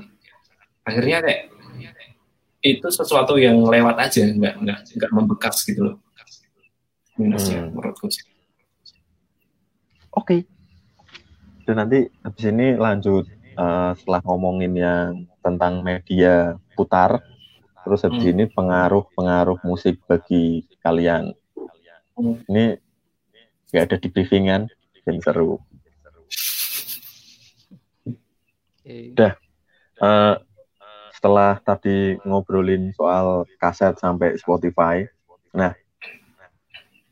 akhirnya 0.84 1.24
kayak 1.24 1.42
itu 2.60 2.88
sesuatu 2.92 3.40
yang 3.40 3.64
lewat 3.64 3.96
aja 3.96 4.28
nggak 4.28 4.56
nggak 4.60 4.80
nggak 5.00 5.12
membekas 5.16 5.64
gitu 5.64 5.80
loh 5.88 5.96
minusnya 7.20 7.68
hmm. 7.68 7.76
menurutku 7.76 8.08
sih 8.08 8.24
oke 10.16 10.26
okay 10.26 10.42
dan 11.70 11.86
nanti 11.86 12.10
habis 12.26 12.50
ini 12.50 12.74
lanjut 12.74 13.30
uh, 13.54 13.94
setelah 13.94 14.26
ngomongin 14.26 14.74
yang 14.74 15.30
tentang 15.46 15.86
media 15.86 16.58
putar 16.74 17.22
terus 17.86 18.02
habis 18.02 18.26
hmm. 18.26 18.34
ini 18.34 18.44
pengaruh-pengaruh 18.50 19.62
musik 19.62 20.02
bagi 20.10 20.66
kalian 20.82 21.30
hmm. 22.18 22.42
ini 22.50 22.74
nggak 23.70 23.86
ada 23.86 23.98
di 24.02 24.08
briefingan 24.10 24.66
dan 25.06 25.16
seru 25.22 25.62
udah 28.90 29.38
uh, 30.02 30.42
setelah 31.14 31.62
tadi 31.62 32.18
ngobrolin 32.26 32.98
soal 32.98 33.46
kaset 33.62 33.94
sampai 34.02 34.42
Spotify 34.42 35.06
nah 35.54 35.78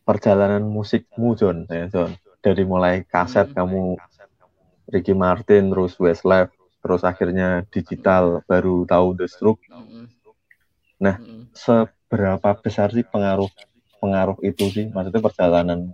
perjalanan 0.07 0.63
musikmu 0.63 1.35
John 1.35 1.67
ya 1.67 1.91
John 1.91 2.15
dari 2.39 2.63
mulai 2.63 3.03
kaset 3.03 3.51
hmm. 3.51 3.55
kamu 3.59 3.83
Ricky 4.87 5.11
Martin, 5.11 5.67
terus 5.67 5.99
Westlife, 5.99 6.55
terus 6.79 7.03
akhirnya 7.03 7.67
digital, 7.67 8.39
baru 8.47 8.87
tahu 8.87 9.19
The 9.19 9.27
Stroke. 9.27 9.59
Nah, 11.03 11.19
seberapa 11.51 12.55
besar 12.63 12.95
sih 12.95 13.03
pengaruh 13.03 13.51
pengaruh 13.99 14.39
itu 14.47 14.71
sih? 14.71 14.87
Maksudnya 14.87 15.19
perjalanan 15.19 15.91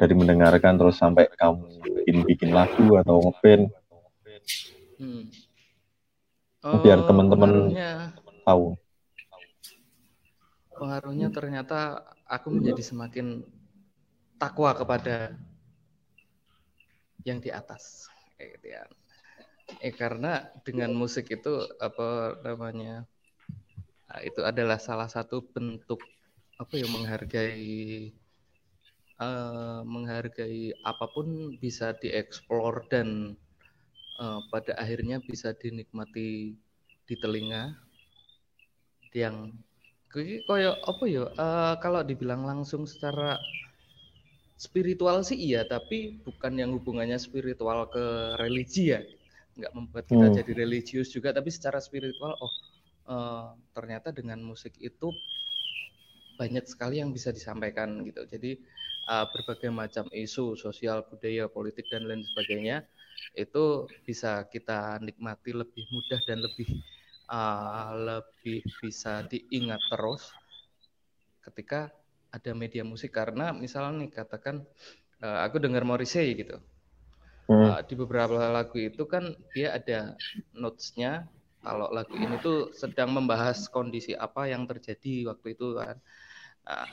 dari 0.00 0.14
mendengarkan 0.16 0.80
terus 0.80 0.96
sampai 0.96 1.28
kamu 1.36 1.84
bikin 1.84 2.16
bikin 2.24 2.50
lagu 2.56 2.96
atau 2.96 3.28
ngepen. 3.28 3.68
Hmm. 4.96 5.28
Oh, 6.64 6.80
biar 6.80 7.04
teman-teman 7.04 7.76
tahu. 8.48 8.80
Pengaruhnya 10.74 11.28
ternyata 11.28 12.08
aku 12.28 12.48
menjadi 12.52 12.82
semakin 12.82 13.44
takwa 14.40 14.72
kepada 14.76 15.36
yang 17.24 17.40
di 17.40 17.48
atas 17.48 18.08
gitu 18.36 18.76
ya. 18.76 18.84
Eh 19.80 19.94
karena 19.96 20.52
dengan 20.64 20.92
musik 20.92 21.32
itu 21.32 21.64
apa 21.80 22.36
namanya? 22.44 23.08
Nah, 24.08 24.20
itu 24.20 24.44
adalah 24.44 24.76
salah 24.76 25.08
satu 25.08 25.40
bentuk 25.40 25.98
apa 26.60 26.78
ya 26.78 26.86
menghargai 26.86 28.14
uh, 29.18 29.82
menghargai 29.82 30.76
apa 30.86 31.06
pun 31.10 31.58
bisa 31.58 31.96
dieksplor 31.98 32.86
dan 32.92 33.34
uh, 34.20 34.38
pada 34.52 34.76
akhirnya 34.78 35.18
bisa 35.18 35.50
dinikmati 35.56 36.54
di 37.04 37.14
telinga 37.18 37.74
yang 39.14 39.54
kayak 40.14 40.78
apa 40.86 41.04
ya 41.10 41.26
uh, 41.34 41.74
kalau 41.82 42.06
dibilang 42.06 42.46
langsung 42.46 42.86
secara 42.86 43.38
spiritual 44.54 45.26
sih 45.26 45.36
iya, 45.36 45.66
tapi 45.66 46.22
bukan 46.22 46.54
yang 46.56 46.70
hubungannya 46.78 47.18
spiritual 47.18 47.90
ke 47.90 48.38
religi 48.38 48.94
ya. 48.94 49.02
Nggak 49.54 49.72
membuat 49.74 50.04
kita 50.06 50.26
hmm. 50.30 50.36
jadi 50.40 50.52
religius 50.54 51.08
juga, 51.10 51.30
tapi 51.34 51.50
secara 51.50 51.78
spiritual, 51.78 52.34
oh 52.38 52.52
uh, 53.10 53.54
ternyata 53.74 54.10
dengan 54.10 54.40
musik 54.42 54.74
itu 54.80 55.10
banyak 56.34 56.66
sekali 56.66 56.98
yang 56.98 57.14
bisa 57.14 57.30
disampaikan 57.30 58.02
gitu. 58.02 58.26
Jadi 58.26 58.58
uh, 59.06 59.26
berbagai 59.30 59.70
macam 59.70 60.06
isu 60.10 60.58
sosial, 60.58 61.06
budaya, 61.06 61.46
politik 61.46 61.86
dan 61.90 62.06
lain 62.06 62.26
sebagainya 62.34 62.82
itu 63.38 63.86
bisa 64.02 64.42
kita 64.50 64.98
nikmati 64.98 65.54
lebih 65.54 65.86
mudah 65.90 66.20
dan 66.26 66.42
lebih 66.42 66.66
uh, 67.28 67.88
lebih 67.94 68.64
bisa 68.80 69.24
diingat 69.28 69.80
terus 69.92 70.32
ketika 71.44 71.92
ada 72.34 72.50
media 72.56 72.82
musik 72.82 73.14
karena 73.14 73.54
misalnya 73.54 74.04
nih 74.04 74.10
katakan 74.10 74.64
uh, 75.22 75.44
aku 75.46 75.62
dengar 75.62 75.86
Morrissey 75.86 76.34
gitu. 76.34 76.58
Hmm. 77.44 77.76
Uh, 77.76 77.80
di 77.84 77.94
beberapa 77.94 78.48
lagu 78.48 78.80
itu 78.80 79.04
kan 79.04 79.36
dia 79.52 79.76
ada 79.76 80.16
notes-nya 80.56 81.28
kalau 81.64 81.88
lagu 81.92 82.12
ini 82.16 82.36
tuh 82.44 82.72
sedang 82.76 83.12
membahas 83.12 83.68
kondisi 83.72 84.12
apa 84.12 84.48
yang 84.48 84.68
terjadi 84.68 85.32
waktu 85.32 85.56
itu 85.56 85.76
kan. 85.76 85.96
Nah, 86.64 86.88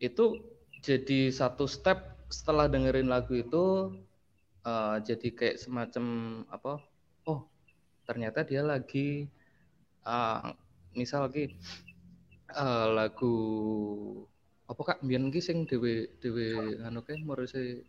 itu 0.00 0.40
jadi 0.84 1.32
satu 1.32 1.68
step 1.68 2.16
setelah 2.32 2.68
dengerin 2.68 3.08
lagu 3.08 3.36
itu 3.36 3.92
uh, 4.64 4.96
jadi 5.04 5.28
kayak 5.32 5.60
semacam 5.60 6.04
apa? 6.48 6.80
Oh, 7.28 7.48
ternyata 8.04 8.44
dia 8.44 8.60
lagi 8.64 9.28
uh, 10.04 10.52
misal 10.94 11.26
lagi 11.28 11.56
uh, 12.54 12.86
lagu 12.92 13.36
apa 14.64 14.80
kak? 14.80 14.98
Biar 15.04 15.20
ki 15.28 15.40
sing 15.40 15.68
dewe 15.68 16.08
dewe 16.20 16.78
anu 16.84 17.04
kae 17.04 17.20
Morrissey 17.20 17.84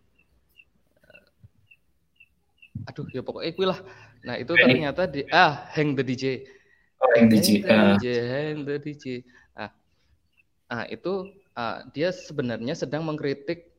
aduh 2.86 3.08
ya 3.10 3.24
pokoknya 3.24 3.56
kuwi 3.56 3.68
lah. 3.72 3.80
Nah 4.28 4.36
itu 4.36 4.52
ternyata 4.52 5.08
di 5.08 5.24
ah 5.32 5.70
hang 5.72 5.96
the 5.96 6.04
DJ 6.04 6.44
oh, 7.00 7.10
hang 7.16 7.32
DJ 7.32 7.48
hang 7.64 7.64
the 7.64 7.72
uh. 7.72 7.88
DJ 7.96 8.06
hang 8.28 8.58
the 8.68 8.76
DJ 8.84 9.06
ah 9.56 9.72
ah 10.68 10.84
itu 10.92 11.32
ah, 11.56 11.88
dia 11.96 12.12
sebenarnya 12.12 12.76
sedang 12.76 13.08
mengkritik 13.08 13.72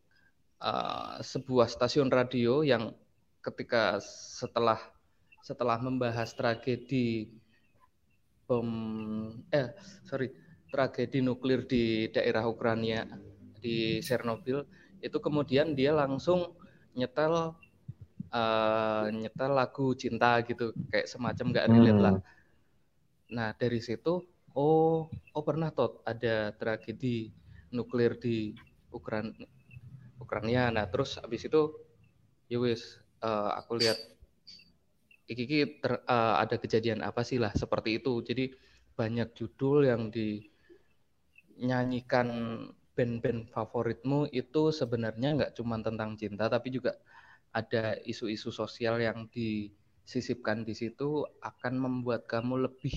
uh, 0.65 1.21
sebuah 1.21 1.69
stasiun 1.69 2.09
radio 2.09 2.65
yang 2.65 2.97
ketika 3.45 4.01
setelah 4.03 4.81
setelah 5.47 5.79
membahas 5.79 6.35
tragedi 6.35 7.31
bom 8.51 8.67
eh 9.55 9.71
sorry 10.03 10.35
tragedi 10.75 11.23
nuklir 11.23 11.71
di 11.71 12.11
daerah 12.11 12.43
Ukraina 12.51 13.07
di 13.63 14.03
Chernobyl 14.03 14.67
itu 14.99 15.19
kemudian 15.23 15.79
dia 15.79 15.95
langsung 15.95 16.59
nyetel 16.99 17.55
uh, 18.35 19.07
nyetel 19.15 19.51
lagu 19.55 19.95
cinta 19.95 20.43
gitu 20.43 20.75
kayak 20.91 21.07
semacam 21.07 21.47
gak 21.55 21.69
relate 21.71 21.95
hmm. 21.95 22.03
lah. 22.03 22.17
Nah 23.31 23.55
dari 23.55 23.79
situ 23.79 24.27
oh 24.51 25.07
oh 25.07 25.43
pernah 25.47 25.71
tot 25.71 26.03
ada 26.03 26.51
tragedi 26.59 27.31
nuklir 27.71 28.19
di 28.19 28.51
Ukraina 28.91 29.31
Ukraina. 30.19 30.75
Nah 30.75 30.91
terus 30.91 31.23
abis 31.23 31.47
itu 31.47 31.71
ya 32.51 32.59
wis 32.59 32.99
uh, 33.23 33.55
aku 33.55 33.79
lihat 33.79 34.16
iki, 35.29 35.81
ter, 35.83 35.93
uh, 36.07 36.39
ada 36.41 36.57
kejadian 36.59 37.03
apa 37.03 37.25
sih 37.27 37.39
lah 37.43 37.53
seperti 37.55 37.91
itu. 38.03 38.23
Jadi 38.23 38.55
banyak 38.97 39.35
judul 39.37 39.85
yang 39.87 40.09
dinyanyikan 40.09 42.29
band-band 42.97 43.53
favoritmu 43.53 44.33
itu 44.33 44.73
sebenarnya 44.73 45.37
nggak 45.37 45.53
cuma 45.53 45.77
tentang 45.85 46.17
cinta 46.17 46.49
tapi 46.49 46.73
juga 46.73 46.97
ada 47.53 48.01
isu-isu 48.09 48.49
sosial 48.49 48.97
yang 49.05 49.29
disisipkan 49.29 50.65
di 50.65 50.73
situ 50.73 51.29
akan 51.45 51.77
membuat 51.77 52.25
kamu 52.25 52.73
lebih 52.73 52.97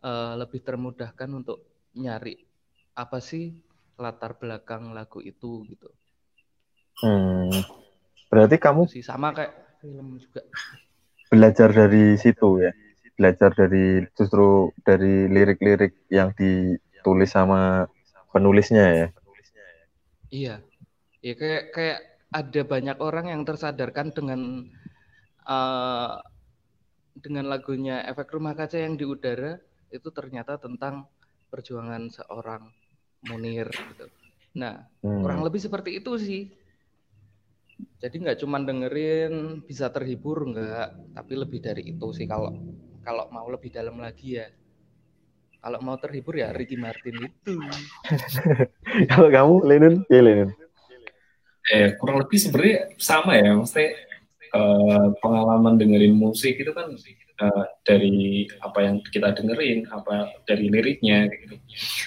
uh, 0.00 0.40
lebih 0.40 0.64
termudahkan 0.64 1.28
untuk 1.36 1.68
nyari 1.92 2.48
apa 2.96 3.20
sih 3.20 3.52
latar 4.00 4.40
belakang 4.40 4.96
lagu 4.96 5.20
itu 5.20 5.68
gitu. 5.68 5.92
Hmm. 7.04 7.52
Berarti 8.32 8.56
kamu 8.56 8.88
sih 8.88 9.04
sama 9.04 9.36
kayak 9.36 9.84
film 9.84 10.16
juga. 10.16 10.40
Belajar 11.30 11.70
dari 11.70 12.18
situ 12.18 12.60
ya. 12.60 12.74
Belajar 13.14 13.54
dari 13.54 14.02
justru 14.18 14.74
dari 14.82 15.30
lirik-lirik 15.30 16.10
yang 16.10 16.34
ditulis 16.34 17.30
sama 17.30 17.86
penulisnya 18.34 18.86
ya. 18.90 19.08
Iya. 20.30 20.54
Ya 21.20 21.34
kayak 21.36 21.64
kayak 21.70 21.98
ada 22.30 22.62
banyak 22.66 22.96
orang 22.98 23.26
yang 23.30 23.42
tersadarkan 23.46 24.10
dengan 24.14 24.70
uh, 25.44 26.18
dengan 27.18 27.50
lagunya 27.50 28.02
efek 28.06 28.32
rumah 28.32 28.54
kaca 28.54 28.78
yang 28.80 28.96
di 28.96 29.04
udara 29.04 29.58
itu 29.90 30.08
ternyata 30.14 30.56
tentang 30.56 31.10
perjuangan 31.50 32.08
seorang 32.08 32.70
Munir 33.20 33.68
gitu. 33.68 34.06
Nah, 34.56 34.88
hmm. 35.04 35.20
kurang 35.20 35.40
lebih 35.44 35.60
seperti 35.60 36.00
itu 36.00 36.16
sih. 36.16 36.42
Jadi 38.00 38.16
nggak 38.24 38.38
cuma 38.40 38.58
dengerin 38.62 39.64
bisa 39.64 39.92
terhibur 39.92 40.48
nggak, 40.50 41.16
tapi 41.16 41.32
lebih 41.36 41.60
dari 41.60 41.82
itu 41.92 42.06
sih 42.16 42.24
kalau 42.24 42.52
kalau 43.00 43.28
mau 43.32 43.46
lebih 43.48 43.70
dalam 43.72 44.00
lagi 44.00 44.40
ya. 44.40 44.46
Kalau 45.60 45.76
mau 45.84 46.00
terhibur 46.00 46.40
ya 46.40 46.56
Ricky 46.56 46.80
Martin 46.80 47.20
itu. 47.20 47.60
kalau 49.12 49.28
kamu 49.28 49.54
Lennon, 49.68 49.94
ya 50.08 50.24
Lennon 50.24 50.50
eh 51.68 51.94
kurang 52.00 52.24
lebih 52.24 52.38
sebenarnya 52.40 52.96
sama 52.96 53.36
ya 53.36 53.52
maksudnya 53.54 53.92
uh, 54.56 55.12
pengalaman 55.22 55.76
dengerin 55.76 56.16
musik 56.16 56.58
itu 56.58 56.72
kan 56.74 56.90
uh, 57.44 57.64
dari 57.86 58.48
apa 58.64 58.78
yang 58.80 58.96
kita 59.06 59.36
dengerin 59.36 59.86
apa 59.92 60.34
dari 60.48 60.66
liriknya 60.66 61.28
gitu 61.28 61.60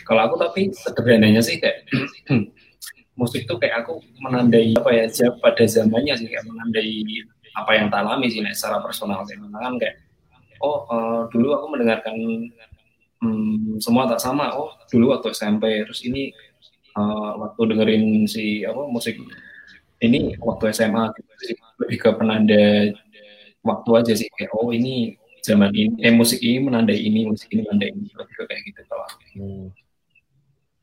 kalau 0.04 0.28
aku 0.28 0.36
tapi 0.42 0.62
sederhananya 0.76 1.40
sih 1.40 1.62
kayak 1.62 1.86
musik 3.14 3.46
tuh 3.46 3.62
kayak 3.62 3.86
aku 3.86 4.02
menandai 4.22 4.74
apa 4.74 4.90
ya 4.90 5.06
pada 5.38 5.64
zamannya 5.70 6.18
sih 6.18 6.28
kayak 6.30 6.46
menandai 6.50 6.90
apa 7.54 7.72
yang 7.78 7.88
tak 7.94 8.02
alami 8.02 8.34
sih 8.34 8.42
nih, 8.42 8.54
secara 8.58 8.82
personal 8.82 9.22
kayak 9.30 9.46
kan 9.54 9.76
kayak 9.78 9.96
oh 10.66 10.90
uh, 10.90 11.22
dulu 11.30 11.54
aku 11.54 11.66
mendengarkan 11.78 12.18
hmm, 13.22 13.78
semua 13.78 14.10
tak 14.10 14.18
sama 14.18 14.58
oh 14.58 14.74
dulu 14.90 15.14
waktu 15.14 15.30
SMP 15.30 15.86
terus 15.86 16.02
ini 16.02 16.34
uh, 16.98 17.38
waktu 17.38 17.62
dengerin 17.70 18.26
si 18.26 18.66
apa 18.66 18.90
musik 18.90 19.22
ini 20.04 20.36
waktu 20.42 20.74
SMA 20.76 21.04
gitu. 21.16 21.56
Lebih 21.80 21.98
ke 22.00 22.10
penanda 22.16 22.92
waktu 23.64 23.90
aja 23.96 24.14
sih 24.20 24.28
kayak 24.36 24.52
oh 24.52 24.70
ini 24.76 25.16
zaman 25.44 25.72
ini 25.72 26.00
eh 26.04 26.12
musik 26.12 26.40
ini 26.40 26.60
menandai 26.64 27.00
ini 27.00 27.28
musik 27.28 27.52
ini 27.52 27.64
menandai 27.68 27.92
ini 27.92 28.08
lebih 28.12 28.36
ke 28.36 28.44
kayak 28.48 28.62
gitu 28.68 28.82
kalau 28.88 29.08
hmm. 29.36 29.66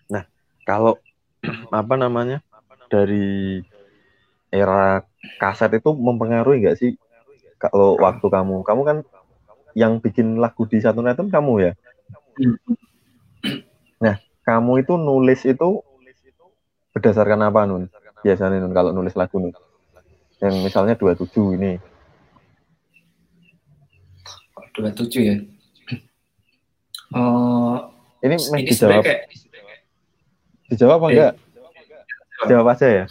nah 0.08 0.24
kalau 0.68 0.92
apa 1.80 1.94
namanya? 1.96 2.44
Dari 2.90 3.62
era 4.50 5.06
kaset 5.38 5.70
itu 5.78 5.94
mempengaruhi 5.94 6.66
nggak 6.66 6.78
sih 6.78 6.98
kalau 7.60 8.00
waktu 8.00 8.26
kamu? 8.26 8.66
Kamu 8.66 8.82
kan 8.82 8.98
yang 9.78 10.02
bikin 10.02 10.40
lagu 10.40 10.66
di 10.66 10.82
satu 10.82 11.04
neton 11.04 11.30
kamu 11.30 11.70
ya? 11.70 11.72
Hmm. 12.40 12.56
nah 14.00 14.16
kamu 14.48 14.80
itu 14.80 14.96
nulis 14.96 15.44
itu 15.44 15.84
berdasarkan 16.96 17.46
apa 17.46 17.68
nun? 17.68 17.86
Biasanya 18.24 18.58
nun 18.64 18.74
kalau 18.74 18.90
nulis 18.90 19.14
lagu 19.14 19.38
nih. 19.38 19.54
Yang 20.40 20.54
misalnya 20.64 20.94
27 20.96 21.60
ini. 21.60 21.76
27 24.72 25.20
ya? 25.20 25.36
Uh, 27.12 27.76
ini, 28.24 28.36
ini 28.40 28.60
dijawab 28.64 29.04
kayak... 29.04 29.28
dijawab 30.70 31.02
apa 31.02 31.06
eh, 31.06 31.12
enggak? 31.12 31.34
Jawab 32.48 32.66
aja 32.72 32.86
ya. 32.88 33.04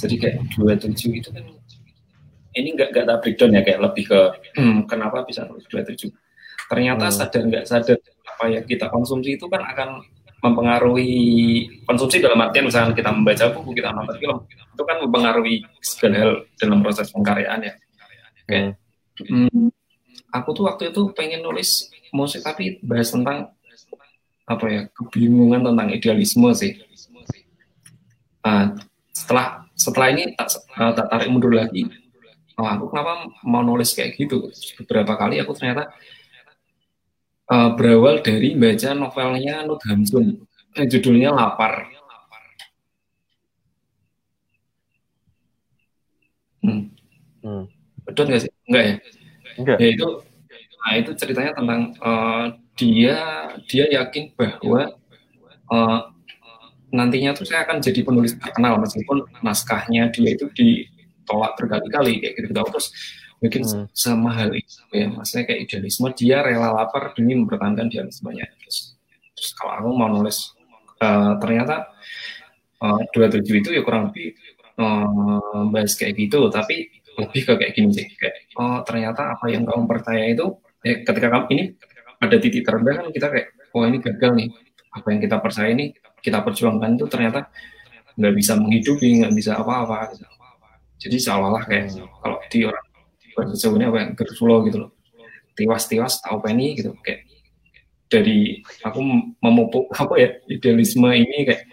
Jadi 0.00 0.14
kayak 0.16 0.36
27 0.56 1.20
itu 1.20 1.28
kan 1.30 1.44
ini 2.56 2.68
enggak 2.74 2.90
enggak 2.90 3.04
tak 3.06 3.18
breakdown 3.22 3.54
ya 3.54 3.62
kayak 3.62 3.80
lebih 3.84 4.04
ke 4.10 4.20
hmm, 4.58 4.78
kenapa 4.90 5.22
bisa 5.22 5.46
nulis 5.46 5.68
27 5.70 6.10
ternyata 6.66 7.06
hmm. 7.06 7.14
sadar 7.14 7.42
enggak 7.46 7.64
sadar 7.68 7.98
apa 8.26 8.44
yang 8.50 8.64
kita 8.66 8.90
konsumsi 8.90 9.38
itu 9.38 9.46
kan 9.46 9.62
akan 9.62 10.02
mempengaruhi 10.40 11.68
konsumsi 11.84 12.16
dalam 12.18 12.40
artian 12.40 12.64
misalnya 12.64 12.96
kita 12.96 13.12
membaca 13.12 13.44
buku, 13.52 13.76
kita 13.76 13.92
nonton 13.92 14.16
film, 14.16 14.38
itu 14.48 14.82
kan 14.88 14.96
mempengaruhi 15.04 15.56
segala 15.84 16.16
hal 16.16 16.32
dalam 16.56 16.80
proses 16.80 17.12
pengkaryaan 17.12 17.60
ya. 17.60 17.74
Kayak, 18.48 18.80
hmm, 19.20 19.68
aku 20.32 20.48
tuh 20.56 20.64
waktu 20.64 20.90
itu 20.90 21.12
pengen 21.12 21.44
nulis 21.44 21.92
musik 22.16 22.40
tapi 22.40 22.80
bahas 22.80 23.12
tentang 23.12 23.52
apa 24.50 24.66
ya 24.66 24.82
kebingungan 24.90 25.62
tentang 25.62 25.88
idealisme 25.94 26.50
sih. 26.58 26.82
Nah, 28.42 28.74
setelah 29.14 29.70
setelah 29.78 30.08
ini 30.10 30.34
tak, 30.34 30.58
uh, 30.74 30.90
tak 30.90 31.06
tarik 31.06 31.30
mundur 31.30 31.54
lagi, 31.54 31.86
oh, 32.58 32.66
aku 32.66 32.90
kenapa 32.90 33.30
mau 33.46 33.62
nulis 33.62 33.94
kayak 33.94 34.18
gitu? 34.18 34.50
Beberapa 34.82 35.14
kali 35.14 35.38
aku 35.38 35.54
ternyata 35.54 35.94
uh, 37.46 37.70
berawal 37.78 38.18
dari 38.26 38.58
baca 38.58 38.90
novelnya 38.90 39.62
Nut 39.62 39.78
Hamsun 39.86 40.42
yang 40.74 40.86
judulnya 40.90 41.30
Lapar. 41.30 41.86
Hmm. 46.60 46.92
Hmm. 47.40 47.64
Betul 48.04 48.34
nggak 48.34 48.42
sih? 48.44 48.52
Enggak 48.66 48.82
ya? 48.84 48.94
Enggak. 49.56 49.76
Ya 49.80 49.88
itu, 49.94 50.08
nah 50.82 50.92
itu 50.98 51.10
ceritanya 51.16 51.52
tentang 51.56 51.80
uh, 52.04 52.52
dia 52.78 53.18
dia 53.66 53.84
yakin 53.90 54.34
bahwa 54.34 54.94
uh, 55.70 56.00
nantinya 56.90 57.34
tuh 57.34 57.46
saya 57.46 57.62
akan 57.66 57.78
jadi 57.78 58.02
penulis 58.02 58.34
terkenal 58.36 58.78
meskipun 58.82 59.26
naskahnya 59.46 60.10
dia 60.10 60.34
itu 60.34 60.50
ditolak 60.54 61.54
berkali-kali 61.54 62.18
kayak 62.18 62.34
gitu 62.34 62.50
terus 62.50 62.90
mungkin 63.40 63.62
hmm. 63.64 63.86
semahal 63.94 64.50
itu 64.52 64.82
ya. 64.92 65.08
Maksudnya 65.08 65.44
kayak 65.48 65.60
idealisme 65.64 66.08
dia 66.12 66.44
rela 66.44 66.74
lapar 66.76 67.14
demi 67.16 67.38
mempertahankan 67.38 67.88
idealismenya 67.88 68.46
terus 68.60 68.98
terus 69.34 69.50
kalau 69.56 69.72
aku 69.80 69.88
mau 69.96 70.10
nulis 70.12 70.52
uh, 71.00 71.38
ternyata 71.40 71.88
dua 73.12 73.26
uh, 73.28 73.30
tujuh 73.32 73.54
itu 73.60 73.70
ya 73.72 73.82
kurang 73.84 74.12
lebih 74.12 74.36
uh, 74.76 75.64
bahas 75.72 75.96
kayak 75.96 76.18
gitu. 76.18 76.50
Tapi 76.52 77.00
lebih 77.20 77.40
ke 77.44 77.52
kayak 77.60 77.72
gini 77.76 77.90
sih 77.92 78.06
kayak 78.16 78.50
oh 78.56 78.80
ternyata 78.84 79.36
apa 79.36 79.46
yang 79.52 79.68
kamu 79.68 79.84
percaya 79.84 80.24
itu 80.32 80.56
ya 80.80 81.04
ketika 81.04 81.28
kamu 81.28 81.46
ini 81.52 81.64
ada 82.20 82.36
titik 82.36 82.62
terendah 82.68 83.00
kan 83.00 83.06
kita 83.10 83.26
kayak 83.32 83.48
oh 83.72 83.84
ini 83.88 83.98
gagal 83.98 84.32
nih. 84.36 84.48
Apa 84.90 85.06
yang 85.14 85.20
kita 85.22 85.36
percaya 85.38 85.70
ini 85.72 85.94
kita 86.20 86.44
perjuangkan 86.44 87.00
itu 87.00 87.06
ternyata 87.08 87.48
nggak 88.18 88.34
bisa 88.36 88.52
menghidupi 88.60 89.24
nggak 89.24 89.32
bisa 89.32 89.56
apa-apa. 89.56 90.12
Jadi 91.00 91.16
seolah-olah 91.16 91.64
kayak 91.64 91.96
kalau 92.20 92.38
di 92.52 92.58
orang 92.68 92.86
bahasa 93.32 93.66
apa 93.72 93.98
yang 94.04 94.12
gersulo 94.12 94.56
gitu 94.68 94.78
loh. 94.84 94.90
Tiwas-tiwas 95.56 96.20
tahu 96.20 96.44
penny 96.44 96.76
gitu. 96.76 96.92
Kayak 97.00 97.24
dari 98.10 98.60
aku 98.84 99.00
memupuk 99.40 99.88
apa 100.02 100.14
ya 100.18 100.30
idealisme 100.50 101.08
ini 101.08 101.46
kayak 101.48 101.64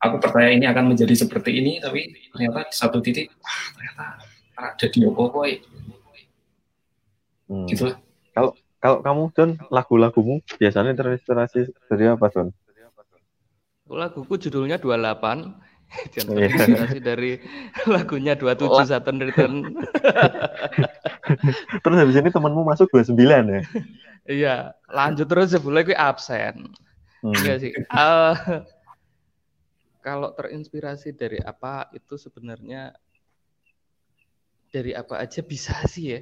aku 0.00 0.16
percaya 0.16 0.56
ini 0.56 0.64
akan 0.64 0.96
menjadi 0.96 1.12
seperti 1.12 1.60
ini 1.60 1.76
tapi 1.82 2.08
ternyata 2.32 2.70
di 2.70 2.74
satu 2.78 3.04
titik 3.04 3.28
wah 3.36 3.60
ternyata 3.76 4.06
ada 4.56 4.86
di 4.88 4.98
opo 5.04 5.28
hmm. 7.50 7.66
gitu 7.68 7.90
lah 7.90 7.98
kalau 8.80 9.04
kamu 9.04 9.22
John 9.36 9.50
lagu-lagumu 9.68 10.40
biasanya 10.56 10.96
terinspirasi 10.96 11.70
dari 11.92 12.04
apa 12.08 12.26
John 12.32 12.50
laguku 13.90 14.38
judulnya 14.38 14.78
28 14.78 15.70
dan 15.90 16.24
oh, 16.30 16.38
iya. 16.38 16.46
terinspirasi 16.54 16.98
dari 17.02 17.42
lagunya 17.90 18.38
27 18.38 18.62
oh. 18.62 18.86
Saturn 18.86 19.18
Return. 19.18 19.54
terus 21.82 21.96
habis 21.98 22.14
ini 22.14 22.30
temanmu 22.30 22.62
masuk 22.62 22.86
29 22.94 23.18
ya? 23.18 23.62
iya, 24.30 24.56
lanjut 24.86 25.26
terus 25.26 25.50
sebelumnya 25.50 25.90
gue 25.90 25.98
absen. 25.98 26.70
Hmm. 27.26 27.34
Iya 27.42 27.54
sih. 27.58 27.72
Uh, 27.90 28.62
kalau 29.98 30.30
terinspirasi 30.38 31.18
dari 31.18 31.42
apa 31.42 31.90
itu 31.90 32.14
sebenarnya 32.14 32.94
dari 34.70 34.94
apa 34.94 35.18
aja 35.18 35.42
bisa 35.42 35.74
sih 35.90 36.14
ya. 36.14 36.20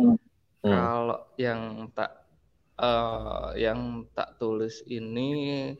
Hmm. 0.00 0.16
Kalau 0.60 1.20
yang 1.40 1.88
tak 1.96 2.20
uh, 2.76 3.56
yang 3.56 4.04
tak 4.12 4.36
tulis 4.36 4.84
ini 4.84 5.72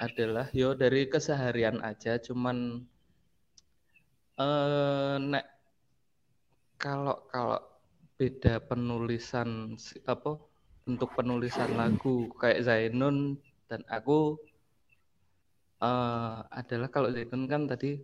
adalah 0.00 0.48
yo 0.56 0.72
dari 0.72 1.08
keseharian 1.12 1.84
aja. 1.84 2.16
Cuman 2.16 2.88
eh 4.38 5.16
nek 5.18 5.46
kalau 6.78 7.26
kalau 7.28 7.60
beda 8.16 8.62
penulisan 8.64 9.74
apa 10.06 10.38
untuk 10.88 11.12
penulisan 11.12 11.74
lagu 11.76 12.32
kayak 12.38 12.64
Zainun 12.64 13.36
dan 13.68 13.84
aku 13.92 14.40
uh, 15.84 16.48
adalah 16.48 16.88
kalau 16.88 17.12
Zainun 17.12 17.44
kan 17.44 17.68
tadi 17.68 18.00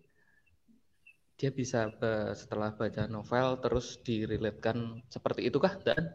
dia 1.35 1.51
bisa 1.51 1.91
setelah 2.39 2.71
baca 2.75 3.11
novel 3.11 3.59
terus 3.59 3.99
diriletkan 4.01 5.03
seperti 5.11 5.51
itu 5.51 5.59
kah 5.59 5.75
dan 5.83 6.15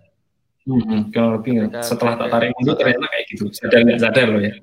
hmm, 0.64 1.12
kalau 1.12 1.40
lebih 1.40 1.68
setelah 1.84 2.16
tak 2.16 2.30
tarik 2.32 2.50
mundur 2.56 2.76
ternyata 2.80 3.08
kayak 3.12 3.26
gitu 3.32 3.44
sadar 3.52 3.80
nggak 3.84 4.00
sadar 4.00 4.28
loh 4.32 4.42
ya 4.42 4.54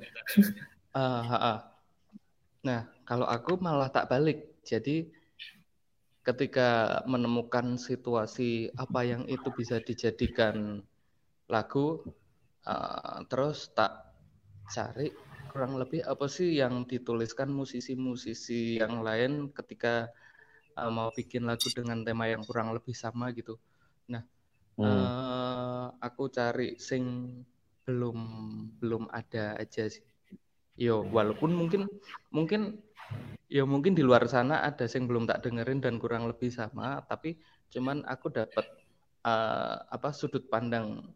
Uh, 0.96 1.20
uh, 1.20 1.32
uh. 1.36 1.58
Nah, 2.64 2.88
kalau 3.04 3.28
aku 3.28 3.60
malah 3.60 3.92
tak 3.92 4.08
balik. 4.08 4.64
Jadi 4.64 5.12
ketika 6.24 7.04
menemukan 7.04 7.76
situasi 7.76 8.72
apa 8.74 9.04
yang 9.04 9.28
itu 9.28 9.52
bisa 9.52 9.76
dijadikan 9.78 10.80
lagu, 11.52 12.00
uh, 12.64 13.20
terus 13.28 13.70
tak 13.76 14.08
cari 14.72 15.12
kurang 15.52 15.76
lebih 15.76 16.00
apa 16.02 16.26
sih 16.26 16.56
yang 16.56 16.88
dituliskan 16.88 17.52
musisi-musisi 17.52 18.80
yang 18.80 19.04
lain 19.04 19.52
ketika 19.52 20.08
uh, 20.76 20.92
mau 20.92 21.08
bikin 21.10 21.48
lagu 21.48 21.66
dengan 21.72 22.04
tema 22.04 22.28
yang 22.28 22.44
kurang 22.44 22.70
lebih 22.76 22.92
sama 22.92 23.32
gitu. 23.32 23.56
Nah, 24.12 24.22
hmm. 24.78 24.84
uh, 24.84 25.86
aku 25.98 26.28
cari 26.30 26.76
sing 26.76 27.32
belum 27.86 28.18
belum 28.82 29.06
ada 29.14 29.54
aja 29.56 29.86
sih 29.86 30.02
yo 30.76 31.06
walaupun 31.08 31.54
mungkin 31.54 31.88
mungkin 32.28 32.82
ya 33.48 33.64
mungkin 33.64 33.96
di 33.96 34.04
luar 34.04 34.28
sana 34.28 34.60
ada 34.60 34.84
yang 34.84 35.08
belum 35.08 35.24
tak 35.24 35.46
dengerin 35.46 35.80
dan 35.80 35.96
kurang 35.96 36.28
lebih 36.28 36.52
sama 36.52 37.00
tapi 37.06 37.38
cuman 37.72 38.04
aku 38.04 38.28
dapat 38.28 38.66
uh, 39.24 39.86
apa 39.88 40.12
sudut 40.12 40.44
pandang 40.50 41.14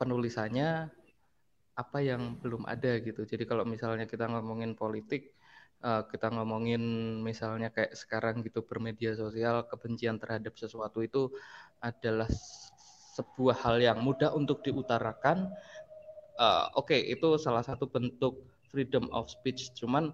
penulisannya 0.00 0.88
apa 1.74 1.98
yang 2.00 2.38
belum 2.38 2.64
ada 2.70 3.02
gitu 3.02 3.26
jadi 3.26 3.44
kalau 3.44 3.66
misalnya 3.66 4.06
kita 4.06 4.30
ngomongin 4.30 4.78
politik 4.78 5.34
uh, 5.84 6.02
kita 6.08 6.32
ngomongin 6.32 6.80
misalnya 7.20 7.68
kayak 7.68 7.92
sekarang 7.92 8.40
gitu 8.40 8.64
bermedia 8.64 9.12
sosial 9.12 9.68
kebencian 9.68 10.16
terhadap 10.16 10.56
sesuatu 10.56 11.04
itu 11.04 11.28
adalah 11.84 12.26
sebuah 13.14 13.60
hal 13.62 13.76
yang 13.78 14.00
mudah 14.00 14.32
untuk 14.34 14.64
diutarakan 14.64 15.52
uh, 16.40 16.72
oke 16.74 16.90
okay, 16.90 17.00
itu 17.12 17.36
salah 17.38 17.62
satu 17.62 17.86
bentuk 17.86 18.42
freedom 18.74 19.06
of 19.14 19.30
speech. 19.30 19.70
Cuman 19.78 20.10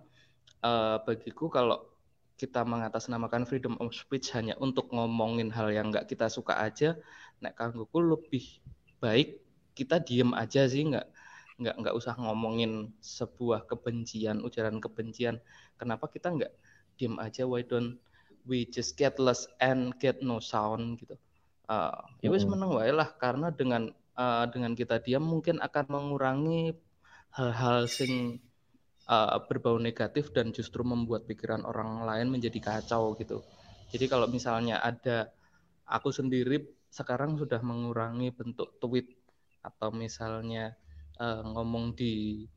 uh, 0.60 1.00
bagiku 1.08 1.48
kalau 1.48 1.88
kita 2.36 2.64
mengatasnamakan 2.64 3.44
freedom 3.44 3.76
of 3.80 3.92
speech 3.96 4.32
hanya 4.36 4.56
untuk 4.60 4.88
ngomongin 4.92 5.48
hal 5.52 5.72
yang 5.72 5.88
nggak 5.92 6.08
kita 6.08 6.28
suka 6.28 6.56
aja, 6.60 6.96
nek 7.40 7.56
kangguku 7.56 8.00
lebih 8.00 8.44
baik 9.00 9.40
kita 9.72 9.96
diem 9.96 10.36
aja 10.36 10.68
sih 10.68 10.84
nggak 10.92 11.08
nggak 11.60 11.76
nggak 11.76 11.94
usah 11.94 12.16
ngomongin 12.16 12.96
sebuah 13.04 13.68
kebencian 13.68 14.40
ujaran 14.40 14.80
kebencian. 14.80 15.38
Kenapa 15.76 16.08
kita 16.08 16.32
nggak 16.32 16.52
diem 16.96 17.20
aja 17.20 17.44
why 17.44 17.60
don't 17.60 18.00
we 18.48 18.64
just 18.64 18.96
get 18.96 19.20
less 19.20 19.44
and 19.60 19.92
get 20.00 20.24
no 20.24 20.40
sound 20.40 20.96
gitu? 20.96 21.20
Uh, 21.70 22.02
ya 22.24 22.32
wis 22.32 22.48
meneng 22.48 22.74
wae 22.74 22.90
lah 22.90 23.14
karena 23.14 23.52
dengan 23.54 23.92
uh, 24.18 24.48
dengan 24.50 24.74
kita 24.74 24.98
diam 24.98 25.22
mungkin 25.22 25.62
akan 25.62 25.86
mengurangi 25.86 26.74
hal-hal 27.30 27.86
sing 27.86 28.42
uh, 29.06 29.38
berbau 29.46 29.78
negatif 29.78 30.34
dan 30.34 30.50
justru 30.50 30.82
membuat 30.82 31.30
pikiran 31.30 31.62
orang 31.62 32.02
lain 32.02 32.26
menjadi 32.32 32.58
kacau 32.58 33.14
gitu. 33.20 33.44
Jadi 33.90 34.06
kalau 34.10 34.26
misalnya 34.26 34.82
ada 34.82 35.30
aku 35.86 36.10
sendiri 36.10 36.62
sekarang 36.90 37.38
sudah 37.38 37.62
mengurangi 37.62 38.34
bentuk 38.34 38.78
tweet 38.82 39.14
atau 39.62 39.94
misalnya 39.94 40.74
uh, 41.20 41.44
ngomong 41.44 41.92
di 41.92 42.48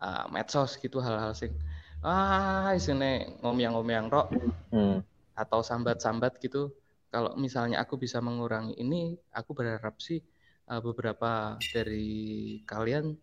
uh, 0.00 0.30
medsos 0.30 0.78
gitu 0.78 1.02
hal-hal 1.02 1.34
sing 1.34 1.52
ah 2.00 2.72
isine 2.72 3.36
ngomong-ngomong 3.44 4.08
rok 4.08 4.32
hmm. 4.72 5.04
atau 5.36 5.60
sambat-sambat 5.60 6.40
gitu. 6.40 6.72
Kalau 7.10 7.34
misalnya 7.34 7.82
aku 7.82 7.98
bisa 7.98 8.22
mengurangi 8.22 8.78
ini, 8.78 9.18
aku 9.34 9.52
berharap 9.52 9.98
sih 9.98 10.22
uh, 10.70 10.80
beberapa 10.80 11.58
dari 11.74 12.62
kalian 12.64 13.18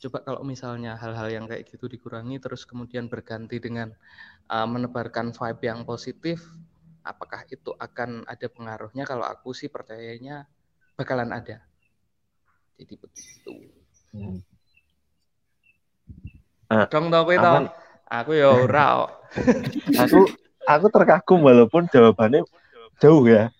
coba 0.00 0.24
kalau 0.24 0.40
misalnya 0.44 0.96
hal-hal 0.96 1.28
yang 1.28 1.44
kayak 1.44 1.68
gitu 1.68 1.84
dikurangi 1.84 2.40
terus 2.40 2.64
kemudian 2.64 3.12
berganti 3.12 3.60
dengan 3.60 3.92
uh, 4.48 4.64
menebarkan 4.64 5.36
vibe 5.36 5.60
yang 5.60 5.84
positif 5.84 6.40
apakah 7.04 7.44
itu 7.52 7.76
akan 7.76 8.24
ada 8.24 8.48
pengaruhnya 8.48 9.04
kalau 9.04 9.28
aku 9.28 9.52
sih 9.52 9.68
percayanya 9.68 10.48
bakalan 10.96 11.28
ada 11.36 11.60
jadi 12.80 12.96
begitu 12.96 13.79
uh, 16.70 16.86
dong 16.90 17.06
tau 17.10 17.26
itu 17.30 17.50
aku 18.10 18.30
ya 18.34 18.48
ora 18.50 19.06
aku 20.02 20.26
aku 20.66 20.86
terkagum 20.90 21.42
walaupun 21.46 21.86
jawabannya 21.90 22.42
jauh 23.00 23.24
ya. 23.26 23.50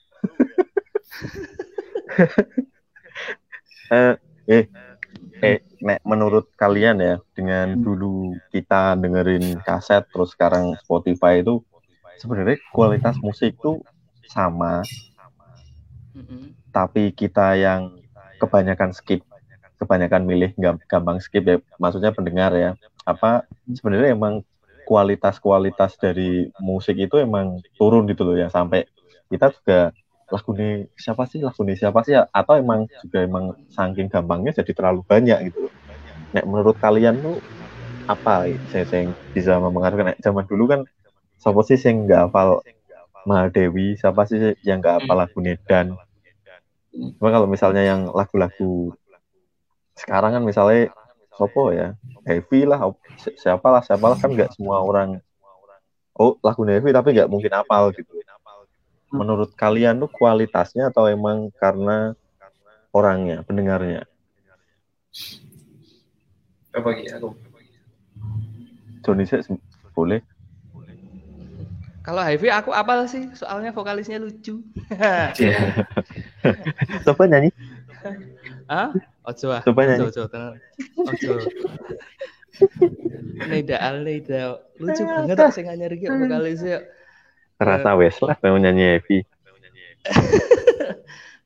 Eh 3.90 4.14
eh 4.46 4.64
eh 5.42 5.58
nek 5.82 5.98
menurut 6.06 6.54
kalian 6.54 7.02
ya 7.02 7.18
dengan 7.34 7.74
dulu 7.74 8.38
kita 8.54 8.94
dengerin 8.94 9.58
kaset 9.66 10.06
terus 10.14 10.30
sekarang 10.38 10.78
Spotify 10.78 11.42
itu 11.42 11.58
sebenarnya 12.22 12.62
kualitas 12.70 13.18
musik 13.18 13.58
tuh 13.58 13.82
sama. 14.30 14.86
Hmm. 16.10 16.54
tapi 16.74 17.14
kita 17.14 17.54
yang 17.54 17.94
kebanyakan 18.42 18.90
skip 18.90 19.22
kebanyakan 19.80 20.22
milih 20.28 20.52
gampang 20.86 21.18
skip 21.24 21.44
ya. 21.48 21.56
Maksudnya 21.80 22.12
pendengar 22.12 22.52
ya. 22.52 22.76
Apa 23.08 23.48
sebenarnya 23.72 24.12
emang 24.12 24.44
kualitas-kualitas 24.84 25.96
dari 25.96 26.52
musik 26.60 27.00
itu 27.00 27.16
emang 27.16 27.64
turun 27.80 28.04
gitu 28.06 28.28
loh 28.28 28.36
ya. 28.36 28.52
Sampai 28.52 28.84
kita 29.32 29.50
juga 29.56 29.96
lagu 30.28 30.50
ini 30.60 30.84
siapa 30.94 31.24
sih? 31.24 31.40
Lagu 31.40 31.60
ini 31.64 31.74
siapa 31.74 32.04
sih? 32.04 32.14
Atau 32.14 32.60
emang 32.60 32.84
juga 33.00 33.24
emang 33.24 33.56
saking 33.72 34.12
gampangnya 34.12 34.52
jadi 34.60 34.72
terlalu 34.76 35.00
banyak 35.08 35.50
gitu. 35.50 35.72
Nek 36.36 36.44
menurut 36.44 36.76
kalian 36.76 37.24
tuh 37.24 37.40
apa? 38.04 38.46
Saya 38.68 38.84
yang 39.00 39.16
bisa 39.32 39.56
mempengaruhi 39.58 40.14
zaman 40.20 40.44
dulu 40.46 40.64
kan 40.68 40.80
siapa 41.40 41.60
sih 41.64 41.80
yang 41.80 42.04
nggak 42.04 42.20
hafal 42.28 42.60
Mahadewi 43.24 43.96
siapa 43.96 44.28
sih 44.28 44.56
yang 44.60 44.84
nggak 44.84 45.00
hafal 45.00 45.16
lagu 45.16 45.38
Nedan 45.40 45.96
cuma 47.16 47.28
kalau 47.32 47.48
misalnya 47.48 47.80
yang 47.80 48.12
lagu-lagu 48.12 48.92
sekarang 50.00 50.40
kan 50.40 50.42
misalnya 50.42 50.90
Sopo 51.36 51.70
ya 51.72 51.94
Heavy 52.24 52.64
lah 52.64 52.90
siapa 53.36 53.68
lah 53.68 53.82
siapa 53.84 54.04
lah 54.08 54.16
kan 54.16 54.32
nggak 54.32 54.56
semua 54.56 54.80
orang 54.80 55.20
oh 56.16 56.36
lagu 56.40 56.64
Heavy 56.64 56.90
tapi 56.90 57.16
nggak 57.16 57.28
mungkin 57.28 57.52
hafal 57.52 57.92
gitu 57.92 58.20
menurut 59.10 59.52
kalian 59.58 60.00
tuh 60.00 60.10
kualitasnya 60.10 60.88
atau 60.88 61.10
emang 61.10 61.52
karena 61.58 62.14
orangnya 62.94 63.42
pendengarnya 63.44 64.06
apa 66.70 66.90
aku 66.94 67.34
Joni 69.00 69.24
sih 69.24 69.40
boleh. 69.96 70.20
Kalau 72.00 72.24
Heavy 72.24 72.48
aku 72.48 72.72
apal 72.72 73.04
sih, 73.04 73.28
soalnya 73.36 73.72
vokalisnya 73.76 74.16
lucu. 74.16 74.64
Iya. 75.36 75.84
Coba 77.06 77.28
nyanyi. 77.28 77.52
Ah, 78.64 78.92
ojo 79.26 79.46
ah. 79.52 79.62
Coba 79.64 79.80
nyanyi. 79.88 80.08
Ojo, 80.08 80.22
tenang. 80.28 80.56
Ojo. 80.96 81.32
Neda 83.48 83.76
al 83.80 84.04
Neda 84.04 84.60
lucu 84.76 85.02
banget 85.04 85.36
tak 85.36 85.52
sing 85.56 85.66
anyar 85.68 85.92
iki 85.92 86.08
vokalisnya. 86.08 86.84
Rasa 87.60 87.96
wes 87.96 88.16
lah 88.24 88.36
mau 88.40 88.56
nyanyi 88.56 88.96
Heavy. 88.96 89.18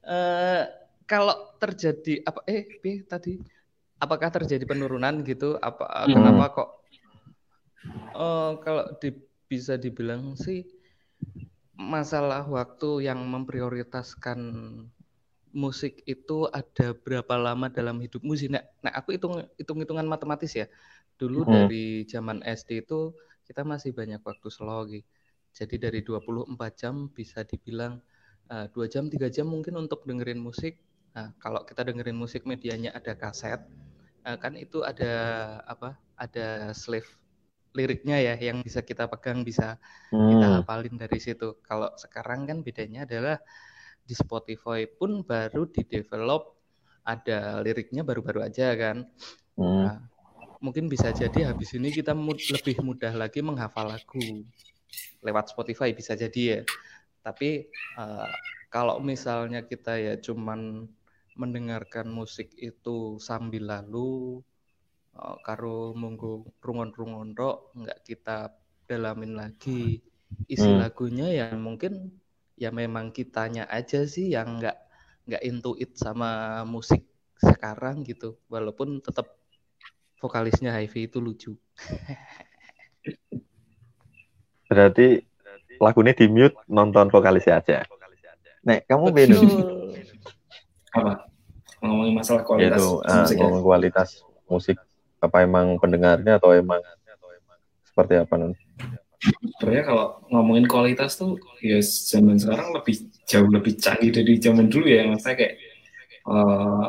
uh, 0.06 0.62
kalau 1.10 1.34
terjadi 1.58 2.22
apa 2.22 2.40
eh 2.46 2.70
B 2.78 3.02
tadi 3.02 3.34
apakah 3.98 4.30
terjadi 4.30 4.62
penurunan 4.62 5.26
gitu 5.26 5.58
apa 5.58 6.06
hmm. 6.06 6.14
kenapa 6.14 6.44
kok 6.54 6.70
Oh, 8.14 8.56
kalau 8.62 8.96
di, 8.96 9.12
bisa 9.44 9.76
dibilang 9.76 10.38
sih 10.38 10.64
masalah 11.74 12.46
waktu 12.46 13.10
yang 13.10 13.20
memprioritaskan 13.26 14.40
musik 15.55 16.02
itu 16.05 16.50
ada 16.50 16.92
berapa 16.92 17.34
lama 17.38 17.70
dalam 17.70 18.02
hidup 18.02 18.20
musik. 18.26 18.50
Nah, 18.50 18.66
nah 18.82 18.92
aku 18.92 19.14
hitung 19.14 19.40
hitung 19.55 19.78
hitungan 19.80 20.05
matematis 20.05 20.52
ya. 20.52 20.66
Dulu 21.16 21.46
hmm. 21.46 21.50
dari 21.50 21.86
zaman 22.11 22.42
SD 22.42 22.84
itu 22.84 23.14
kita 23.46 23.62
masih 23.62 23.94
banyak 23.94 24.20
waktu 24.20 24.48
slow 24.50 24.84
gitu. 24.90 25.07
Jadi 25.55 25.78
dari 25.78 26.00
24 26.02 26.59
jam 26.74 27.07
bisa 27.14 27.46
dibilang 27.46 28.02
uh, 28.50 28.66
eh, 28.66 28.74
2 28.74 28.90
jam, 28.90 29.07
3 29.07 29.30
jam 29.30 29.46
mungkin 29.46 29.78
untuk 29.78 30.02
dengerin 30.02 30.42
musik. 30.42 30.82
Nah, 31.14 31.30
kalau 31.38 31.62
kita 31.62 31.86
dengerin 31.86 32.18
musik 32.18 32.42
medianya 32.42 32.90
ada 32.90 33.14
kaset, 33.14 33.62
uh, 34.26 34.34
kan 34.34 34.59
itu 34.59 34.82
ada 34.82 35.14
apa? 35.70 35.94
Ada 36.18 36.74
slave 36.74 37.07
liriknya 37.74 38.22
ya 38.22 38.34
yang 38.38 38.62
bisa 38.62 38.82
kita 38.86 39.11
pegang 39.11 39.42
bisa 39.42 39.78
hmm. 40.11 40.30
kita 40.30 40.46
hafalin 40.59 40.94
dari 40.98 41.18
situ. 41.22 41.59
Kalau 41.62 41.94
sekarang 41.94 42.50
kan 42.50 42.66
bedanya 42.66 43.07
adalah 43.07 43.38
di 44.05 44.14
Spotify 44.14 44.84
pun 44.84 45.24
baru 45.24 45.64
di 45.68 45.82
develop 45.84 46.55
ada 47.05 47.61
liriknya 47.61 48.05
baru-baru 48.05 48.44
aja 48.44 48.72
kan. 48.76 49.09
Hmm. 49.57 49.84
Nah, 49.84 49.98
mungkin 50.61 50.88
bisa 50.88 51.12
jadi 51.12 51.52
habis 51.52 51.76
ini 51.76 51.92
kita 51.92 52.16
mud 52.16 52.40
lebih 52.40 52.80
mudah 52.80 53.12
lagi 53.12 53.44
menghafal 53.44 53.88
lagu 53.88 54.44
lewat 55.20 55.52
Spotify 55.52 55.92
bisa 55.92 56.16
jadi 56.16 56.42
ya. 56.42 56.61
Tapi 57.24 57.68
uh, 58.00 58.28
kalau 58.72 59.00
misalnya 59.00 59.64
kita 59.64 59.96
ya 60.00 60.14
cuman 60.20 60.88
mendengarkan 61.34 62.09
musik 62.09 62.55
itu 62.57 63.18
sambil 63.18 63.66
lalu 63.66 64.40
uh, 65.18 65.36
karo 65.42 65.92
monggo 65.96 66.46
rungon-rungon 66.62 67.34
tok 67.34 67.74
nggak 67.74 68.00
kita 68.07 68.55
dalamin 68.86 69.34
lagi 69.34 69.98
isi 70.46 70.68
hmm. 70.68 70.80
lagunya 70.82 71.28
ya 71.30 71.46
mungkin 71.55 72.23
ya 72.55 72.70
memang 72.70 73.11
kitanya 73.11 73.66
aja 73.66 74.07
sih 74.07 74.30
yang 74.30 74.62
nggak 74.62 74.78
nggak 75.26 75.42
intuit 75.42 75.90
sama 75.98 76.62
musik 76.68 77.02
sekarang 77.38 78.02
gitu. 78.07 78.38
Walaupun 78.46 79.02
tetap 79.02 79.34
vokalisnya 80.22 80.74
Hivi 80.78 81.11
itu 81.11 81.18
lucu. 81.20 81.52
Berarti 84.70 85.20
lagunya 85.76 86.16
di 86.16 86.26
mute 86.30 86.57
nonton 86.70 87.11
vokalisnya 87.12 87.61
aja. 87.61 87.84
Nek, 88.64 88.88
kamu 88.88 89.12
beda 89.12 89.36
apa? 90.94 91.12
Ngomongin 91.84 92.14
masalah 92.16 92.42
kualitas 92.46 92.80
Yaitu, 92.80 93.05
uh, 93.05 93.16
musik 93.20 93.36
ya? 93.36 93.61
kualitas 93.61 94.09
musik. 94.48 94.76
Apa 95.20 95.44
emang 95.44 95.76
pendengarnya 95.76 96.40
atau 96.40 96.57
emang 96.57 96.80
seperti 97.84 98.24
apa 98.24 98.34
non? 98.40 98.57
Sebenarnya 99.24 99.84
kalau 99.88 100.06
ngomongin 100.28 100.66
kualitas 100.68 101.16
tuh 101.16 101.40
ya 101.64 101.80
zaman 101.80 102.36
sekarang 102.36 102.76
lebih 102.76 103.08
jauh 103.24 103.48
lebih 103.48 103.72
canggih 103.80 104.12
dari 104.12 104.36
zaman 104.36 104.68
dulu 104.68 104.86
ya. 104.88 105.08
Maksudnya 105.08 105.36
kayak 105.40 105.54
uh, 106.28 106.88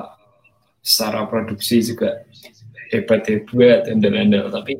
secara 0.84 1.26
produksi 1.32 1.80
juga 1.82 2.28
hebat-hebat 2.92 3.90
dan 3.90 4.14
andal 4.14 4.52
tapi 4.54 4.78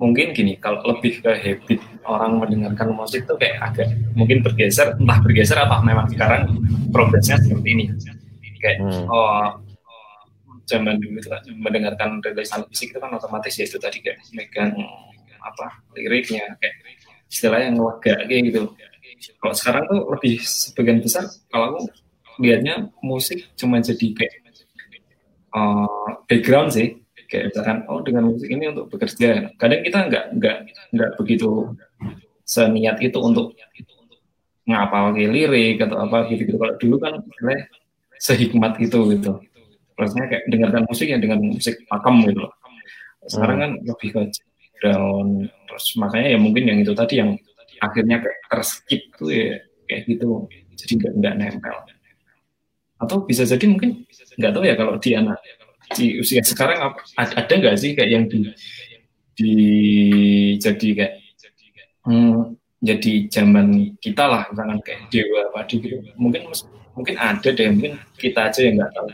mungkin 0.00 0.34
gini 0.34 0.58
kalau 0.58 0.82
lebih 0.82 1.22
ke 1.22 1.30
habit 1.30 1.78
orang 2.02 2.42
mendengarkan 2.42 2.90
musik 2.90 3.22
tuh 3.22 3.38
kayak 3.38 3.62
agak 3.62 3.94
mungkin 4.18 4.42
bergeser 4.42 4.98
entah 4.98 5.18
bergeser 5.22 5.58
apa 5.62 5.78
memang 5.86 6.10
sekarang 6.10 6.58
progresnya 6.90 7.38
seperti 7.38 7.68
ini. 7.74 7.84
Kayak 8.62 8.78
hmm. 8.86 9.06
oh 9.10 9.58
zaman 10.66 10.98
dulu 11.02 11.18
itu 11.18 11.28
kan 11.28 11.42
mendengarkan 11.58 12.22
rilisan 12.22 12.62
musik 12.66 12.94
itu 12.94 12.98
kan 12.98 13.10
otomatis 13.14 13.54
ya 13.58 13.66
itu 13.66 13.78
tadi 13.82 13.98
kayak 13.98 14.18
megang 14.32 14.72
apa 15.42 15.82
liriknya 15.98 16.54
kayak 16.62 16.76
istilah 17.26 17.60
yang 17.60 17.76
lega 17.76 18.14
kayak 18.28 18.42
gitu. 18.52 18.62
Kalau 19.38 19.54
sekarang 19.54 19.82
tuh 19.90 20.00
lebih 20.14 20.34
sebagian 20.42 20.98
besar 21.02 21.24
kalau 21.50 21.76
aku 21.76 21.82
lihatnya 22.42 22.90
musik 23.04 23.52
cuma 23.58 23.78
jadi 23.82 24.06
kayak 24.14 24.34
uh, 25.54 26.22
background 26.26 26.70
sih. 26.74 26.98
Kayak 27.30 27.54
misalkan 27.54 27.78
oh 27.88 28.00
dengan 28.04 28.28
musik 28.28 28.48
ini 28.52 28.64
untuk 28.68 28.92
bekerja. 28.92 29.56
Kadang 29.56 29.80
kita 29.84 29.98
nggak 30.08 30.24
nggak 30.36 30.56
nggak 30.92 31.10
begitu 31.16 31.72
seniat 32.44 33.00
itu 33.00 33.16
untuk 33.16 33.56
ngapal 34.68 35.16
lirik 35.16 35.82
atau 35.82 36.06
apa 36.06 36.30
gitu 36.30 36.46
gitu 36.46 36.58
kalau 36.60 36.74
dulu 36.76 36.96
kan 37.00 37.14
sehikmat 38.20 38.76
itu 38.78 38.98
gitu. 39.16 39.32
Rasanya 39.96 40.26
kayak 40.28 40.44
dengarkan 40.52 40.84
musik 40.88 41.08
ya 41.08 41.16
dengan 41.16 41.40
musik 41.40 41.80
pakem 41.88 42.28
gitu. 42.28 42.44
Loh 42.44 42.52
sekarang 43.30 43.56
hmm. 43.58 43.62
kan 43.62 43.70
lebih 43.86 44.08
ke 44.10 44.20
down 44.82 45.46
terus 45.70 45.86
makanya 45.96 46.34
ya 46.34 46.38
mungkin 46.42 46.68
yang 46.68 46.78
itu 46.82 46.92
tadi 46.92 47.22
yang 47.22 47.38
akhirnya 47.82 48.22
kayak 48.22 48.38
terskip 48.50 49.02
tuh 49.18 49.30
ya 49.32 49.58
kayak 49.88 50.02
gitu. 50.06 50.46
Jadi 50.78 50.92
nggak 51.02 51.12
nggak 51.18 51.34
nempel. 51.38 51.76
Atau 53.02 53.26
bisa 53.26 53.42
jadi 53.42 53.64
mungkin 53.66 54.06
nggak 54.38 54.52
tahu 54.54 54.64
ya 54.64 54.74
kalau 54.78 54.94
di 54.96 55.10
anak 55.18 55.38
di 55.92 56.16
usia 56.22 56.40
sekarang 56.40 56.96
ada, 57.18 57.34
ada 57.36 57.52
nggak 57.52 57.76
sih 57.76 57.92
kayak 57.92 58.10
yang 58.10 58.24
di 58.30 58.40
di 59.32 59.52
jadi 60.56 60.88
kayak 60.96 61.14
hmm, 62.06 62.56
jadi 62.80 63.12
zaman 63.28 63.96
kita 63.98 64.24
lah 64.28 64.42
misalkan 64.48 64.78
kayak 64.86 65.00
dewa 65.10 65.50
padi 65.50 65.74
gitu. 65.82 65.96
Mungkin 66.16 66.48
mungkin 66.92 67.14
ada 67.18 67.48
deh 67.48 67.68
mungkin 67.72 67.96
kita 68.20 68.52
aja 68.52 68.60
yang 68.62 68.78
nggak 68.78 68.92
tahu 68.94 69.08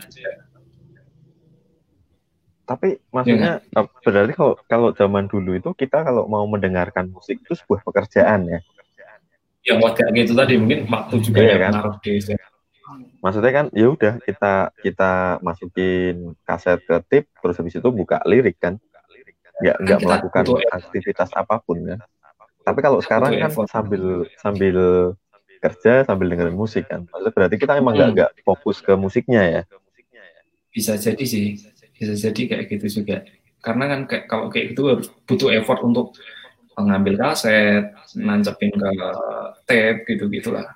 tapi 2.68 3.00
maksudnya 3.08 3.64
ya. 3.64 3.80
berarti 4.04 4.32
kalau 4.36 4.54
kalau 4.68 4.88
zaman 4.92 5.24
dulu 5.24 5.56
itu 5.56 5.72
kita 5.72 6.04
kalau 6.04 6.28
mau 6.28 6.44
mendengarkan 6.44 7.08
musik 7.08 7.40
itu 7.40 7.56
sebuah 7.56 7.80
pekerjaan 7.80 8.44
ya. 8.44 8.60
Yang 9.64 9.78
waktu 9.88 10.00
gitu 10.12 10.32
tadi 10.36 10.60
mungkin 10.60 10.84
waktu 10.84 11.16
juga 11.24 11.40
ya 11.48 11.56
kan. 11.64 11.72
Maksudnya 13.24 13.52
kan 13.56 13.66
ya 13.72 13.88
udah 13.88 14.20
kita 14.20 14.76
kita 14.84 15.40
masukin 15.40 16.36
kaset 16.44 16.84
ke 16.84 16.96
tip 17.08 17.24
terus 17.40 17.56
habis 17.56 17.80
itu 17.80 17.88
buka 17.88 18.20
lirik 18.28 18.60
kan. 18.60 18.76
Nggak 19.64 19.76
kan 19.80 19.84
nggak 19.88 19.98
melakukan 20.04 20.44
aktivitas 20.68 21.32
apa 21.32 21.64
pun 21.64 21.80
kan. 21.88 22.04
Tapi 22.68 22.78
kalau 22.84 23.00
sekarang 23.00 23.32
kan 23.32 23.50
sambil 23.64 24.28
sambil 24.36 24.76
kerja 25.64 26.04
sambil 26.04 26.36
dengerin 26.36 26.52
musik 26.52 26.84
kan. 26.84 27.08
Maksudnya 27.08 27.32
berarti 27.32 27.56
kita 27.56 27.80
emang 27.80 27.96
nggak 27.96 28.08
hmm. 28.12 28.16
nggak 28.20 28.30
fokus 28.44 28.84
ke 28.84 28.92
musiknya 28.92 29.40
ya. 29.40 29.62
Bisa 30.68 31.00
jadi 31.00 31.24
sih 31.24 31.56
bisa 31.98 32.14
jadi 32.14 32.42
kayak 32.54 32.64
gitu 32.70 33.02
juga. 33.02 33.26
Karena 33.58 33.84
kan 33.90 34.00
kayak 34.06 34.24
kalau 34.30 34.46
kayak 34.48 34.78
itu 34.78 34.82
harus 34.86 35.06
butuh 35.26 35.50
effort 35.52 35.82
untuk 35.82 36.14
mengambil 36.78 37.18
kaset 37.18 37.90
nancepin 38.14 38.70
ke 38.70 38.90
tape 39.66 40.06
gitu 40.14 40.30
gitulah. 40.30 40.66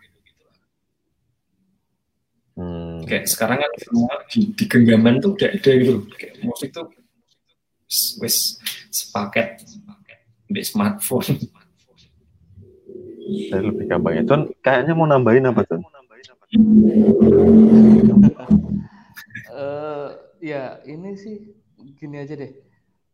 Hmm. 2.52 3.00
kayak 3.08 3.24
sekarang 3.32 3.64
kan 3.64 3.72
semua 3.80 4.12
di, 4.28 4.52
di 4.52 4.64
genggaman 4.68 5.24
tuh 5.24 5.32
udah 5.32 5.56
ada 5.56 5.72
gitu. 5.72 6.04
Kayak 6.12 6.34
musik 6.44 6.68
tuh 6.68 6.92
wes 8.20 8.60
sepaket 8.92 9.64
di 10.52 10.60
smartphone. 10.60 11.40
Saya 13.48 13.64
lebih 13.64 13.88
gampang 13.88 14.20
ya 14.20 14.22
Tuan 14.28 14.52
kayaknya 14.60 14.92
mau 14.92 15.08
nambahin 15.08 15.48
apa 15.48 15.64
tuh 15.64 15.80
uh, 19.52 20.08
ya 20.42 20.82
ini 20.82 21.14
sih 21.14 21.54
gini 21.94 22.18
aja 22.18 22.34
deh. 22.34 22.52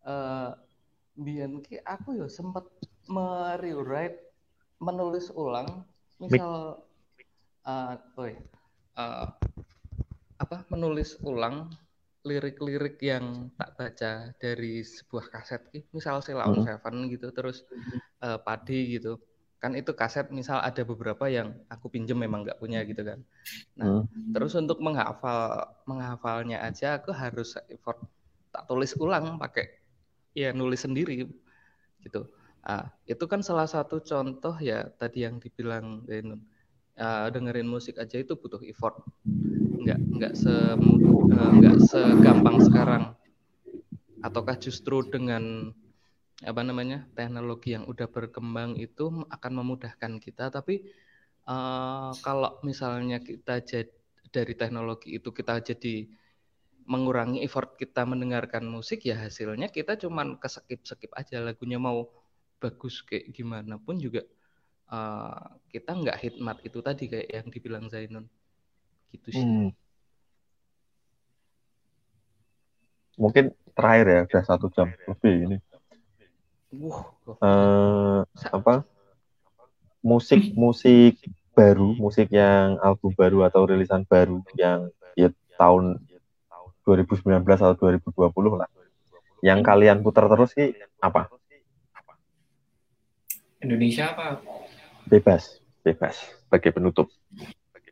uh, 0.08 0.56
biyen 1.18 1.60
ki 1.60 1.82
aku 1.84 2.16
ya 2.16 2.26
sempat 2.30 2.64
merewrite 3.10 4.32
menulis 4.80 5.28
ulang 5.34 5.84
misal 6.16 6.80
uh, 7.66 7.94
oh 8.16 8.30
uh, 8.96 9.26
apa 10.38 10.56
menulis 10.70 11.18
ulang 11.26 11.68
lirik-lirik 12.22 13.02
yang 13.02 13.50
tak 13.58 13.74
baca 13.74 14.12
dari 14.38 14.86
sebuah 14.86 15.26
kaset 15.34 15.62
misal 15.90 16.22
Sheila 16.22 16.46
on 16.46 16.62
hmm. 16.62 16.66
Seven 16.66 16.96
gitu 17.10 17.28
terus 17.34 17.66
uh, 18.22 18.38
Padi 18.38 18.98
gitu 18.98 19.18
kan 19.58 19.74
itu 19.74 19.90
kaset 19.90 20.30
misal 20.30 20.62
ada 20.62 20.86
beberapa 20.86 21.26
yang 21.26 21.50
aku 21.66 21.90
pinjem 21.90 22.14
memang 22.14 22.46
nggak 22.46 22.62
punya 22.62 22.86
gitu 22.86 23.02
kan. 23.02 23.18
Nah 23.74 24.06
hmm. 24.06 24.30
terus 24.30 24.54
untuk 24.54 24.78
menghafal 24.78 25.66
menghafalnya 25.82 26.62
aja 26.62 27.02
aku 27.02 27.10
harus 27.10 27.58
effort 27.66 27.98
tak 28.54 28.70
tulis 28.70 28.94
ulang 29.02 29.34
pakai 29.36 29.66
ya 30.30 30.54
nulis 30.54 30.86
sendiri 30.86 31.26
gitu. 32.06 32.30
Ah 32.62 32.86
itu 33.10 33.24
kan 33.26 33.42
salah 33.42 33.66
satu 33.66 33.98
contoh 33.98 34.54
ya 34.62 34.86
tadi 34.94 35.26
yang 35.26 35.42
dibilang 35.42 36.06
Denun 36.06 36.38
uh, 36.98 37.26
dengerin 37.30 37.66
musik 37.66 37.98
aja 37.98 38.22
itu 38.22 38.38
butuh 38.38 38.62
effort. 38.62 39.02
Nggak 39.82 39.98
nggak 39.98 40.32
se 40.38 40.54
uh, 40.54 41.50
nggak 41.58 41.76
segampang 41.82 42.62
sekarang. 42.62 43.04
Ataukah 44.22 44.54
justru 44.58 45.02
dengan 45.06 45.74
apa 46.38 46.62
namanya 46.62 47.02
teknologi 47.18 47.74
yang 47.74 47.82
udah 47.90 48.06
berkembang 48.06 48.78
itu 48.78 49.26
akan 49.26 49.52
memudahkan 49.58 50.22
kita. 50.22 50.54
Tapi 50.54 50.86
uh, 51.50 52.14
kalau 52.22 52.62
misalnya 52.62 53.18
kita 53.18 53.58
jadi 53.62 53.90
dari 54.28 54.54
teknologi 54.54 55.16
itu 55.16 55.32
kita 55.32 55.64
jadi 55.64 56.04
mengurangi 56.88 57.44
effort 57.44 57.76
kita 57.80 58.04
mendengarkan 58.04 58.64
musik 58.64 59.04
ya 59.04 59.16
hasilnya 59.16 59.68
kita 59.68 59.96
cuman 59.96 60.36
keskip 60.36 60.84
skip 60.86 61.10
aja 61.18 61.42
lagunya. 61.42 61.80
Mau 61.80 62.06
bagus 62.62 63.02
kayak 63.02 63.34
gimana 63.34 63.78
pun 63.82 63.98
juga 63.98 64.22
uh, 64.90 65.58
kita 65.70 65.90
nggak 65.94 66.18
hikmat 66.22 66.56
itu 66.62 66.78
tadi 66.84 67.04
kayak 67.10 67.28
yang 67.28 67.46
dibilang 67.50 67.84
Zainun. 67.90 68.26
Gitu 69.10 69.28
sih. 69.32 69.42
Hmm. 69.42 69.72
mungkin 73.18 73.50
terakhir 73.74 74.06
ya 74.06 74.20
udah 74.30 74.42
satu 74.46 74.70
jam 74.70 74.94
lebih 75.10 75.34
ini 75.50 75.56
uh, 77.40 78.22
apa? 78.52 78.74
Musik 80.04 80.54
musik 80.54 81.18
baru 81.56 81.90
musik 81.98 82.30
yang 82.30 82.78
album 82.78 83.10
baru 83.18 83.50
atau 83.50 83.66
rilisan 83.66 84.06
baru 84.06 84.40
yang 84.54 84.94
ya 85.18 85.34
tahun 85.58 85.98
2019 86.86 87.26
atau 87.42 87.74
2020 87.74 88.60
lah. 88.60 88.70
Yang 89.42 89.60
kalian 89.66 90.02
putar 90.02 90.30
terus 90.30 90.54
sih 90.54 90.74
apa? 91.02 91.30
Indonesia 93.58 94.14
apa? 94.14 94.38
Bebas 95.10 95.58
bebas. 95.88 96.20
Sebagai 96.44 96.76
penutup. 96.76 97.08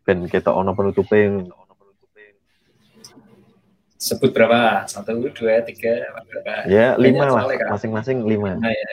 Dan 0.04 0.28
kita 0.28 0.52
ono 0.52 0.76
penutupnya 0.76 1.48
sebut 4.06 4.30
berapa? 4.30 4.86
Satu, 4.86 5.18
dua, 5.34 5.66
tiga, 5.66 6.06
berapa? 6.30 6.70
Ya, 6.70 6.94
lima 6.94 7.26
lah. 7.26 7.42
Masing-masing 7.74 8.22
lima. 8.22 8.54
Nah, 8.54 8.70
ya. 8.70 8.90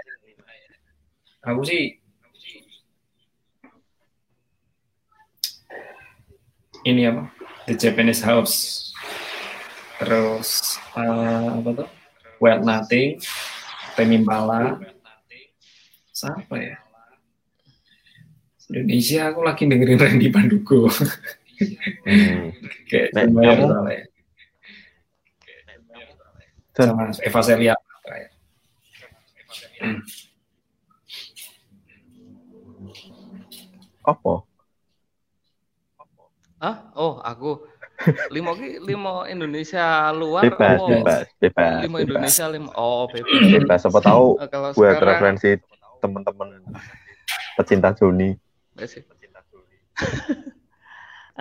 Aku 1.44 1.62
sih 1.62 2.00
ini 6.88 7.08
apa? 7.08 7.30
The 7.68 7.76
Japanese 7.80 8.24
House. 8.24 8.56
Terus 10.02 10.80
uh, 11.00 11.62
apa 11.62 11.70
tuh? 11.84 11.90
Well 12.44 12.60
Nothing, 12.60 13.24
Pemimpala. 13.96 14.84
Siapa 16.12 16.56
ya? 16.60 16.76
Indonesia 18.74 19.30
aku 19.30 19.40
lagi 19.46 19.64
dengerin 19.70 20.00
Randy 20.02 20.28
Pandugo. 20.34 20.90
Hmm. 22.04 22.52
Kayak 22.90 23.08
nah, 23.14 23.24
kamu, 23.28 23.92
ya. 23.92 24.04
Dan, 26.74 26.88
sama 26.94 27.04
Eva 27.22 27.42
Celia. 27.46 27.76
Hmm. 29.78 30.02
Apa? 34.04 34.34
Ah, 36.64 36.78
oh 36.96 37.20
aku 37.20 37.60
limo 38.32 38.56
ki 38.56 38.80
limo 38.84 39.24
Indonesia 39.28 40.12
luar 40.16 40.48
bebas, 40.48 40.80
oh, 40.80 40.90
bebas, 40.90 41.28
bebas, 41.40 41.72
limo 41.84 41.98
bebas. 42.00 42.08
Indonesia 42.08 42.46
limo 42.50 42.72
oh 42.74 43.06
bebas. 43.12 43.40
Bebas, 43.52 43.80
siapa 43.84 44.00
tahu 44.00 44.28
kalau 44.54 44.70
gue 44.72 44.90
sekarang... 44.90 45.08
referensi 45.08 45.50
teman-teman 46.02 46.50
pecinta 47.60 47.94
Joni. 47.96 48.36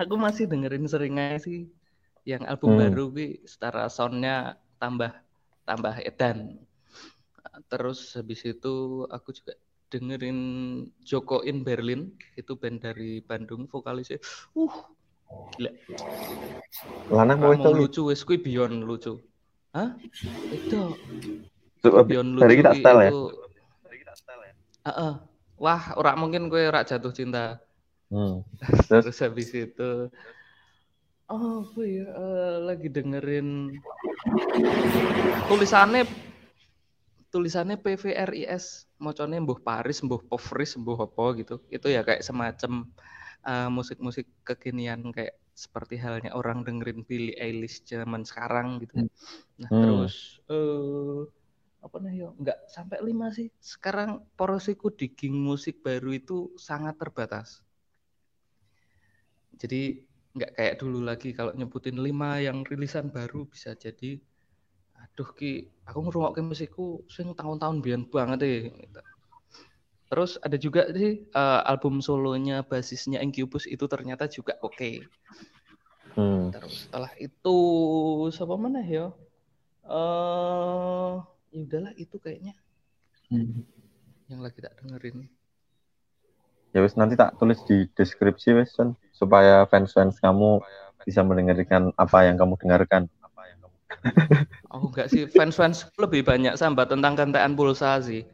aku 0.01 0.13
masih 0.13 0.45
dengerin 0.45 0.85
sering 0.85 1.17
aja 1.17 1.41
sih 1.41 1.71
yang 2.23 2.45
album 2.45 2.77
hmm. 2.77 2.81
baru 2.93 3.05
ki 3.11 3.27
setara 3.49 3.89
soundnya 3.89 4.61
tambah 4.77 5.22
tambah 5.63 5.95
edan. 6.03 6.59
Terus 7.69 8.15
habis 8.17 8.43
itu 8.47 9.05
aku 9.09 9.35
juga 9.35 9.53
dengerin 9.89 10.39
Joko 11.05 11.45
in 11.45 11.61
Berlin 11.61 12.13
itu 12.33 12.57
band 12.57 12.81
dari 12.81 13.21
Bandung 13.21 13.69
vokalisnya. 13.69 14.17
Uh 14.57 14.73
gila. 15.57 15.71
Lanang 17.09 17.41
mau 17.41 17.53
itu 17.53 17.69
lucu 17.73 18.01
wes 18.13 18.21
kui 18.21 18.37
beyond 18.37 18.85
lucu. 18.85 19.17
Hah? 19.73 19.97
Itu. 20.53 20.97
Beyond 21.83 22.37
lucu 22.37 22.43
dari 22.45 22.55
kita 22.61 22.71
style 22.77 23.01
ya 23.09 23.11
style 24.15 24.43
ya? 24.45 24.53
uh 24.53 24.89
-uh. 24.89 25.13
wah 25.57 25.83
ora 25.97 26.13
mungkin 26.15 26.47
gue 26.47 26.69
ora 26.69 26.85
jatuh 26.85 27.11
cinta. 27.13 27.59
Hmm. 28.13 28.45
terus 28.89 29.17
habis 29.19 29.49
itu 29.51 30.09
Oh, 31.31 31.63
apa 31.63 31.81
ya? 31.87 32.05
Uh, 32.11 32.55
lagi 32.67 32.87
dengerin 32.91 33.79
tulisannya 35.47 36.03
tulisannya 37.33 37.81
PVRIS 37.81 38.85
mocone 39.01 39.41
mbuh 39.41 39.59
Paris, 39.63 40.03
mbuh 40.03 40.21
Povris, 40.27 40.75
mbuh 40.77 40.99
apa 41.07 41.25
gitu. 41.39 41.55
Itu 41.71 41.87
ya 41.89 42.05
kayak 42.05 42.21
semacam 42.21 42.91
uh, 43.47 43.69
musik-musik 43.71 44.27
kekinian 44.43 45.09
kayak 45.15 45.39
seperti 45.53 46.01
halnya 46.01 46.33
orang 46.33 46.65
dengerin 46.65 47.05
Billie 47.05 47.37
Eilish 47.37 47.85
zaman 47.85 48.25
sekarang 48.25 48.81
gitu. 48.81 49.05
Nah, 49.61 49.69
hmm. 49.69 49.81
terus 49.81 50.43
uh, 50.49 51.29
apa 51.83 51.99
nih 51.99 52.23
yo 52.23 52.29
nggak 52.39 52.71
sampai 52.71 53.03
lima 53.03 53.27
sih 53.35 53.51
sekarang 53.59 54.23
porosiku 54.39 54.87
digging 54.87 55.35
musik 55.35 55.83
baru 55.83 56.15
itu 56.15 56.55
sangat 56.55 56.95
terbatas 56.95 57.59
jadi 59.59 59.99
nggak 60.33 60.51
kayak 60.57 60.75
dulu 60.81 61.05
lagi 61.05 61.29
kalau 61.37 61.53
nyebutin 61.53 62.01
lima 62.01 62.41
yang 62.41 62.65
rilisan 62.65 63.13
baru 63.13 63.45
bisa 63.45 63.77
jadi 63.77 64.17
aduh 64.97 65.29
ki 65.37 65.69
aku 65.85 65.99
ngerungok 66.09 66.41
musikku 66.41 67.05
sing 67.05 67.37
tahun-tahun 67.37 67.85
biar 67.85 68.01
banget 68.09 68.39
deh 68.41 68.61
terus 70.09 70.41
ada 70.41 70.57
juga 70.57 70.89
sih 70.89 71.25
uh, 71.37 71.61
album 71.69 72.01
solonya 72.01 72.65
basisnya 72.65 73.21
Incubus 73.21 73.69
itu 73.69 73.85
ternyata 73.85 74.25
juga 74.25 74.57
oke 74.65 74.73
okay. 74.73 74.95
hmm. 76.17 76.49
terus 76.49 76.89
setelah 76.89 77.13
itu 77.21 77.57
siapa 78.33 78.55
mana 78.57 78.81
ya 78.81 79.13
uh, 79.85 81.21
ya 81.53 81.59
udahlah 81.61 81.93
itu 81.97 82.17
kayaknya 82.17 82.57
hmm. 83.29 83.61
yang 84.33 84.41
lagi 84.41 84.65
tak 84.65 84.77
dengerin 84.81 85.29
ya 86.73 86.81
wes 86.81 86.97
nanti 86.97 87.13
tak 87.13 87.37
tulis 87.37 87.61
di 87.69 87.85
deskripsi 87.93 88.57
wes 88.57 88.73
kan 88.73 88.97
supaya 89.13 89.63
fans-fans 89.69 90.17
kamu 90.17 90.59
bisa 91.05 91.21
mendengarkan 91.21 91.93
apa 91.95 92.25
yang 92.25 92.35
kamu 92.35 92.57
dengarkan. 92.59 93.07
Oh 94.73 94.89
enggak 94.89 95.07
sih, 95.13 95.29
fans-fans 95.29 95.87
lebih 96.01 96.25
banyak 96.25 96.57
sambat 96.57 96.89
tentang 96.89 97.13
kentean 97.13 97.53
pulsa 97.53 98.01
sih. 98.01 98.25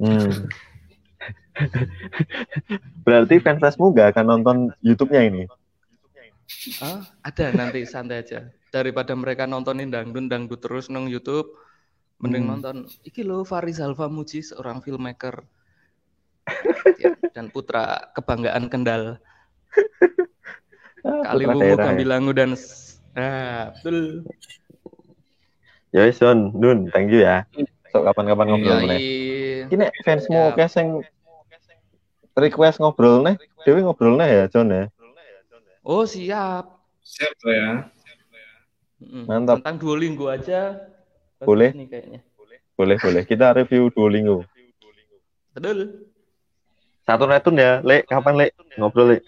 Hmm. 0.00 0.48
Berarti 3.06 3.40
fans-fansmu 3.40 3.92
gak 3.96 4.16
akan 4.16 4.26
nonton 4.26 4.56
YouTube-nya 4.84 5.22
ini? 5.28 5.42
Oh, 6.84 7.00
ada 7.24 7.44
nanti 7.52 7.84
santai 7.84 8.24
aja. 8.24 8.50
Daripada 8.72 9.16
mereka 9.16 9.48
nontonin 9.48 9.88
dangdut 9.88 10.28
dangdut 10.28 10.60
terus 10.60 10.92
nong 10.92 11.08
YouTube, 11.08 11.48
mending 12.20 12.44
hmm. 12.48 12.52
nonton 12.56 12.76
iki 13.04 13.24
lo 13.24 13.44
Faris 13.44 13.80
Alfa 13.80 14.08
Muji 14.08 14.44
seorang 14.44 14.80
filmmaker 14.80 15.44
ya, 17.02 17.12
dan 17.34 17.50
putra 17.50 18.10
kebanggaan 18.14 18.70
Kendal. 18.70 19.18
Kali 21.06 21.46
Kaliwungu 21.46 21.78
Kambilangu 21.78 22.32
ya. 22.34 22.38
dan 22.42 22.50
ah, 23.14 23.62
betul. 23.78 24.26
Ya 25.94 26.02
wis 26.06 26.18
Don, 26.18 26.50
Dun, 26.58 26.90
thank 26.90 27.14
you 27.14 27.22
ya. 27.22 27.46
So 27.94 28.02
kapan-kapan 28.02 28.46
ngobrol 28.50 28.78
nih. 28.90 29.00
Ini 29.70 29.84
fansmu 30.02 30.58
ya. 30.58 30.66
sing 30.66 31.02
request 32.36 32.82
ngobrol 32.82 33.22
nih. 33.22 33.38
Dewi 33.62 33.80
ngobrol 33.86 34.18
nih 34.18 34.28
ya, 34.28 34.44
John 34.50 34.68
ya. 34.70 34.90
Oh, 35.86 36.02
siap. 36.02 36.82
Siap 37.06 37.32
tuh 37.38 37.54
ya. 37.54 37.86
Mantap. 39.30 39.62
Tentang 39.62 39.78
Duolingo 39.78 40.26
aja. 40.26 40.82
Boleh. 41.38 41.70
Nih 41.70 41.86
kayaknya. 41.86 42.20
Boleh, 42.74 42.98
boleh. 42.98 43.22
Kita 43.22 43.54
review 43.54 43.88
Duolingo. 43.94 44.42
Betul. 45.54 46.10
Satu 47.06 47.24
netun 47.30 47.54
ya, 47.54 47.78
Le. 47.86 48.02
Kapan, 48.02 48.34
Le? 48.34 48.46
Ngobrol, 48.74 49.14
Le. 49.14 49.18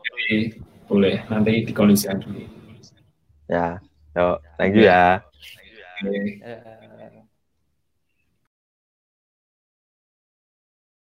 Jadi, 0.00 0.56
boleh. 0.88 1.20
Nanti 1.28 1.68
dikondisikan 1.68 2.24
dulu. 2.24 2.40
Ya. 3.52 3.76
Yo, 4.16 4.40
thank 4.56 4.72
you 4.72 4.88
ya. 4.88 5.20
Oke. 6.00 6.40
Ya. 6.40 6.81